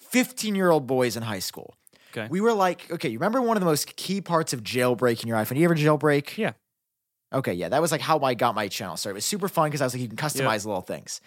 [0.00, 1.76] 15 year old boys in high school.
[2.12, 2.26] Okay.
[2.30, 5.36] We were like, okay, you remember one of the most key parts of jailbreaking your
[5.36, 5.56] iPhone?
[5.56, 6.36] You ever jailbreak?
[6.36, 6.52] Yeah.
[7.32, 9.14] Okay, yeah, that was like how I got my channel started.
[9.14, 11.20] It was super fun because I was like, you can customize little things.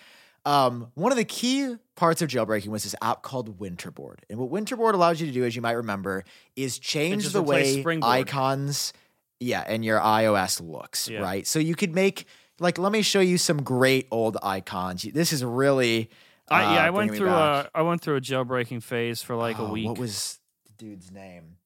[0.44, 4.18] Um, one of the key parts of jailbreaking was this app called Winterboard.
[4.28, 6.24] And what Winterboard allows you to do, as you might remember,
[6.56, 8.12] is change the way Springboard.
[8.12, 8.94] icons,
[9.40, 11.20] yeah, and your iOS looks, Yeah.
[11.20, 11.46] right?
[11.46, 12.26] So you could make
[12.60, 15.04] like, let me show you some great old icons.
[15.04, 16.10] This is really,
[16.50, 19.60] I, yeah, uh, I went through a I went through a jailbreaking phase for like
[19.60, 19.88] a Oh, week.
[19.88, 20.40] What was
[20.82, 21.58] dude's name?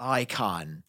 [0.00, 0.82] Icon.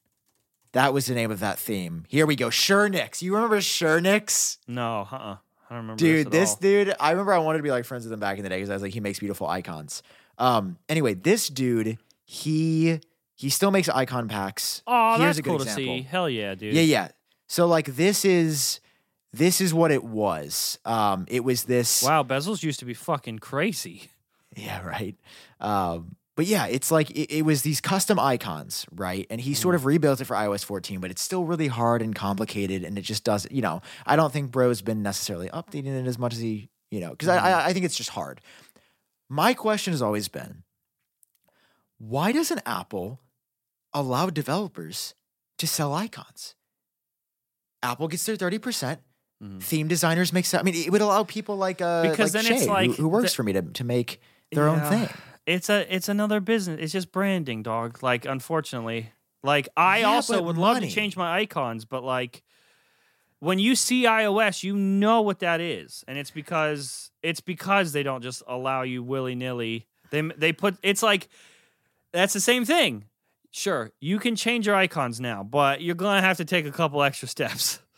[0.72, 2.06] That was the name of that theme.
[2.08, 2.48] Here we go.
[2.48, 3.22] Surenix.
[3.22, 4.58] You remember Surenix?
[4.68, 5.38] no, uh, uh
[5.70, 6.00] I don't remember.
[6.00, 8.38] Dude, this, this dude, I remember I wanted to be like friends with him back
[8.38, 10.02] in the day because I was like, he makes beautiful icons.
[10.40, 13.02] Um, anyway, this dude, he
[13.36, 14.82] he still makes icon packs.
[14.88, 15.98] Oh, Here's that's a good cool example.
[15.98, 16.08] to see.
[16.08, 16.74] Hell yeah, dude.
[16.74, 17.10] Yeah, yeah.
[17.46, 18.80] So like this is
[19.32, 20.80] this is what it was.
[20.86, 24.10] Um, it was this Wow, bezels used to be fucking crazy.
[24.56, 25.16] Yeah, right.
[25.62, 29.28] Um, but yeah, it's like it, it was these custom icons, right?
[29.30, 32.16] And he sort of rebuilt it for iOS 14, but it's still really hard and
[32.16, 33.52] complicated, and it just doesn't.
[33.53, 37.02] You know, I don't think Bro's been necessarily updating it as much as he, you
[37.02, 38.40] know, because I, I I think it's just hard.
[39.28, 40.64] My question has always been,
[41.98, 43.20] why doesn't Apple
[43.94, 45.16] allow developers
[45.57, 46.56] to sell icons?
[47.84, 49.02] Apple gets their thirty percent.
[49.44, 49.61] Mhm.
[49.61, 50.45] Theme designers make.
[50.45, 52.74] se- I mean, it would allow people like uh Because like then it's Shay, who-
[52.74, 54.22] like who, works the- for me to to make
[54.53, 55.10] their own thing.
[55.45, 56.80] It's a it's another business.
[56.82, 58.03] It's just branding, dog.
[58.03, 59.11] Like unfortunately,
[59.44, 62.44] like I Yeah, also would love to change my icons, but like
[63.40, 68.03] when you see iOS, you know what that is, and it's because it's because they
[68.03, 69.88] don't just allow you willy nilly.
[70.11, 71.30] They they put it's like
[72.11, 73.06] that's the same thing.
[73.52, 77.02] Sure, you can change your icons now, but you're gonna have to take a couple
[77.02, 77.80] extra steps.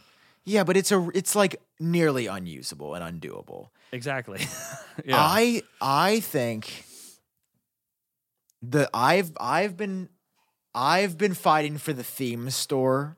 [0.44, 3.70] Yeah, but it's a it's like nearly unusable and undoable.
[3.92, 4.40] Exactly.
[5.06, 5.22] yeah.
[5.24, 6.84] I I think
[8.62, 10.10] the I've I've been
[10.74, 13.18] I've been fighting for the theme store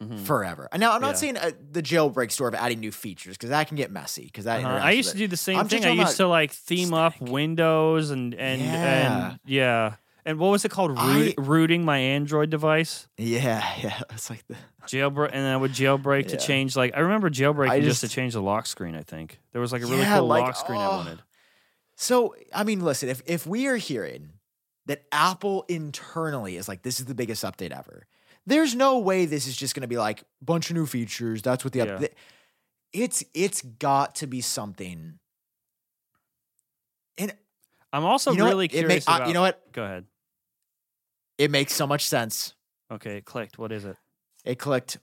[0.00, 0.20] Mhm.
[0.26, 0.68] forever.
[0.72, 1.14] And now I'm not Yeah.
[1.14, 4.44] saying uh, the jailbreak store of adding new features because that can get messy because
[4.44, 4.78] that Uh-huh.
[4.82, 5.84] I used to do the same I'm thing.
[5.86, 7.18] I used to like theme up.
[7.20, 9.28] Windows and and Yeah.
[9.30, 9.94] and yeah.
[10.26, 10.90] And what was it called?
[11.00, 13.06] Root, I- rooting my Android device.
[13.16, 14.00] Yeah, yeah.
[14.10, 14.56] It's like the
[14.86, 16.76] Jailbreak, and I would jailbreak to change.
[16.76, 18.94] Like I remember jailbreaking I just, just- to change the lock screen.
[18.96, 20.90] I think there was like a really Yeah, cool like, lock screen I oh.
[20.96, 21.22] wanted.
[21.96, 24.32] So, I mean, listen, if if we are hearing
[24.86, 28.06] that Apple internally is like this is the biggest update ever,
[28.46, 31.42] there's no way this is just going to be like bunch of new features.
[31.42, 31.86] That's what the Yeah.
[31.86, 32.12] update.
[32.92, 35.18] It's it's got to be something.
[37.18, 37.34] And
[37.92, 38.70] I'm also you know really what?
[38.70, 39.28] Curious ma- uh, about.
[39.28, 39.72] you know what?
[39.72, 40.04] Go ahead.
[41.38, 42.54] It makes so much sense.
[42.90, 43.58] Okay, it clicked.
[43.58, 43.96] What is it?
[44.44, 44.98] It clicked.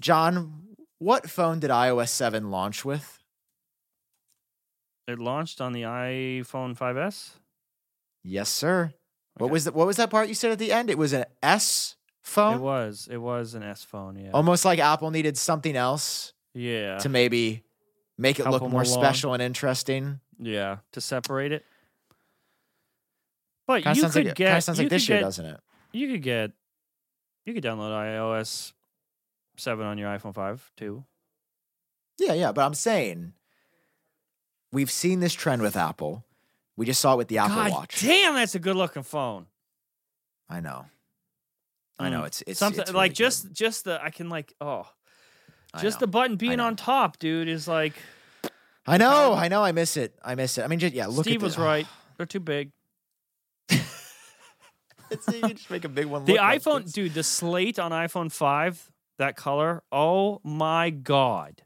[0.00, 3.18] Jon, what phone did iOS 7 launch with?
[5.06, 7.30] It launched on the iPhone 5s.
[8.24, 8.92] Yes, sir.
[9.38, 10.90] What was the, what was that part you said at the end?
[10.90, 12.56] It was an S phone.
[12.56, 13.08] It was.
[13.10, 14.16] It was an S phone.
[14.16, 14.30] Yeah.
[14.32, 16.98] Almost like Apple needed something else yeah.
[16.98, 17.62] to maybe
[18.18, 20.20] make it look them more special and interesting.
[20.38, 20.78] yeah.
[20.92, 21.64] To separate it.
[23.66, 24.46] But Kind of you could like get.
[24.46, 25.60] kind of sounds like this could year, doesn't it?
[25.92, 26.52] You could get.
[27.44, 28.72] You could download iOS
[29.56, 31.04] seven on your iPhone five too.
[32.18, 32.52] Yeah, yeah.
[32.52, 33.32] But I'm saying
[34.72, 36.24] we've seen this trend with Apple.
[36.76, 38.00] We just saw it with the Apple God Watch.
[38.00, 39.46] damn, that's a good looking phone.
[40.48, 40.86] I know.
[41.98, 42.22] I know.
[42.22, 42.26] Mm.
[42.26, 43.16] It's it's something it's really like good.
[43.16, 44.88] just just the I can like oh
[45.80, 47.94] just the button being on top, dude, is like
[48.86, 49.34] I know.
[49.34, 49.62] I know.
[49.62, 50.14] I miss it.
[50.24, 50.62] I miss it.
[50.62, 51.06] I mean, just yeah.
[51.06, 51.86] Look Steve at the, was right.
[52.16, 52.70] They're too big.
[55.10, 56.24] It's, you can just make a big one.
[56.24, 56.92] The like iPhone, this.
[56.92, 59.82] dude, the slate on iPhone five, that color.
[59.92, 61.60] Oh my god.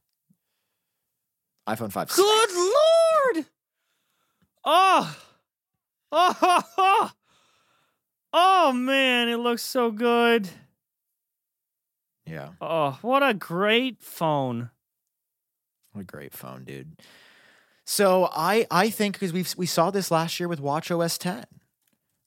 [1.68, 2.08] iPhone five.
[2.08, 3.46] Good lord!
[4.68, 5.16] Oh,
[6.12, 7.10] oh, oh, oh,
[8.32, 10.48] oh man, it looks so good.
[12.26, 12.50] Yeah.
[12.60, 14.70] Oh, what a great phone.
[15.92, 16.96] What a great phone, dude.
[17.84, 21.44] So I I think because we we saw this last year with Watch OS 10,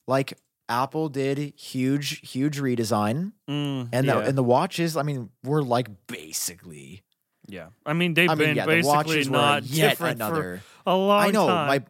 [0.07, 0.33] like
[0.69, 4.13] Apple did huge huge redesign, Mm, and yeah.
[4.15, 4.95] the and the watches.
[4.95, 7.03] I mean, we're like basically.
[7.47, 10.61] yeah, I mean they've I mean, been yeah, basically not yet different another.
[10.85, 11.67] for a long I know time.
[11.67, 11.83] my.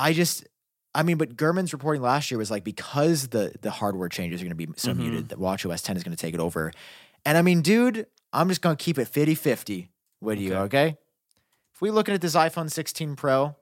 [0.00, 0.46] I just.
[0.94, 4.44] I mean, but Gurman's reporting last year was like because the the hardware changes are
[4.44, 4.96] going to be so Mhm.
[4.96, 6.72] muted that Watch OS 10 is going to take it over.
[7.24, 9.88] And I mean, dude, I'm just going to keep it 50-50
[10.20, 10.96] with you, okay?
[11.74, 13.54] If we looking at this iPhone 16 Pro,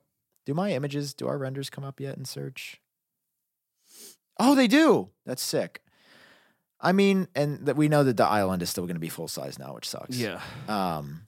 [0.46, 2.80] do my images, do our renders come up yet in search?
[4.38, 5.10] Oh, they do.
[5.26, 5.82] That's sick.
[6.80, 9.28] I mean, and that we know that the island is still going to be full
[9.28, 10.16] size now, which sucks.
[10.16, 11.26] yeah, Um,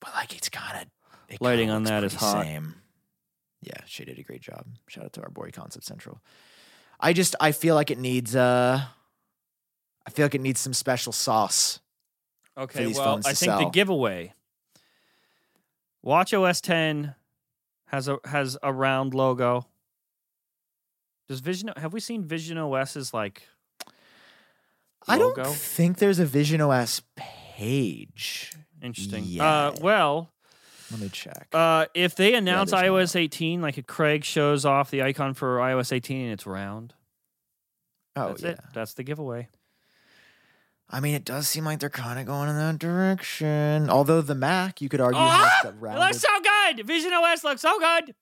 [0.00, 0.88] but like it's kind of
[1.28, 2.42] it Lighting on that is hot.
[2.44, 2.74] Same.
[3.64, 4.66] Yeah, she did a great job.
[4.86, 6.20] Shout out to our boy Concept Central.
[7.00, 8.82] I just I feel like it needs uh,
[10.06, 11.80] I feel like it needs some special sauce.
[12.56, 14.32] Okay, well, I think the giveaway.
[16.02, 17.14] Watch OS 10
[17.86, 19.66] has a has a round logo.
[21.28, 23.42] Does Vision have we seen Vision OS's like
[25.08, 28.52] I don't think there's a Vision OS page.
[28.82, 29.24] Interesting.
[29.26, 29.44] Yeah.
[29.44, 30.30] Uh well,
[30.94, 31.48] Let me check.
[31.52, 35.92] uh if they announce there's iOS 18 like Craig shows off the icon for iOS
[35.92, 36.94] 18 and it's round.
[38.16, 38.48] oh That's yeah.
[38.50, 38.60] it.
[38.72, 39.48] That's the giveaway.
[40.90, 43.88] I mean, it does seem like they're kind of going in that direction.
[43.90, 46.00] Although the Mac, you could argue, the It rounded.
[46.00, 46.86] looks so good.
[46.86, 48.14] Vision OS looks so good.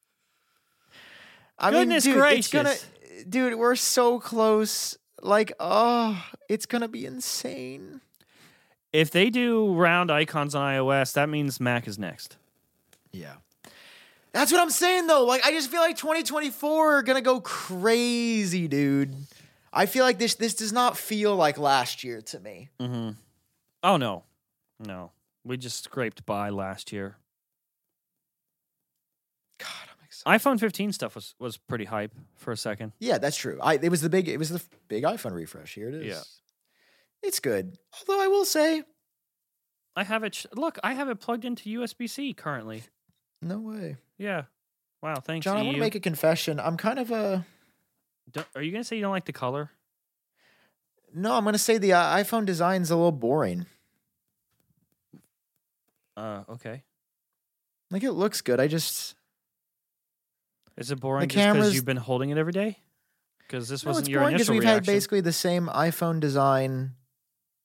[1.58, 2.74] I Goodness mean, dude, it's gonna,
[3.28, 4.96] dude, we're so close.
[5.20, 8.00] Like, oh, it's gonna be insane.
[8.92, 12.36] If they do round icons on iOS, that means Mac is next.
[13.12, 13.34] Yeah,
[14.32, 15.24] that's what I'm saying though.
[15.24, 19.14] Like, I just feel like 2024 are gonna go crazy, dude.
[19.72, 22.70] I feel like this this does not feel like last year to me.
[22.80, 23.10] Mm-hmm.
[23.82, 24.24] Oh no,
[24.78, 25.12] no,
[25.44, 27.16] we just scraped by last year.
[29.58, 30.40] God, I'm excited.
[30.42, 32.92] iPhone 15 stuff was was pretty hype for a second.
[32.98, 33.58] Yeah, that's true.
[33.62, 35.74] I it was the big it was the big iPhone refresh.
[35.74, 36.06] Here it is.
[36.06, 36.22] Yeah.
[37.22, 37.76] it's good.
[38.00, 38.82] Although I will say,
[39.96, 40.44] I have it.
[40.54, 42.82] Look, I have it plugged into USB C currently.
[43.42, 44.44] No way, Yeah.
[45.02, 45.16] Wow.
[45.16, 45.56] Thanks, Jon.
[45.56, 46.60] I want to make a confession.
[46.60, 47.44] I'm kind of a
[48.30, 49.70] Don't- are you gonna say you don't like the color?
[51.12, 51.34] no.
[51.34, 53.66] I'm gonna say the uh, iPhone design's a little boring.
[56.16, 56.82] Uh, okay.
[57.90, 58.60] Like it looks good.
[58.60, 59.14] I just
[60.76, 62.78] Is it boring just cameras- because you've been holding it every day?
[63.40, 66.20] Because this no, wasn't it's your boring because initial we've had basically the same iPhone
[66.20, 66.92] design.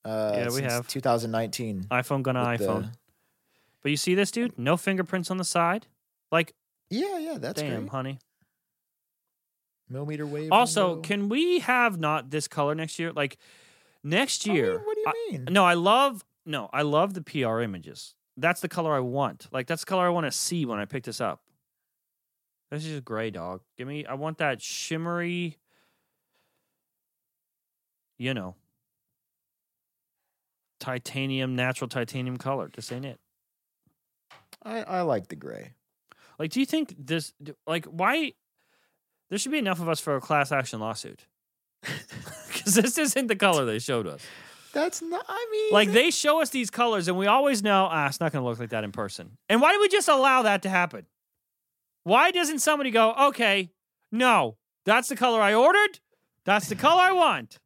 [0.04, 0.86] Uh, Yeah, we have.
[0.88, 1.84] 2019.
[1.90, 2.92] iPhone gonna with the- iPhone.
[3.82, 4.58] But you see this dude?
[4.58, 5.86] No fingerprints on the side.
[6.32, 6.52] Like,
[6.90, 7.90] Yeah, yeah, that's damn, great.
[7.90, 8.18] honey.
[9.88, 10.52] Millimeter wave.
[10.52, 11.02] Also, window.
[11.02, 13.12] can we have not this color next year?
[13.12, 13.38] Like
[14.04, 14.78] next I mean, year.
[14.84, 15.44] what do you mean?
[15.50, 18.14] no, I love no, I love the PR images.
[18.36, 19.48] That's the color I want.
[19.50, 21.40] Like that's the color I want to see when I pick this up.
[22.70, 23.62] This is just gray, dog.
[23.78, 25.56] Give me I want that shimmery
[28.18, 28.56] you know
[30.80, 32.70] titanium natural titanium color.
[32.74, 33.18] This ain't it.
[34.62, 35.72] I, I like the gray.
[36.38, 37.32] Like do you think this
[37.66, 38.32] like why
[39.30, 41.26] there should be enough of us for a class action lawsuit?
[41.82, 44.22] Cuz this isn't the color they showed us.
[44.72, 45.24] That's not.
[45.28, 48.32] I mean, Like they show us these colors, and we always know, ah, it's not
[48.32, 49.38] going to look like that in person.
[49.48, 51.06] And why do we just allow that to happen?
[52.04, 53.70] Why doesn't somebody go, okay,
[54.12, 56.00] no, that's the color I ordered,
[56.44, 57.58] that's the color I want?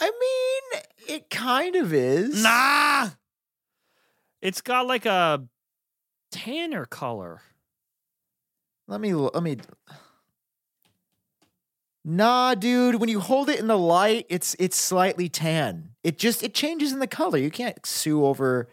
[0.00, 2.42] I mean, it kind of is.
[2.42, 3.10] Nah,
[4.40, 5.44] it's got like a
[6.34, 7.40] tanner color.
[8.88, 9.58] Let me let me.
[12.04, 12.96] Nah, dude.
[12.96, 15.90] When you hold it in the light, it's it's slightly tan.
[16.02, 17.38] It just it changes in the color.
[17.38, 18.68] You can't sue over.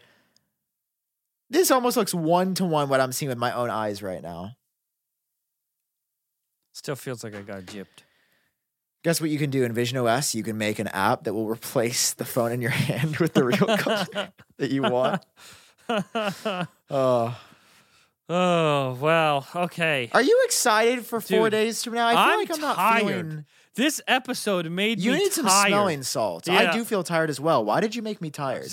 [1.49, 4.55] This almost looks one to one what I'm seeing with my own eyes right now.
[6.73, 8.03] Still feels like I got gypped.
[9.03, 10.35] Guess what you can do in visionOS?
[10.35, 13.43] You can make an app that will replace the phone in your hand with the
[13.43, 15.23] real color that you want.
[16.93, 17.37] Oh,
[18.31, 20.09] oh well, okay.
[20.13, 22.07] are you excited for four days from now?
[22.07, 23.01] I feel I'm like I'm not tired.
[23.05, 23.45] feeling.
[23.75, 25.67] This episode made You me need some tired.
[25.69, 26.47] smelling salts.
[26.47, 26.55] Yeah.
[26.69, 27.63] I do feel tired as well.
[27.63, 28.67] Why did you make me tired?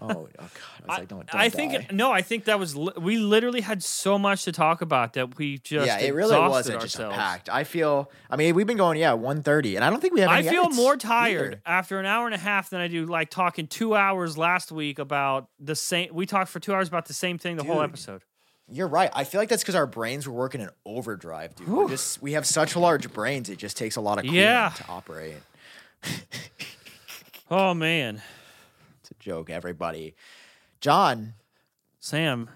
[0.00, 0.40] Oh, oh God!
[0.40, 0.50] I was
[0.88, 1.86] I, like, don't, don't I think die.
[1.92, 2.10] no.
[2.10, 5.58] I think that was li- we literally had so much to talk about that we
[5.58, 7.48] just yeah, it really wasn't just packed.
[7.48, 8.10] I feel.
[8.28, 10.30] I mean, we've been going yeah 1.30, and I don't think we have.
[10.30, 11.62] I feel more tired either.
[11.64, 14.98] after an hour and a half than I do like talking two hours last week
[14.98, 16.08] about the same.
[16.12, 18.22] We talked for two hours about the same thing the whole episode.
[18.68, 19.10] You're right.
[19.14, 21.68] I feel like that's because our brains were working in overdrive, dude.
[21.68, 23.48] We're just we have such large brains.
[23.50, 24.72] It just takes a lot of cooling Yeah.
[24.76, 25.36] to operate.
[27.50, 28.22] Oh man,
[29.00, 30.14] It's a joke, everybody.
[30.80, 31.34] Jon,
[32.00, 32.48] Sam,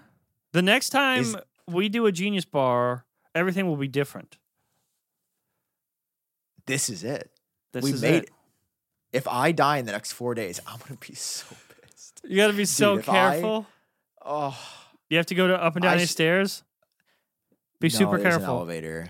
[0.51, 1.35] the next time Is-
[1.67, 3.05] we do a Genius Bar,
[3.35, 4.37] everything will be different.
[6.65, 7.31] this is it.
[7.71, 8.23] This we is made it.
[8.25, 8.29] it.
[9.13, 11.45] If I die in the next four days, I'm gonna be so
[11.81, 12.21] pissed.
[12.27, 13.67] You got to be so Dude, if I- careful.
[14.25, 14.57] Oh,
[15.09, 16.63] You have to go to up and down I sh- stairs.
[17.79, 18.57] Be no, super there's an careful.
[18.57, 19.09] elevator.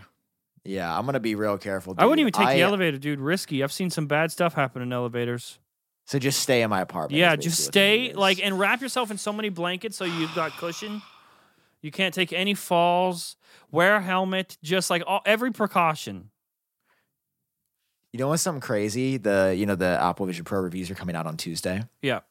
[0.64, 1.96] Yeah, I'm gonna be real careful.
[1.98, 2.36] I wouldn't dude.
[2.36, 3.20] even take I- the elevator, dude.
[3.20, 3.64] Risky.
[3.64, 5.60] I've seen some bad stuff happen in elevators.
[6.06, 7.20] So just stay in my apartment.
[7.20, 8.16] yeah, is just basically what stay is.
[8.18, 11.02] like and wrap yourself in so many blankets so you've got cushion.
[11.82, 13.38] You can't take any falls.
[13.72, 14.58] Wear a helmet.
[14.64, 16.30] Just like all, every precaution.
[18.12, 19.18] You know what's something crazy?
[19.18, 21.84] The you know the Apple Vision Pro reviews are coming out on Tuesday.
[22.02, 22.22] Yeah.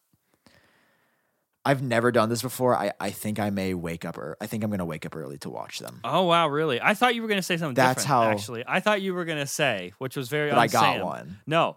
[1.68, 2.74] I've never done this before.
[2.74, 5.36] I, I think I may wake up or I think I'm gonna wake up early
[5.38, 6.00] to watch them.
[6.04, 6.80] Oh wow, really?
[6.80, 8.24] I thought you were gonna say something That's different.
[8.24, 10.50] how- Actually, I thought you were gonna say, which was very.
[10.50, 11.38] But I got one.
[11.46, 11.76] No,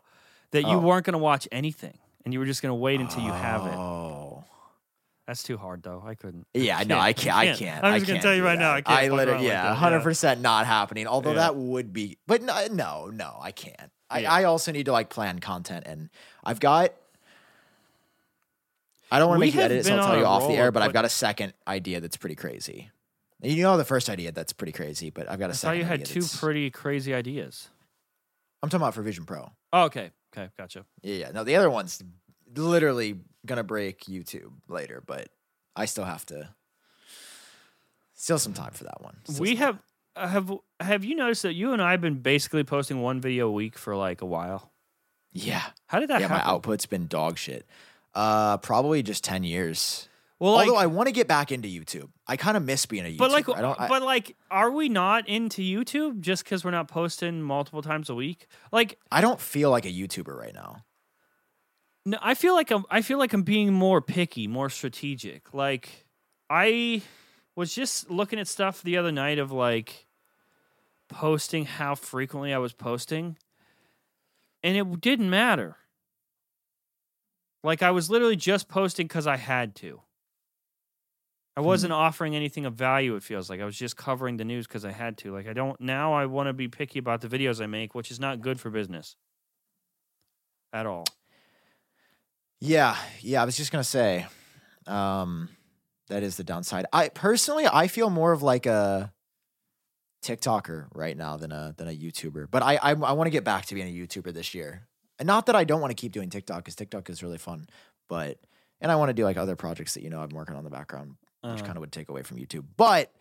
[0.52, 0.80] that you Oh.
[0.80, 3.74] weren't gonna watch anything, and you were just gonna wait until you have it.
[3.74, 4.44] Oh.
[5.28, 6.04] That's too hard, though.
[6.06, 6.48] I couldn't.
[6.54, 7.38] Yeah, I no, I can't.
[7.38, 7.84] I can't.
[7.84, 8.74] I'm I just gonna tell you right now.
[8.74, 9.00] I can't.
[9.00, 9.76] I literally, yeah, that.
[9.76, 11.08] hundred percent not happening.
[11.08, 11.36] Although Yeah.
[11.52, 13.92] that would be, but no, no, no, I can't.
[14.10, 14.32] I, Yeah.
[14.34, 16.10] I also need to like plan content, and
[16.44, 16.94] I've got.
[19.12, 20.72] I don't want to make you edit, so I'll tell you off the air.
[20.72, 22.90] But I've got a second idea that's pretty crazy.
[23.44, 25.72] You know the first idea that's pretty crazy, but I've got a I second.
[25.72, 27.70] thought you had idea two that's- pretty crazy ideas.
[28.64, 29.52] I'm talking about for Vision Pro.
[29.74, 30.12] Oh, okay.
[30.36, 30.50] Okay.
[30.58, 30.86] Gotcha.
[31.02, 31.32] Yeah, yeah.
[31.32, 32.02] No, the other one's
[32.56, 35.30] literally gonna break YouTube later, but
[35.76, 36.50] I still have to.
[38.14, 39.18] Still some time for that one.
[39.24, 39.80] Still we some have
[40.16, 43.48] uh, have have you noticed that you and I have been basically posting one video
[43.48, 44.72] a week for like a while?
[45.34, 46.28] Yeah, How did that yeah.
[46.28, 46.50] My happen?
[46.62, 47.66] output's been dog shit.
[48.14, 50.10] Uh, probably just ten years.
[50.40, 52.10] well, like, Although I want to get back into YouTube.
[52.28, 53.18] I kind of miss being a YouTuber.
[53.18, 53.80] but like, I don't.
[53.80, 58.10] I, but like, are we not into YouTube just because we're not posting multiple times
[58.10, 58.48] a week?
[58.72, 60.84] Like, I don't feel like a YouTuber right now.
[62.06, 62.84] No, I feel like I'm.
[62.90, 65.54] I feel like I'm being more picky, more strategic.
[65.54, 66.06] Like
[66.50, 67.04] I
[67.56, 70.08] was just looking at stuff the other night of like
[71.10, 73.38] posting how frequently I was posting,
[74.64, 75.78] and it didn't matter.
[77.64, 80.02] Like I was literally just posting because I had to.
[81.58, 83.16] I wasn't offering anything of value.
[83.16, 85.34] It feels like I was just covering the news because I had to.
[85.34, 86.14] Like I don't now.
[86.14, 88.70] I want to be picky about the videos I make, which is not good for
[88.70, 89.16] business
[90.74, 91.06] at all.
[92.60, 93.42] Yeah, yeah.
[93.42, 94.26] I was just gonna say,
[94.88, 95.50] Um,
[96.08, 96.86] that is the downside.
[96.94, 99.12] I personally, I feel more of like a
[100.24, 102.48] TikToker right now than a than a YouTuber.
[102.50, 104.88] But I I, I want to get back to being a YouTuber this year.
[105.22, 107.68] And not that I don't want to keep doing TikTok because TikTok is really fun,
[108.08, 108.40] but
[108.82, 110.64] and I want to do like other projects that you know I'm working on in
[110.66, 112.66] the background, which Uh, kind of would take away from YouTube.
[112.76, 113.12] But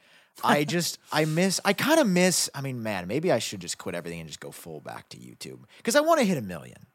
[0.42, 2.48] I just I miss I kind of miss.
[2.54, 5.18] I mean, man, maybe I should just quit everything and just go full back to
[5.18, 6.86] YouTube because I want to hit a million.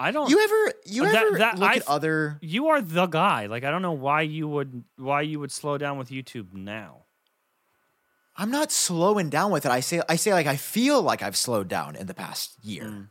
[0.00, 0.28] I don't.
[0.28, 2.38] You ever you that- ever that- look I at other?
[2.42, 3.46] you are the guy.
[3.46, 7.02] Like I don't know why you would why you would slow down with YouTube now.
[8.36, 9.70] I'm not slowing down with it.
[9.70, 12.82] I say I say like I feel like I've slowed down in the past year.
[12.86, 13.08] Mm.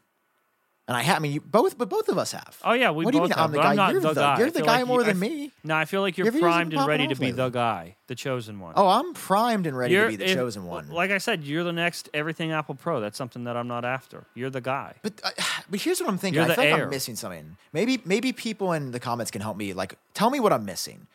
[0.86, 1.16] And I have.
[1.16, 2.60] I mean, you, both, but both of us have.
[2.62, 3.70] Oh yeah, we what do you both mean have, I'm the guy?
[3.70, 4.38] I'm not you're the, guy.
[4.38, 5.52] You're the guy like more you, than f- me.
[5.64, 8.16] No, I feel like You you're it primed and ready to be the guy, the
[8.16, 8.74] chosen one.
[8.76, 10.90] Oh, I'm primed and ready You're- to be the if- chosen one.
[10.90, 13.00] Like I said, you're the next EverythingApplePro.
[13.00, 14.26] That's something that I'm not after.
[14.36, 14.96] You're the guy.
[15.04, 15.30] But uh,
[15.70, 16.42] but here's what I'm thinking.
[16.42, 16.82] You're I feel like.
[16.82, 17.56] I'm missing something.
[17.72, 19.72] Maybe maybe people in the comments can help me.
[19.72, 21.08] Like, tell me what I'm missing.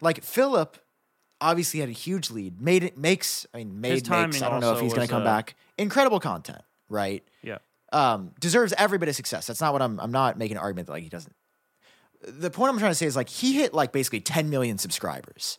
[0.00, 0.76] Like Philip
[1.40, 2.60] obviously had a huge lead.
[2.60, 3.44] Made it makes.
[3.52, 4.40] I mean, made makes.
[4.40, 5.56] I don't know if he's going to come uh, back.
[5.78, 7.24] Incredible content, right?
[7.42, 7.58] Yeah.
[7.92, 9.46] Um, deserves every bit of success.
[9.46, 10.00] That's not what I'm.
[10.00, 11.34] I'm not making an argument that like he doesn't.
[12.26, 15.58] The point I'm trying to say is like he hit like basically 10 million subscribers.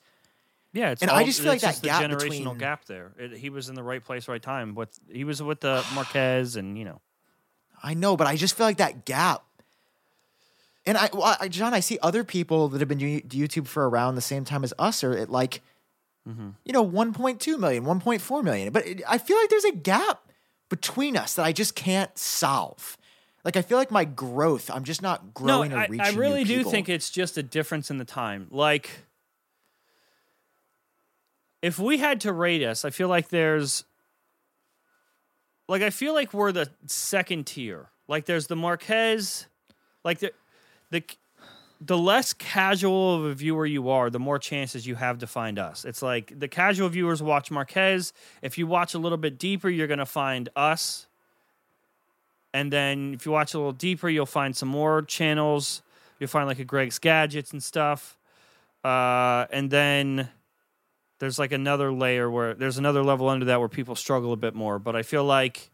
[0.73, 3.13] Yeah, it's And all, I just feel like that gap generational between- gap there.
[3.17, 4.75] It, he was in the right place, right time.
[4.75, 6.99] With he was with the Marques, and you know,
[7.81, 9.43] I know, but I just feel like that gap.
[10.85, 13.89] And I, well, I, Jon, I see other people that have been doing YouTube for
[13.89, 15.61] around the same time as us or at like,
[16.27, 16.49] Mm-hmm.
[16.65, 18.73] you know, 1.2 million, 1.4 million.
[18.73, 20.19] But it, I feel like there's a gap
[20.69, 22.97] between us that I just can't solve.
[23.43, 26.05] Like I feel like my growth, I'm just not growing no, or I, reaching.
[26.05, 28.47] I new really do think it's just a difference in the time.
[28.51, 29.05] Like,
[31.61, 33.85] if we had to rate us, I feel like there's,
[35.67, 37.89] like, I feel like we're the second tier.
[38.07, 39.47] Like, there's the Marques,
[40.03, 40.33] like the,
[40.91, 41.03] the,
[41.79, 45.59] the less casual of a viewer you are, the more chances you have to find
[45.59, 45.85] us.
[45.85, 48.13] It's like the casual viewers watch Marques.
[48.41, 51.07] If you watch a little bit deeper, you're gonna find us.
[52.53, 55.83] And then if you watch a little deeper, you'll find some more channels.
[56.19, 58.17] You'll find like a Greg's Gadgets and stuff.
[58.83, 60.29] Uh, and then
[61.19, 64.55] there's like another layer where there's another level under that where people struggle a bit
[64.55, 64.79] more.
[64.79, 65.69] But I feel like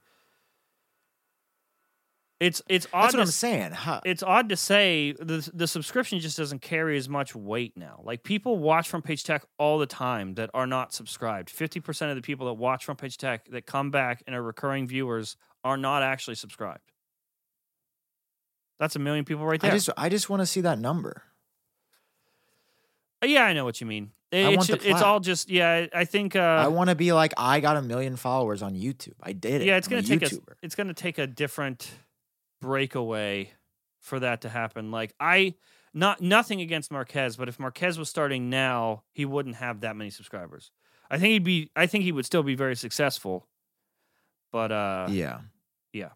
[2.44, 3.04] it's it's odd.
[3.04, 3.72] That's what to I'm saying.
[3.72, 4.02] Huh.
[4.06, 8.02] it's odd to say the the subscription just doesn't carry as much weight now.
[8.04, 11.50] Like people watch Front Page Tech all the time that are not subscribed.
[11.50, 14.44] Fifty percent of the people that watch Front Page Tech that come back and are
[14.44, 16.92] recurring viewers are not actually subscribed.
[18.80, 19.78] That's a million people right I there.
[19.78, 21.24] just, I just want to see that number.
[23.24, 24.12] Uh, yeah, I know what you mean.
[24.32, 25.86] It- I it's, it's all just yeah.
[25.94, 29.14] I think uh, I want to be like I got a million followers on YouTube.
[29.22, 29.66] I did it.
[29.66, 31.90] yeah, it's I'm gonna take a it's gonna take a different
[32.64, 33.52] breakaway
[34.00, 34.92] for that to happen.
[34.92, 35.56] Like I
[35.94, 40.10] not nothing against Marques, but if Marques was starting now, he wouldn't have that many
[40.10, 40.72] subscribers.
[41.12, 43.48] I think he'd be I think he would still be very successful.
[44.52, 45.42] But uh Yeah.
[45.92, 46.10] yeah.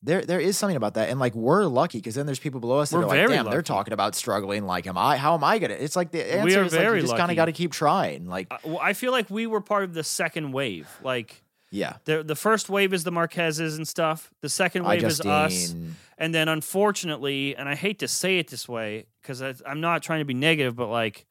[0.00, 2.78] There, there is something about that, and like we're lucky because then there's people below
[2.78, 4.64] us that We're are like, "Damn, they're talking about struggling.
[4.64, 5.16] Like, am I?
[5.16, 7.32] How am I gonna?" It's like the answer We are is like you just kind
[7.32, 8.26] of got to keep trying.
[8.28, 10.88] Like, I, well, I feel like we were part of the second wave.
[11.02, 14.30] Like yeah, the the first wave is the Marqueses and stuff.
[14.40, 15.74] The second wave is us.
[16.20, 20.18] And then unfortunately, and I hate to say it this way because I'm not trying
[20.18, 21.26] to be negative, but like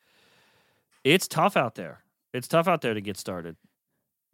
[1.04, 2.04] it's tough out there.
[2.34, 3.56] It's tough out there to get started.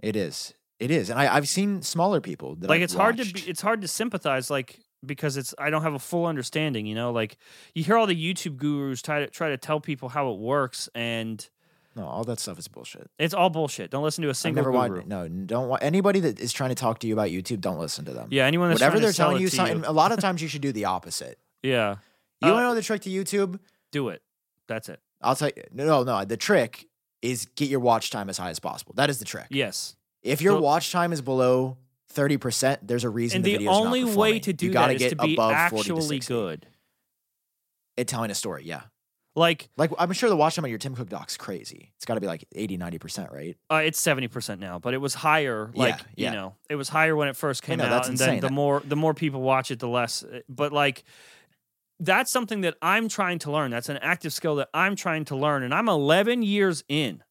[0.01, 3.17] It is, it is, and I, I've seen smaller people that like I've it's hard
[3.17, 6.85] to be, it's hard to sympathize like because it's I don't have a full understanding,
[6.85, 7.11] you know?
[7.11, 7.37] Like
[7.73, 10.89] you hear all the YouTube gurus try to try to tell people how it works
[10.93, 11.47] and
[11.95, 13.09] no, all that stuff is bullshit.
[13.19, 13.91] it's all bullshit.
[13.91, 14.95] Don't listen to a single never guru.
[14.97, 15.07] watched.
[15.07, 17.61] No, don't want anybody that is trying to talk to you about YouTube.
[17.61, 18.27] Don't listen to them.
[18.31, 19.85] Yeah, anyone that's whatever trying they're to telling it you, something.
[19.85, 21.39] A lot of times you should do the opposite.
[21.63, 21.95] Yeah.
[22.41, 23.57] You Uh, want to know the trick to YouTube?
[23.93, 24.21] Do it.
[24.67, 24.99] That's it.
[25.21, 25.63] I'll tell you.
[25.71, 26.25] No, no, no.
[26.25, 26.87] The trick
[27.21, 28.93] is get your watch time as high as possible.
[28.97, 29.47] That is the trick.
[29.49, 29.95] Yes.
[30.23, 31.77] If your So- watch time is below
[32.09, 33.37] thirty percent, there's a reason.
[33.37, 35.93] And the, the, only way to do you that get to be above 40 to
[35.95, 36.33] actually 60.
[36.33, 36.67] good.
[37.97, 38.63] at telling a story.
[38.65, 38.81] Yeah,
[39.35, 41.91] Like like I'm sure the watch time on your Tim Cook doc's crazy.
[41.95, 43.57] It's got to be like 80, 90 percent, right?
[43.71, 45.71] Uh, it's seventy percent now, but it was higher.
[45.73, 46.29] Like yeah.
[46.29, 48.27] you know, it was higher when it first came know, out, that's and insane.
[48.27, 50.23] then the That- more the more people watch it, the less.
[50.23, 51.03] uh, But like,
[51.99, 53.71] that's something that I'm trying to learn.
[53.71, 57.23] That's an active skill that I'm trying to learn, and I'm 11 years in,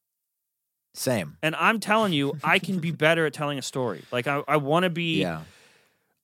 [0.94, 1.36] Same.
[1.42, 4.02] and I'm telling you, I can be better at telling a story.
[4.10, 5.20] Like I, I want to be.
[5.20, 5.42] Yeah.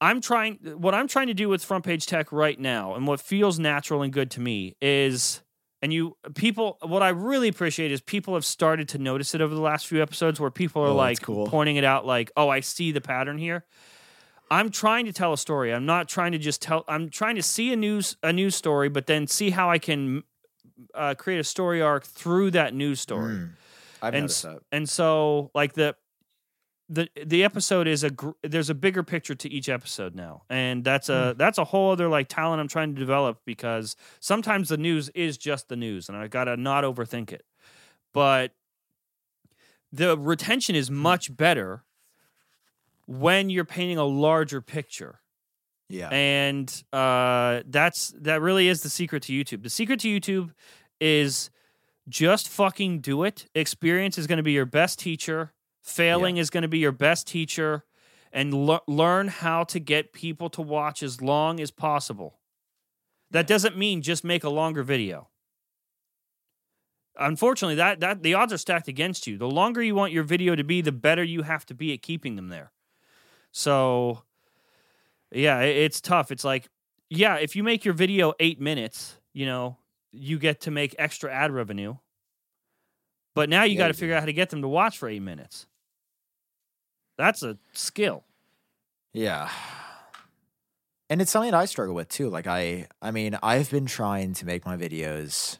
[0.01, 3.21] I'm trying what I'm trying to do with front page tech right now and what
[3.21, 5.41] feels natural and good to me is
[5.83, 9.55] and you people what I really appreciate is people have started to notice it over
[9.55, 11.47] the last few episodes where people are Oh, like cool.
[11.47, 13.65] pointing it out like oh I see the pattern here.
[14.51, 15.75] I'm trying to tell a story.
[15.75, 18.89] I'm not trying to just tell I'm trying to see a news a news story
[18.89, 20.23] but then see how I can
[20.95, 23.35] uh, create a story arc through that news story.
[23.35, 23.51] Mm.
[24.01, 24.61] I've And noticed that.
[24.73, 25.97] and so like the
[26.89, 30.85] the the episode is a gr- there's a bigger picture to each episode now and
[30.85, 34.77] that's a that's a whole other like talent i'm trying to develop because sometimes the
[34.79, 37.45] news is just the news and i gotta not overthink it
[38.15, 38.53] but
[39.93, 41.85] the retention is much better
[43.07, 45.21] when you're painting a larger picture
[45.89, 46.09] Yeah.
[46.09, 49.63] and uh, that's that really is the secret to YouTube.
[49.63, 50.51] The secret to YouTube
[51.01, 51.49] is
[52.09, 53.47] just fucking do it.
[53.55, 55.53] Experience is going to be your best teacher.
[55.89, 57.85] Failing is going to be your best teacher,
[58.33, 62.39] and le- learn how to get people to watch as long as possible.
[63.31, 65.29] That doesn't mean just make a longer video.
[67.19, 69.37] Unfortunately, that that the odds are stacked against you.
[69.39, 72.03] The longer you want your video to be, the better you have to be at
[72.03, 72.71] keeping them there.
[73.51, 74.23] So,
[75.33, 76.31] yeah, it- it's tough.
[76.31, 76.69] It's like,
[77.11, 79.79] yeah, if you make your video eight minutes, you know,
[80.13, 81.97] you get to make extra ad revenue.
[83.35, 85.09] But now you Yeah, got to figure out how to get them to watch for
[85.09, 85.67] eight minutes.
[87.19, 88.25] That's a skill.
[89.13, 89.51] Yeah.
[91.11, 92.31] And it's something that I struggle with too.
[92.31, 95.59] Like I I mean, I've been trying to make my videos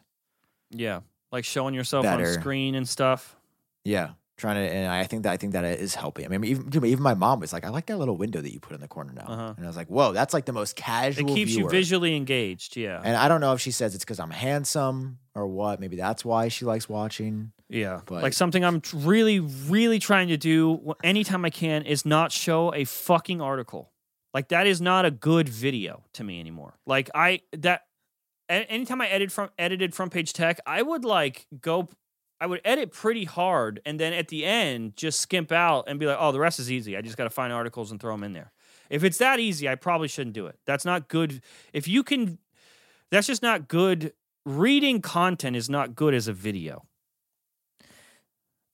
[0.71, 1.01] Yeah.
[1.31, 2.25] Like showing yourself Better.
[2.27, 3.35] on screen and stuff.
[3.83, 6.25] yeah, trying to and I think that I think that it is helping.
[6.25, 8.51] I mean, even dude, even my mom was like, "I like that little window that
[8.51, 9.53] you put in the corner now." Uh-huh.
[9.57, 11.29] And I was like, "Whoa, that's like the most casual.
[11.29, 12.75] It keeps you visually engaged.
[12.77, 13.01] Yeah.
[13.03, 15.79] And I don't know if she says it's cuz I'm handsome or what.
[15.79, 17.51] Maybe that's why she likes watching.
[17.69, 18.01] Yeah.
[18.05, 22.73] But- like something I'm really, really trying to do anytime I can is not show
[22.73, 23.91] a fucking article.
[24.33, 26.79] Like that is not a good video to me anymore.
[26.85, 27.83] Like I that
[28.49, 31.89] anytime I edit from edited front page tech, I would like go
[32.41, 36.05] I would edit pretty hard and then at the end just skimp out and be
[36.05, 36.95] like, "Oh, the rest is easy.
[36.95, 38.51] I just got to find articles and throw them in there."
[38.89, 40.57] If it's that easy, I probably shouldn't do it.
[40.65, 41.41] That's not good.
[41.73, 42.39] If you can
[43.11, 44.13] that's just not good
[44.45, 46.85] reading content is not good as a video.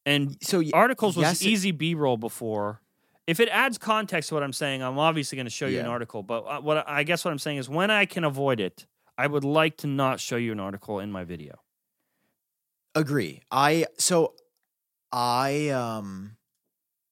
[0.06, 2.82] And So articles was yes, it- easy b-roll before
[3.28, 5.88] if it adds context to what i'm saying i'm obviously going to show you an
[5.88, 8.86] article but uh, what i guess what i'm saying is when i can avoid it
[9.18, 11.56] i would like to not show you an article in my video
[12.96, 13.42] agree.
[13.52, 14.34] I so
[15.12, 16.38] I um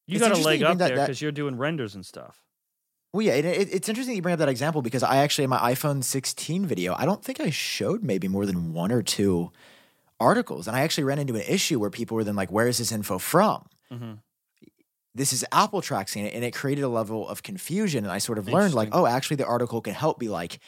[0.08, 2.44] you got a leg up there because you're doing renders and stuff
[3.14, 5.50] Well, yeah, it, it, it's interesting you bring up that example because I actually in
[5.50, 9.52] my iPhone 16 video, I don't think I showed maybe more than one or two
[10.20, 12.78] articles, and I actually ran into an issue where people were then like, "Where is
[12.78, 14.20] this info from?" Mhm.
[15.16, 18.04] This is Apple tracking it, and it created a level of confusion.
[18.04, 20.60] And I sort of learned like, oh, actually, the article can help be like,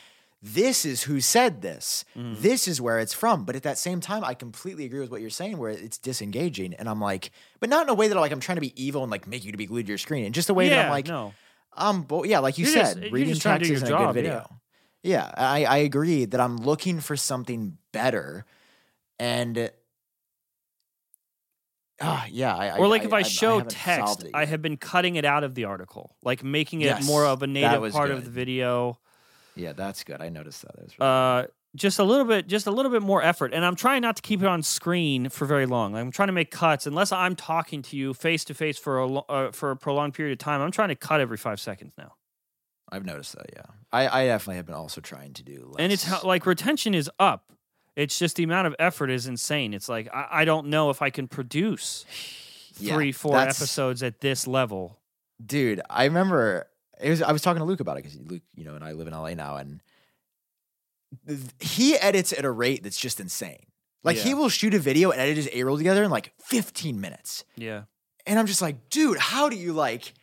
[0.53, 2.05] this is who said this.
[2.15, 2.39] Mhm.
[2.39, 3.45] This is where it's from.
[3.45, 6.75] But at that same time, I completely agree with what you're saying, where it's disengaging,
[6.75, 9.01] and I'm like, but not in a way that like I'm trying to be evil
[9.01, 10.85] and like make you to be glued to your screen, and just the way that
[10.85, 11.33] I'm like, no
[11.77, 13.97] um, but yeah, like you You're said, just- reading just trying to text isn't a
[13.97, 14.59] good video.
[15.03, 18.45] Yeah, I, I agree that I'm looking for something better,
[19.19, 19.71] and
[22.01, 25.15] ah, yeah, I, or like if i, I show haven't text i have been cutting
[25.15, 28.25] it out of the article like making it Yes, more of a native part of
[28.25, 28.99] the video
[29.55, 30.21] yeah, that's good.
[30.21, 30.75] I noticed that.
[30.75, 33.53] that really uh, just a little bit, just a little bit more effort.
[33.53, 35.93] And I'm trying not to keep it on screen for very long.
[35.93, 38.99] Like, I'm trying to make cuts, unless I'm talking to you face to face for
[38.99, 40.61] a uh, for a prolonged period of time.
[40.61, 42.13] I'm trying to cut every five seconds now,
[42.91, 43.47] I've noticed that.
[43.53, 45.67] Yeah, I, I definitely have been also trying to do.
[45.71, 45.75] Less.
[45.79, 47.51] and it's like retention is up.
[47.95, 49.73] It's just the amount of effort is insane.
[49.73, 52.05] It's like I, I don't know if I can produce
[52.77, 54.99] Yeah, three, four episodes at this level.
[55.43, 55.79] dude.
[55.89, 56.67] I remember
[57.01, 57.21] it was.
[57.21, 59.13] I was talking to Luke about it because Luke, you know, and I live in
[59.13, 59.81] LA now, and
[61.27, 63.65] th- he edits at a rate that's just insane.
[64.03, 67.01] Like he will shoot a video and edit his A roll together in like 15
[67.01, 67.43] minutes.
[67.55, 67.83] Yeah,
[68.27, 70.13] And I'm just like, dude, how do you like,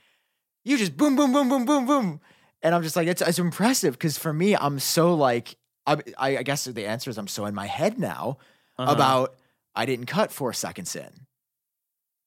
[0.64, 2.20] you just boom, boom, boom, boom, boom, boom.
[2.62, 6.42] And I'm just like, it's, it's impressive because for me, I'm so like, I, I
[6.44, 8.38] guess the answer is I'm so in my head now
[8.78, 8.92] Uh-huh.
[8.92, 9.34] about
[9.74, 11.10] I didn't cut four seconds in.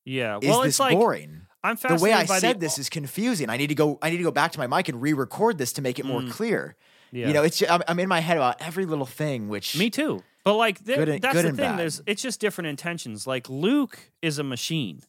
[0.03, 0.37] yeah.
[0.41, 1.44] Is well, this it's like boring?
[1.65, 3.49] I'm The way I said the, this is confusing.
[3.49, 3.97] I need to go.
[4.01, 6.21] I need to go back to my mic and re-record this to make it more
[6.21, 6.31] Mm.
[6.31, 6.75] clear.
[7.11, 7.27] Yeah.
[7.27, 9.47] You know, it's ju- I'm, I'm in my head about every little thing.
[9.49, 10.23] Which Me too.
[10.43, 11.55] But like th- and- that's the thing.
[11.55, 11.79] bad.
[11.79, 13.25] There's it's just different intentions.
[13.25, 15.01] Like Luke is a machine.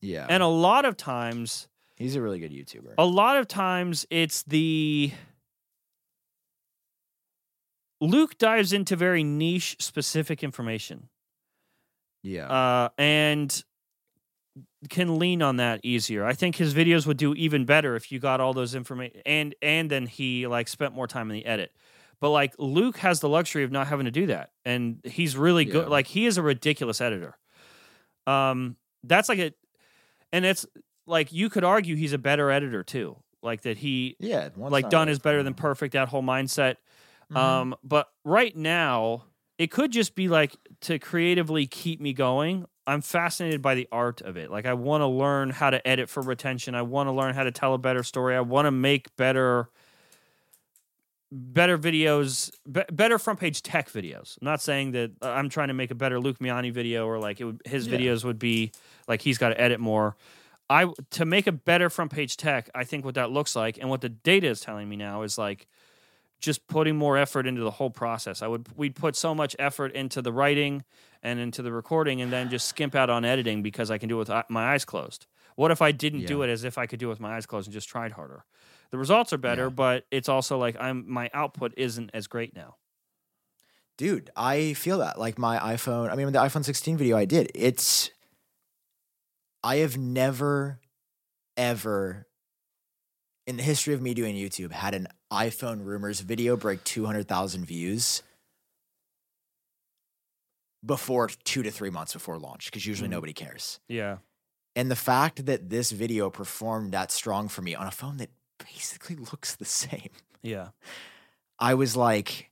[0.00, 2.94] yeah, And a lot of times he's a really good YouTuber.
[2.98, 5.12] a lot of times it's the
[8.00, 11.08] Luke dives into very niche specific information.
[12.22, 13.64] yeah, Uh and
[14.88, 16.24] can lean on that easier.
[16.24, 19.54] I think his videos would do even better if you got all those information and
[19.62, 21.72] and then he like spent more time in the edit.
[22.20, 24.50] But like Luke has the luxury of not having to do that.
[24.64, 25.88] And he's really good.
[25.88, 27.36] Like he is a ridiculous editor.
[28.26, 29.52] Um that's like a
[30.32, 30.66] and it's
[31.06, 33.16] like you could argue he's a better editor too.
[33.42, 34.48] Like that he yeah.
[34.56, 36.76] like done is better than perfect, that whole mindset.
[37.32, 37.36] Mhm.
[37.36, 39.24] Um but right now
[39.58, 42.66] it could just be like to creatively keep me going.
[42.86, 44.50] I'm fascinated by the art of it.
[44.50, 46.74] Like I want to learn how to edit for retention.
[46.74, 48.34] I want to learn how to tell a better story.
[48.36, 49.68] I want to make better
[51.34, 54.36] better videos, be- better front page tech videos.
[54.40, 57.18] I'm not saying that uh, I'm trying to make a better Luke Miani video or
[57.18, 57.98] like it would, his Yeah.
[57.98, 58.72] videos would be
[59.08, 60.16] like he's got to edit more.
[60.68, 63.88] I to make a better front page tech, I think what that looks like and
[63.88, 65.66] what the data is telling me now is like
[66.42, 68.42] just putting more effort into the whole process.
[68.42, 70.84] I would we'd put so much effort into the writing
[71.22, 74.16] and into the recording and then just skimp out on editing because I can do
[74.20, 75.26] it with my eyes closed.
[75.56, 77.46] What if I didn't do it as if I could do it with my eyes
[77.46, 78.44] closed and just tried harder?
[78.90, 79.68] The results are better, Yeah.
[79.70, 82.76] but it's also like I'm my output isn't as great now.
[83.96, 87.50] dude i feel that like my iphone i mean the iphone 16 video i did
[87.54, 88.10] it's
[89.62, 90.80] i have never
[91.58, 92.26] ever
[93.46, 98.22] in the history of me doing youtube had an iphone rumors video break 200000 views
[100.84, 103.12] before two to three months before launch because usually Mhm.
[103.12, 104.18] nobody cares Yeah.
[104.74, 108.30] and the fact that this video performed that strong for me on a phone that
[108.58, 110.10] basically looks the same
[110.42, 110.70] Yeah.
[111.60, 112.50] I was like,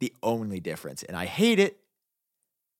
[0.00, 1.78] the only difference, and I hate it.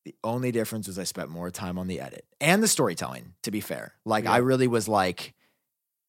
[0.07, 3.51] The only difference was I spent more time on the edit and the storytelling, to
[3.51, 3.93] be fair.
[4.07, 5.35] Like, I really was like,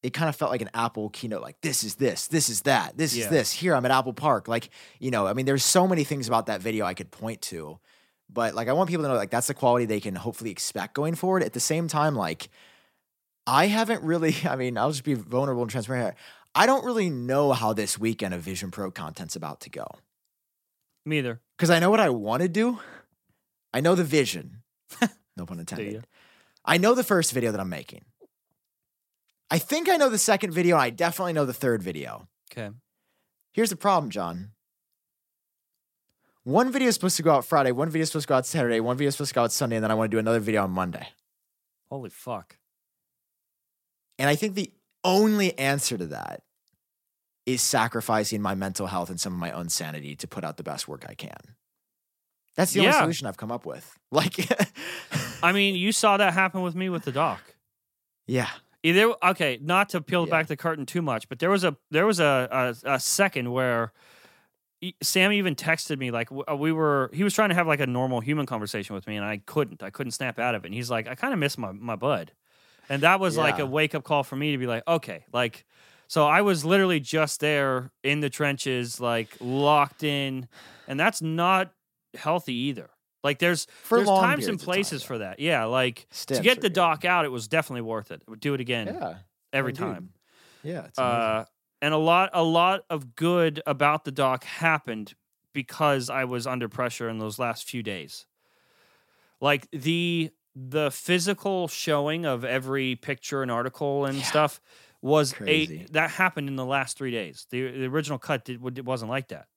[0.02, 2.98] it kind of felt like an Apple keynote, like, this is this, this is that,
[2.98, 3.26] this Yeah.
[3.26, 3.52] is this.
[3.52, 4.48] Here, I'm at Apple Park.
[4.48, 4.70] Like,
[5.00, 7.80] you know, I mean, there's so many things about that video I could point to.
[8.32, 10.94] But like, I want people to know, like, that's the quality they can hopefully expect
[10.94, 11.44] going forward.
[11.44, 12.50] At the same time, like,
[13.48, 16.06] I haven't really, I mean, I'll just be vulnerable and transparent.
[16.06, 16.16] here.
[16.56, 19.86] I don't really know how this weekend of Vision Pro content's about to go
[21.06, 21.42] Me either.
[21.58, 22.80] because I know what I want to do.
[23.74, 24.62] I know the vision.
[25.38, 26.06] No pun intended.
[26.66, 28.04] I know the first video that I'm making.
[29.52, 30.78] I think I know the second video.
[30.78, 32.28] I definitely know the third video.
[32.52, 32.70] Okay.
[33.52, 34.52] Here's the problem, Jon.
[36.44, 37.72] One video is supposed to go out Friday.
[37.72, 38.80] One video is supposed to go out Saturday.
[38.80, 40.40] One video is supposed to go out Sunday, and then I want to do another
[40.40, 41.08] video on Monday.
[41.92, 42.58] Holy fuck.
[44.18, 44.72] And I think the
[45.04, 46.44] only answer to that
[47.46, 50.64] is sacrificing my mental health and some of my own sanity to put out the
[50.64, 51.56] best work I can.
[52.56, 53.98] That's the only solution I've come up with.
[54.12, 54.40] Like,
[55.44, 57.40] I mean, you saw that happen with me with the doc.
[58.26, 58.50] yeah,
[58.84, 60.32] Either okay, not to peel Yeah.
[60.32, 63.52] back the curtain too much, but there was a there was a a, a second
[63.52, 63.92] where
[65.04, 67.88] Sam even texted me like uh, we were he was trying to have like a
[67.88, 70.68] normal human conversation with me and I couldn't I couldn't snap out of it.
[70.68, 72.32] And he's like I kind of miss my my bud,
[72.90, 75.66] and that was like a wake up call for me to be like okay like.
[76.08, 80.48] So I was literally just there in the trenches, like locked in,
[80.88, 81.72] and that's not
[82.16, 82.90] healthy either.
[83.24, 85.40] Like there's for there's times and of time, places for that.
[85.40, 86.74] Yeah, like to get the good.
[86.74, 88.24] doc out, it was definitely worth it.
[88.28, 89.20] I would do it again Yeah,
[89.54, 90.14] every dude, time.
[90.64, 91.00] Yeah, it's.
[91.00, 91.46] Uh,
[91.82, 95.16] and a lot, a lot of good about the doc happened
[95.54, 98.26] because I was under pressure in those last few days.
[99.42, 104.24] Like the the physical showing of every picture and article and Yeah.
[104.26, 104.60] stuff
[105.02, 105.84] was Crazy.
[105.84, 107.48] a that happened in the last three days.
[107.50, 109.48] The, the original cut did, it wasn't like that.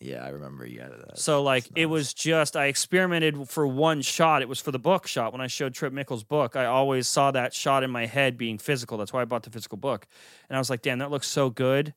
[0.00, 1.18] Yeah, I remember you added that.
[1.18, 4.42] So like That's it was just I experimented for one shot.
[4.42, 5.32] It was for the book shot.
[5.32, 8.58] When I showed Trip Mickle's book, I always saw that shot in my head being
[8.58, 8.96] physical.
[8.98, 10.06] That's why I bought the physical book.
[10.48, 11.94] And I was like, damn, that looks so good.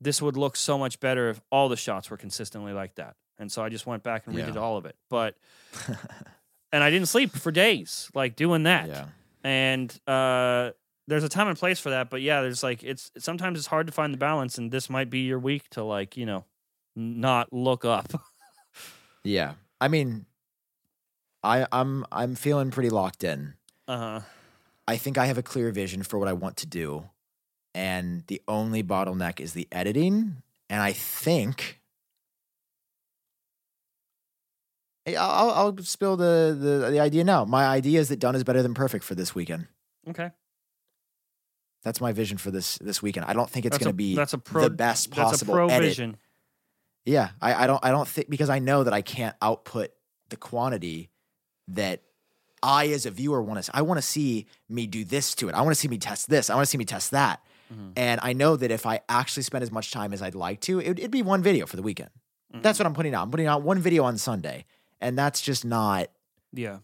[0.00, 3.16] This would look so much better if all the shots were consistently like that.
[3.38, 4.60] And so I just went back and redid Yeah.
[4.60, 4.96] all of it.
[5.08, 5.36] But
[6.72, 8.88] and I didn't sleep for days, like doing that.
[8.88, 9.06] yeah,
[9.42, 10.70] And uh
[11.06, 13.86] there's a time and place for that, but yeah, there's like it's sometimes it's hard
[13.88, 16.44] to find the balance, and this might be your week to like you know
[16.96, 18.12] not look up.
[19.24, 19.54] yeah.
[19.80, 20.26] I mean,
[21.42, 23.54] I I'm I'm feeling pretty locked in.
[23.88, 24.20] Uh huh.
[24.86, 27.08] I think I have a clear vision for what I want to do.
[27.74, 30.42] And the only bottleneck is the editing.
[30.68, 31.80] And I think
[35.06, 37.44] I'll, I'll I'll spill the, the the idea now.
[37.44, 39.66] My idea is that done is better than perfect for this weekend.
[40.08, 40.30] Okay.
[41.82, 43.26] That's my vision for this this weekend.
[43.26, 45.54] I don't think it's going to be that's a pro- the best That's a possible
[45.54, 45.88] pro edit.
[45.88, 46.16] vision.
[47.04, 49.90] Yeah, I, I don't I don't think because I know that I can't output
[50.28, 51.10] the quantity
[51.68, 52.02] that
[52.62, 53.70] I as a viewer want to.
[53.76, 55.54] I want to see me do this to it.
[55.54, 56.50] I want to see me test this.
[56.50, 57.42] I want to see me test that.
[57.72, 57.92] Mhm.
[57.96, 60.78] And I know that if I actually spend as much time as I'd like to,
[60.80, 62.10] it, it'd be one video for the weekend.
[62.52, 63.22] That's what I'm putting out.
[63.22, 64.64] I'm putting out one video on Sunday,
[65.00, 66.08] and that's just not.
[66.52, 66.78] Yeah.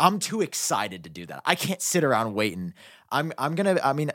[0.00, 1.40] I'm too excited to do that.
[1.46, 2.74] I can't sit around waiting.
[3.10, 3.78] I'm I'm gonna.
[3.82, 4.10] I mean,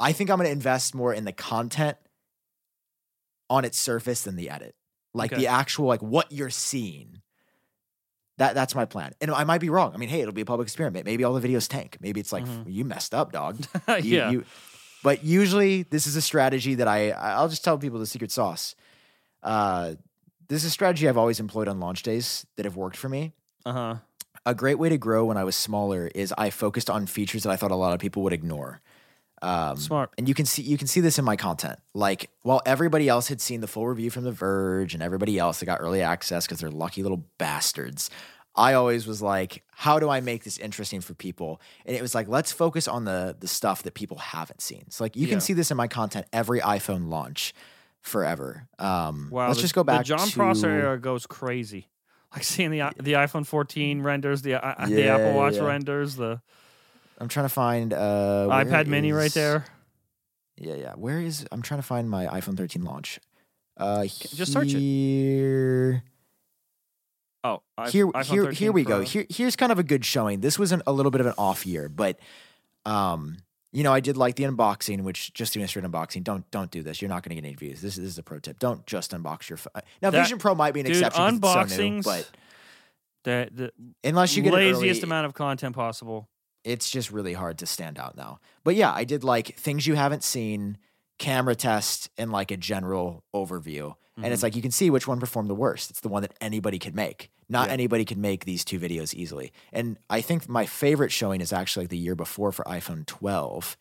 [0.00, 1.96] I think I'm gonna invest more in the content
[3.50, 4.74] on its surface than the edit,
[5.14, 5.42] like Okay.
[5.42, 7.20] the actual like what you're seeing.
[8.38, 9.92] That that's my plan, and I might be wrong.
[9.94, 11.04] I mean, hey, it'll be a public experiment.
[11.04, 11.96] Maybe all the videos tank.
[12.00, 12.64] Maybe it's like Mhm.
[12.68, 13.58] you messed up, dog.
[13.88, 13.96] yeah.
[14.00, 14.44] You- you-
[15.04, 18.74] but usually, this is a strategy that I I'll just tell people the secret sauce.
[19.42, 19.94] Uh,
[20.48, 23.32] this is a strategy I've always employed on launch days that have worked for me.
[23.66, 23.94] Uh huh.
[24.46, 27.50] A great way to grow when I was smaller is I focused on features that
[27.50, 28.80] I thought a lot of people would ignore.
[29.42, 30.10] Um, Smart.
[30.18, 31.78] and you can see you can see this in my content.
[31.94, 35.60] Like while everybody else had seen the full review from The Verge and everybody else
[35.60, 38.10] that got early access because they're lucky little bastards,
[38.56, 41.60] I always was like, how do I make this interesting for people?
[41.86, 44.90] And it was like, let's focus on the the stuff that people haven't seen.
[44.90, 45.34] So like you Yeah.
[45.34, 47.54] can see this in my content every iPhone launch
[48.00, 48.68] forever.
[48.78, 49.46] Um, Wow.
[49.48, 51.88] let's the- just go back The Jon to Prosser era goes crazy.
[52.34, 55.62] Like seeing the the iPhone 14 renders, the i- the Apple Watch yeah.
[55.64, 56.40] renders, the
[57.18, 59.64] I'm trying to find uh, iPad Mini right there.
[60.56, 60.94] Yeah, yeah.
[60.94, 61.46] Where is?
[61.52, 63.20] I'm trying to find my iPhone 13 launch.
[63.76, 64.78] Uh, just search it.
[64.80, 66.02] here.
[67.44, 69.00] Oh, i- here, iPhone here, here we go.
[69.02, 70.40] Here, here's kind of a good showing.
[70.40, 72.18] This was an, a little bit of an off year, but
[72.84, 73.36] um,
[73.72, 76.24] you know, I did like the unboxing, which just doing a straight unboxing.
[76.24, 77.00] Don't don't do this.
[77.00, 77.80] You're not going to get any views.
[77.80, 78.58] This, this is a pro tip.
[78.58, 79.70] Don't just unbox your phone.
[80.02, 81.22] Now, That- Vision Pro might be an dude, exception.
[81.22, 82.28] it's so new, unboxings, but
[83.24, 83.72] The the
[84.02, 86.28] unless you get laziest early, amount of content possible.
[86.64, 88.40] It's just really hard to stand out now.
[88.64, 90.78] But yeah, I did like things you haven't seen,
[91.18, 93.94] camera test, and like a general overview.
[94.16, 94.32] And Mm-hmm.
[94.32, 95.90] it's like you can see which one performed the worst.
[95.90, 97.30] It's the one that anybody could make.
[97.48, 97.74] Not Yeah.
[97.74, 99.52] anybody could make these two videos easily.
[99.72, 103.76] And I think my favorite showing is actually like the year before for iPhone 12.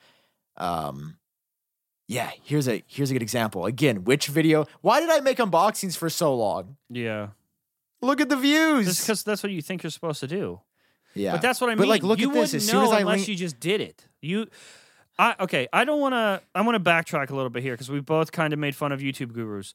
[0.57, 1.17] Um,
[2.07, 3.65] yeah, here's a here's a good example.
[3.65, 4.65] Again, which video?
[4.81, 6.77] Why did I make unboxings for so long?
[6.89, 7.29] Yeah,
[8.01, 8.85] Look at the views.
[8.85, 10.61] just because that's what you think you're supposed to do.
[11.19, 11.79] Yeah, But that's what I mean.
[11.79, 12.53] But, like, look you at this.
[12.53, 14.07] As soon as I unless link- you just did it.
[14.21, 14.47] You,
[15.19, 15.67] I okay.
[15.73, 16.41] I don't want to.
[16.55, 18.91] I want to backtrack a little bit here because we both kind of made fun
[18.91, 19.73] of YouTube gurus.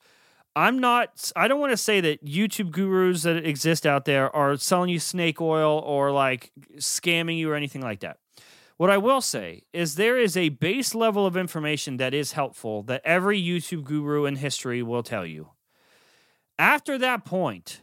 [0.54, 1.32] I'm not.
[1.34, 4.98] I don't want to say that YouTube gurus that exist out there are selling you
[4.98, 8.18] snake oil or like scamming you or anything like that.
[8.76, 12.82] What I will say is there is a base level of information that is helpful
[12.84, 15.50] that every YouTube guru in history will tell you.
[16.58, 17.80] After that point,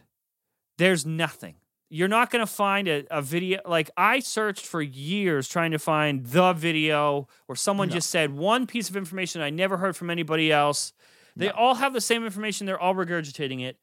[0.78, 1.54] there's nothing.
[1.92, 3.60] You're not going to find a, a video.
[3.66, 7.94] Like, I searched for years trying to find the video where someone No.
[7.94, 10.92] just said one piece of information I never heard from anybody else.
[11.36, 13.78] They all have the same information, they're all regurgitating it.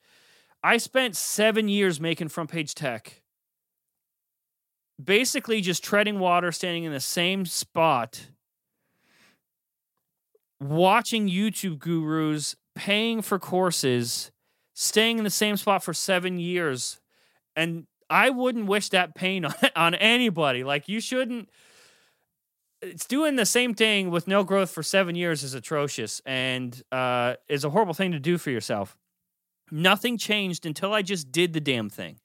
[0.64, 3.22] I spent seven years making front page tech,
[5.04, 8.28] basically just treading water, standing in the same spot,
[10.60, 14.32] watching YouTube gurus, paying for courses,
[14.74, 17.00] staying in the same spot for seven years.
[17.56, 20.64] And I wouldn't wish that pain on, on anybody.
[20.64, 21.50] Like, you shouldn't.
[22.82, 27.34] It's doing the same thing with no growth for seven years is atrocious and uh,
[27.50, 28.96] is a horrible thing to do for yourself.
[29.72, 32.20] Nothing changed until I just did the damn thing.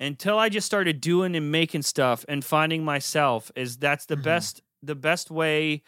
[0.00, 4.22] Until I just started doing and making stuff and finding myself is that's the Mhm.
[4.24, 5.82] best the best way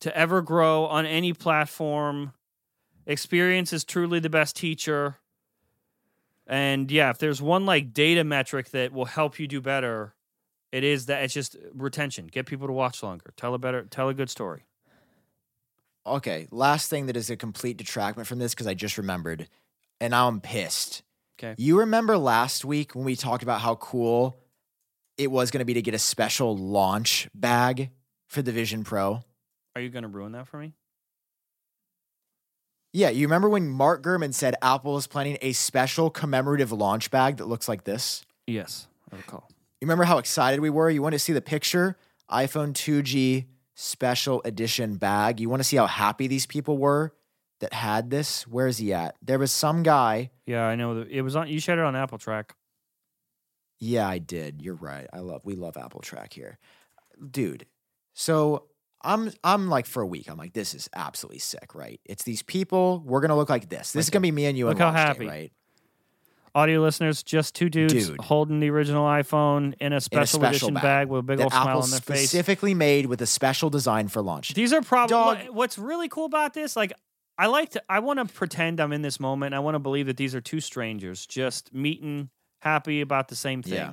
[0.00, 2.32] to ever grow on any platform.
[3.06, 5.16] Experience is truly the best teacher.
[6.50, 10.16] And yeah, if there's one like data metric that will help you do better,
[10.72, 12.26] it is that it's just retention.
[12.26, 13.32] Get people to watch longer.
[13.36, 14.64] Tell a better tell a good story.
[16.04, 19.48] Okay, last thing that is a complete detractment from this because I just remembered,
[20.00, 21.04] and now I'm pissed.
[21.38, 21.54] Okay.
[21.56, 24.36] You remember last week when we talked about how cool
[25.16, 27.90] it was going to be to get a special launch bag
[28.28, 29.22] for the Vision Pro?
[29.76, 30.72] Are you going to ruin that for me?
[32.92, 37.36] Yeah, you remember when Mark Gurman said Apple is planning a special commemorative launch bag
[37.36, 38.24] that looks like this?
[38.46, 39.48] Yes, I recall.
[39.80, 40.90] You remember how excited we were?
[40.90, 41.96] You want to see the picture?
[42.30, 45.40] iPhone 2G special edition bag.
[45.40, 47.12] You want to see how happy these people were
[47.60, 48.46] that had this?
[48.46, 49.16] Where is he at?
[49.22, 50.30] There was some guy.
[50.46, 51.04] Yeah, I know.
[51.08, 51.48] It was on.
[51.48, 52.50] You shared it on AppleTrack.
[53.78, 54.60] Yeah, I did.
[54.62, 55.06] You're right.
[55.12, 56.58] I love we love AppleTrack here.
[57.30, 57.66] Dude.
[58.14, 58.66] So
[59.02, 62.00] I'm I'm like for a week, I'm like, this is absolutely sick, right?
[62.04, 63.92] It's these people, we're gonna look like this.
[63.92, 65.26] This is gonna be me and you Look how launch day, happy.
[65.26, 65.52] right?
[66.52, 68.20] Audio listeners, just two dudes Dude.
[68.20, 71.08] holding the original iPhone in a special, special edition bag bag.
[71.08, 72.18] with a big old smile Apple on their face.
[72.28, 74.52] specifically made with a special design for launch.
[74.54, 76.74] These are probably what's really cool about this.
[76.74, 76.92] Like,
[77.38, 77.82] I like to.
[77.88, 79.54] I want to pretend I'm in this moment.
[79.54, 82.30] I want to believe that these are two strangers just meeting,
[82.62, 83.74] happy about the same thing.
[83.74, 83.92] Yeah.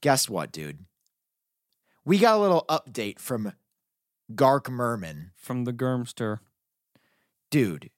[0.00, 0.78] Guess what, dude?
[2.04, 3.52] We got a little update from
[4.34, 5.32] Gark Merman.
[5.36, 6.38] From the Germster.
[7.50, 7.90] Dude,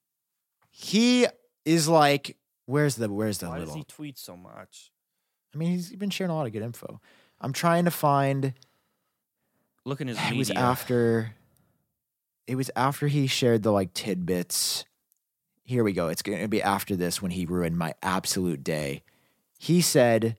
[0.70, 1.26] he
[1.64, 2.36] is like,
[2.66, 4.90] where's the where's the Why little does he tweet so much?
[5.54, 7.00] I mean, he's been sharing a lot of good info.
[7.40, 8.54] I'm trying to find
[9.84, 11.34] Look in his it was after
[12.46, 14.84] it was after he shared the like tidbits.
[15.62, 16.08] Here we go.
[16.08, 19.02] It's going to be after this when he ruined my absolute day.
[19.58, 20.36] He said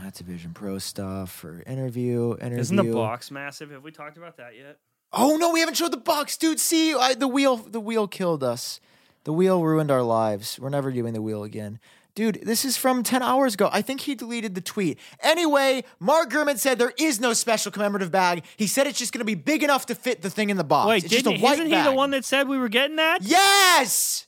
[0.00, 2.36] that's a Vision Pro stuff for interview.
[2.40, 2.58] Interview.
[2.58, 3.70] Isn't the box massive?
[3.70, 4.78] Have we talked about that yet?
[5.12, 6.58] Oh no, we haven't showed the box, dude.
[6.58, 8.80] See, I, the wheel, the wheel killed us.
[9.24, 10.58] The wheel ruined our lives.
[10.58, 11.78] We're never doing the wheel again.
[12.14, 13.70] Dude, this is from 10 hours ago.
[13.72, 14.98] I think he deleted the tweet.
[15.20, 18.44] Anyway, Mark Gurman said there is no special commemorative bag.
[18.58, 20.64] He said it's just going to be big enough to fit the thing in the
[20.64, 20.88] box.
[20.88, 21.86] Wait, it's just a didn't, white isn't he bag.
[21.86, 23.22] the one that said we were getting that?
[23.22, 24.26] Yes!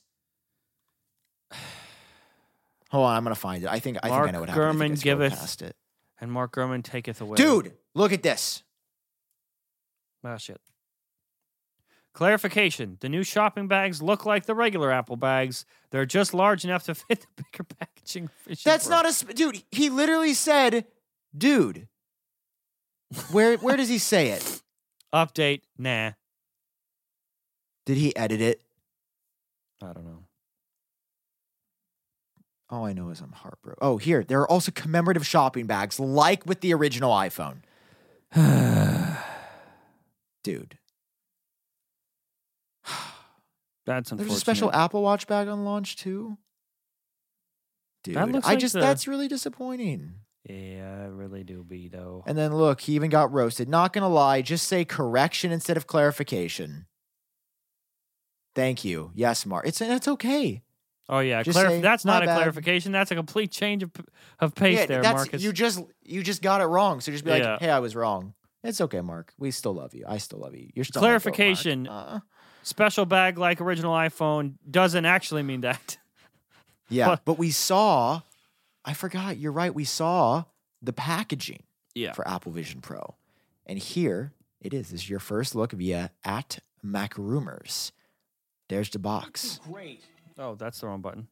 [2.95, 3.69] Hold on, I'm going to find it.
[3.69, 4.79] I think I Mark think I know what happened.
[4.79, 5.75] Think Gurman giveth- it.
[6.21, 7.35] And Mark Gurman taketh away.
[7.35, 8.63] Dude, look at this.
[10.23, 10.61] Ah, shit.
[12.13, 15.65] Clarification: The new shopping bags look like the regular Apple bags.
[15.91, 18.29] They're just large enough to fit the bigger packaging.
[18.63, 19.61] That's not a sp- dude.
[19.71, 20.85] He literally said,
[21.37, 21.89] "Dude."
[23.29, 24.61] Where where does he say it?
[25.13, 25.63] update.
[25.77, 26.11] Nah,
[27.85, 28.61] Did he edit it?
[29.81, 30.24] I don't know.
[32.69, 33.77] All I know is I'm heartbroken.
[33.81, 37.57] Oh, here there are also commemorative shopping bags, like with the original iPhone.
[40.43, 40.77] Dude,
[43.85, 44.17] That's unfortunate.
[44.29, 46.37] there's a special Apple Watch bag on launch too.
[48.03, 50.15] Dude, That looks I like just the- that's really disappointing.
[50.47, 52.23] Yeah, I really do be though.
[52.27, 53.67] And then look, he even got roasted.
[53.67, 56.85] Not gonna lie, just say correction instead of clarification.
[58.53, 59.11] Thank you.
[59.15, 59.67] Yes, Mark.
[59.67, 60.61] It's it's okay.
[61.07, 62.91] Oh yeah, Just clarif- say, that's not a bad." clarification.
[62.91, 63.91] That's a complete change of,
[64.39, 65.43] of pace yeah, there, that's Marcus.
[65.43, 66.99] you just you just got it wrong.
[67.01, 67.57] So just be like, Yeah.
[67.59, 68.33] hey, I was wrong.
[68.63, 69.31] It's okay, Mark.
[69.37, 70.05] We still love you.
[70.07, 70.69] I still love you.
[70.73, 71.21] You're still my goat, Mark.
[71.23, 71.87] Clarification.
[71.87, 72.19] Uh,
[72.63, 75.97] Special bag like original iPhone doesn't actually mean that.
[76.89, 78.21] yeah, But- but we saw.
[78.83, 79.37] I forgot.
[79.37, 79.73] You're right.
[79.73, 80.45] We saw
[80.81, 81.61] the packaging
[81.93, 82.13] Yeah.
[82.13, 83.15] for Apple Vision Pro,
[83.67, 84.89] and here it is.
[84.89, 87.91] This is your first look via at MacRumors.
[88.69, 89.59] There's the box.
[90.37, 91.27] Oh, that's the wrong button.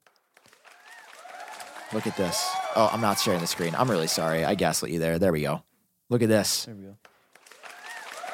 [1.93, 2.49] Look at this.
[2.75, 3.75] Oh, I'm not sharing the screen.
[3.75, 4.43] I'm really sorry.
[4.45, 5.19] I gaslit you there.
[5.19, 5.63] There we go.
[6.09, 6.65] Look at this.
[6.65, 6.95] There we go.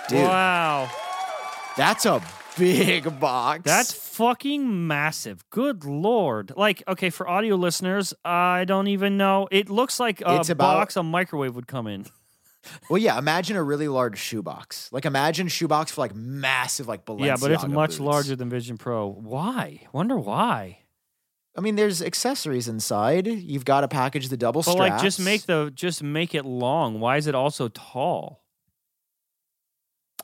[0.08, 0.90] Dude, Wow,
[1.78, 2.22] that's a
[2.58, 3.62] big box.
[3.64, 5.48] that's fucking massive.
[5.52, 6.52] Good lord!
[6.58, 9.48] Like, okay, for audio listeners, I don't even know.
[9.52, 12.06] It looks like a It's about- box a microwave would come in.
[12.90, 13.18] Well, yeah.
[13.18, 14.90] Imagine a really large shoebox.
[14.92, 18.00] Like imagine shoebox for like massive like Balenciaga yeah, but it's much boots.
[18.00, 19.08] larger than Vision Pro.
[19.08, 19.88] Why?
[19.94, 20.80] Wonder why?
[21.58, 23.28] I mean, there's accessories inside.
[23.28, 24.92] You've got to package the double But straps.
[24.92, 27.00] like, just make the just make it long.
[27.00, 28.44] Why is it also tall?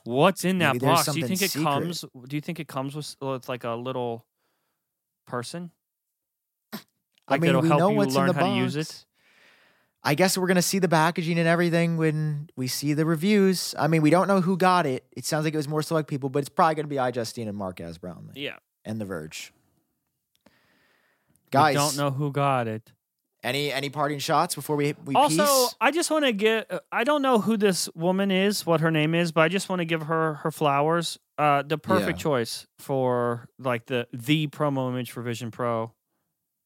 [0.04, 1.06] What's in that Maybe box?
[1.12, 1.64] Do you think something it secret.
[1.64, 2.04] comes?
[2.28, 4.24] Do you think it comes with, it's like a little
[5.26, 5.72] person?
[7.28, 9.05] I mean, we help know you what's learn in the box.
[10.06, 10.12] To use it.
[10.12, 13.74] I guess we're gonna see the packaging and everything when we see the reviews.
[13.78, 15.04] I mean, we don't know who got it.
[15.16, 17.56] It sounds like it was more select people, but it's probably gonna be iJustine and
[17.56, 19.52] Marques Brownlee Yeah, and The Verge.
[20.46, 20.50] I
[21.50, 22.92] Guys, don't know who got it.
[23.42, 25.74] any any parting shots before we we also, peace?
[25.80, 26.70] I just want to get.
[26.70, 29.68] uh, I don't know who this woman is, what her name is, but I just
[29.68, 31.18] want to give her her flowers.
[31.38, 32.22] Uh, the perfect Yeah.
[32.22, 35.92] choice for like the the promo image for Vision Pro.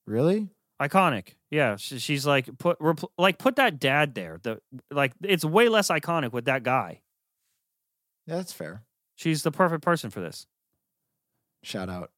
[0.06, 0.48] Really?
[0.80, 1.76] Iconic, yeah.
[1.76, 4.38] She, she's like put repl- like put that dad there.
[4.42, 7.00] The like it's way less iconic with that guy.
[8.26, 8.82] Yeah, that's fair.
[9.16, 10.46] She's the perfect person for this.
[11.62, 12.10] Shout out.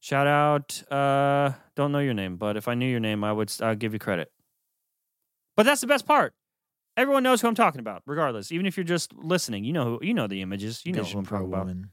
[0.00, 0.82] Shout out.
[0.90, 3.92] Uh, don't know your name, but if I knew your name, I would uh, give
[3.92, 4.30] you credit.
[5.56, 6.34] But that's the best part.
[6.96, 8.50] Everyone knows who I'm talking about, regardless.
[8.52, 10.82] Even if you're just listening, you know who you know the images.
[10.84, 11.66] You know who I'm Pro talking about.
[11.66, 11.90] woman.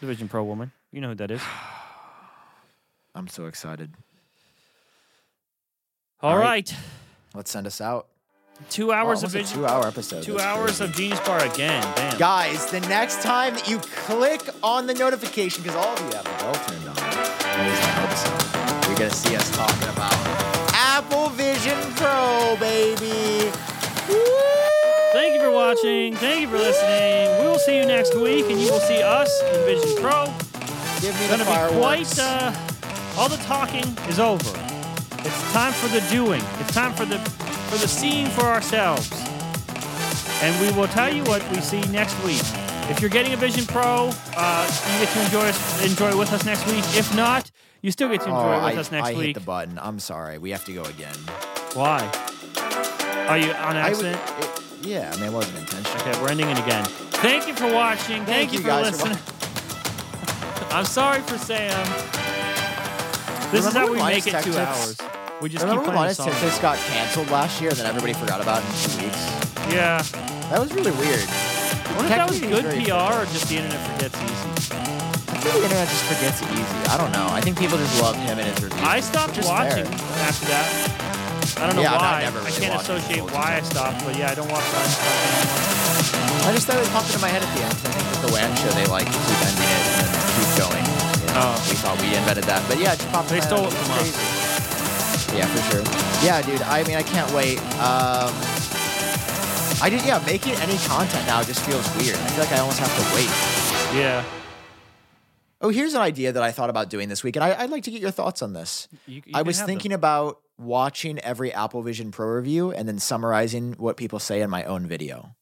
[0.00, 0.72] The Vision Pro woman.
[0.90, 1.42] You know who that is.
[3.14, 3.94] I'm so excited.
[6.22, 6.70] All All right.
[6.70, 6.74] right.
[7.34, 8.06] Let's send us out.
[8.70, 9.58] Two hours Oh, of Vision.
[9.58, 10.22] two-hour episode.
[10.22, 10.84] Two That's hours crazy.
[10.84, 11.82] of Genius Bar again.
[11.96, 12.16] Damn.
[12.18, 16.22] Guys, the next time that you click on the notification, because all of you have
[16.24, 19.88] the bell turned on, at least I hope so, you're going to see us talking
[19.88, 20.12] about
[20.74, 23.50] Apple Vision Pro, baby.
[25.12, 26.14] Thank you for watching.
[26.14, 27.40] Thank you for listening.
[27.42, 30.26] We will see you next week, and you will see us in Vision Pro.
[31.00, 32.14] Give me It's the gonna be fireworks.
[32.14, 32.18] quite.
[32.20, 32.54] Uh,
[33.18, 34.61] all the talking is over.
[35.24, 36.42] It's time for the doing.
[36.60, 39.10] It's time for the for the seeing for ourselves.
[40.42, 42.42] And we will tell you what we see next week.
[42.90, 46.44] If you're getting a Vision Pro, uh, you get to enjoy us, enjoy with us
[46.44, 46.84] next week.
[46.96, 47.50] If not,
[47.80, 49.26] you still get to oh, enjoy with I, us next I week.
[49.28, 49.78] hit the button.
[49.80, 50.38] I'm sorry.
[50.38, 51.14] We have to go again.
[51.74, 52.00] Why?
[53.28, 54.20] Are you on I would- accident?
[54.40, 56.08] it- yeah, I mean, it wasn't intentional.
[56.08, 56.84] Okay, we're ending it again.
[57.22, 58.24] Thank you for watching.
[58.24, 60.68] Thank, Thank you, you for guys for listening.
[60.72, 61.70] I'm sorry for Sam.
[63.52, 64.96] This is how we make it two Tech hours.
[65.42, 66.54] Tips- We just Remember keep when playing Linus songs.
[66.54, 69.20] Tech got canceled last year and then everybody forgot about it in two weeks?
[69.74, 70.02] Yeah.
[70.54, 71.26] That was really weird.
[71.26, 74.16] I wonder if that was Technically, good it's very PR or just the internet forgets
[74.22, 74.48] easy.
[74.70, 76.78] I think the internet just forgets it easy.
[76.86, 77.26] I don't know.
[77.30, 78.82] I think people just love him and his reviews.
[78.86, 80.22] I stopped which is watching fair.
[80.30, 80.66] after that.
[81.58, 82.22] I don't know Yeah, I why.
[82.22, 84.62] never I really can't watched associate Bulletin why I stopped, but yeah, I don't watch
[84.72, 86.46] Linus Tech anymore.
[86.46, 88.20] I just thought it popped into my head at the end 'cause I think that
[88.26, 90.84] the WAN show they like keep ending it and then keep going.
[90.86, 91.56] You Oh.
[91.70, 93.98] We thought we invented that, but yeah, Pop They Planet stole it is from us.
[93.98, 94.41] crazy.
[95.34, 95.82] Yeah, for sure.
[96.24, 96.62] Yeah, dude.
[96.62, 97.58] I mean, I can't wait.
[97.80, 98.32] Um,
[99.82, 100.04] I did.
[100.04, 102.16] Yeah, making any content now just feels weird.
[102.16, 103.98] I feel like I almost have to wait.
[103.98, 104.24] Yeah.
[105.60, 107.84] Oh, here's an idea that I thought about doing this week, and I, I'd like
[107.84, 108.88] to get your thoughts on this.
[109.06, 113.74] You, you I was thinking about watching every Apple Vision Pro review and then summarizing
[113.74, 115.34] what people say in my own video.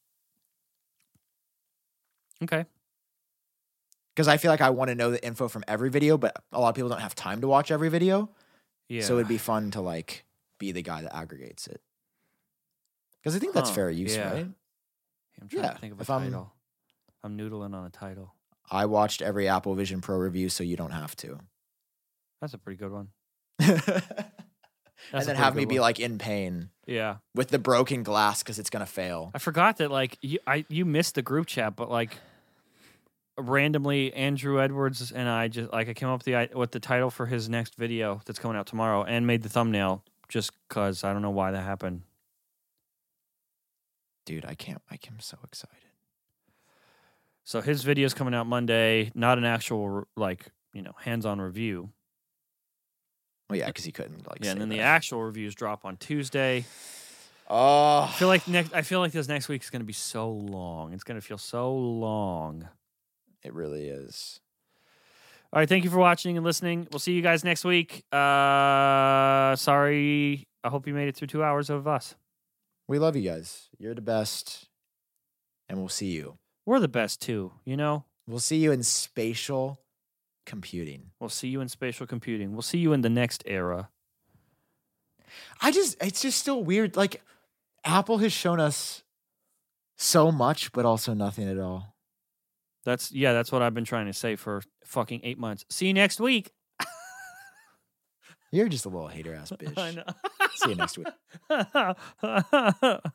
[2.43, 2.65] Okay.
[4.15, 6.59] Because I feel like I want to know the info from every video, but a
[6.59, 8.29] lot of people don't have time to watch every video.
[8.91, 9.03] Yeah.
[9.03, 10.25] So it'd be fun to like
[10.59, 11.81] be the guy that aggregates it.
[13.21, 14.31] Because I think that's Huh, fair use, yeah.
[14.33, 14.47] right?
[15.41, 16.51] I'm trying yeah, to think of a if I'm- title.
[17.23, 18.33] I'm noodling on a title.
[18.69, 21.39] I watched every Apple Vision Pro review, so you don't have to.
[22.41, 23.09] That's a pretty good one.
[23.59, 23.81] and a
[25.11, 25.81] then pretty have me good be one.
[25.83, 27.17] like in pain Yeah.
[27.35, 29.31] with the broken glass because it's gonna fail.
[29.35, 32.17] I forgot that like you I you missed the group chat, but like
[33.37, 37.09] randomly Andru Edwards and I just like I came up with the with the title
[37.09, 41.13] for his next video that's coming out tomorrow and made the thumbnail just cuz I
[41.13, 42.03] don't know why that happened.
[44.25, 44.81] Dude, I can't.
[44.89, 45.77] I am so excited.
[47.43, 51.89] So his video is coming out Monday, not an actual like, you know, hands-on review.
[53.49, 54.43] Well, yeah, because he couldn't like.
[54.43, 56.65] yeah, and then the actual reviews drop on Tuesday.
[57.49, 59.91] Oh, I feel like next I feel like this next week is going to be
[59.91, 60.93] so long.
[60.93, 62.69] It's going to feel so long.
[63.43, 64.39] It really is.
[65.53, 66.87] All right, thank you for watching and listening.
[66.91, 68.05] We'll see you guys next week.
[68.11, 70.47] Uh sorry.
[70.63, 72.15] I hope you made it through 2 hours of us.
[72.87, 73.69] We love you guys.
[73.77, 74.67] You're the best,
[75.69, 76.37] and we'll see you.
[76.65, 78.05] We're the best too, you know?
[78.27, 79.79] We'll see you in spatial
[80.45, 81.11] computing.
[81.19, 82.51] We'll see you in spatial computing.
[82.51, 83.89] We'll see you in the next era.
[85.61, 86.95] I just, it's just still weird.
[86.95, 87.21] Like,
[87.83, 89.03] Apple has shown us
[89.97, 91.90] so much, but also nothing at all.
[92.83, 95.65] That's yeah, that's what I've been trying to say for fucking 8 months.
[95.69, 96.51] See you next week.
[98.53, 99.77] You're just a little hater ass bitch.
[99.77, 100.03] I know.
[100.55, 101.07] See you next week.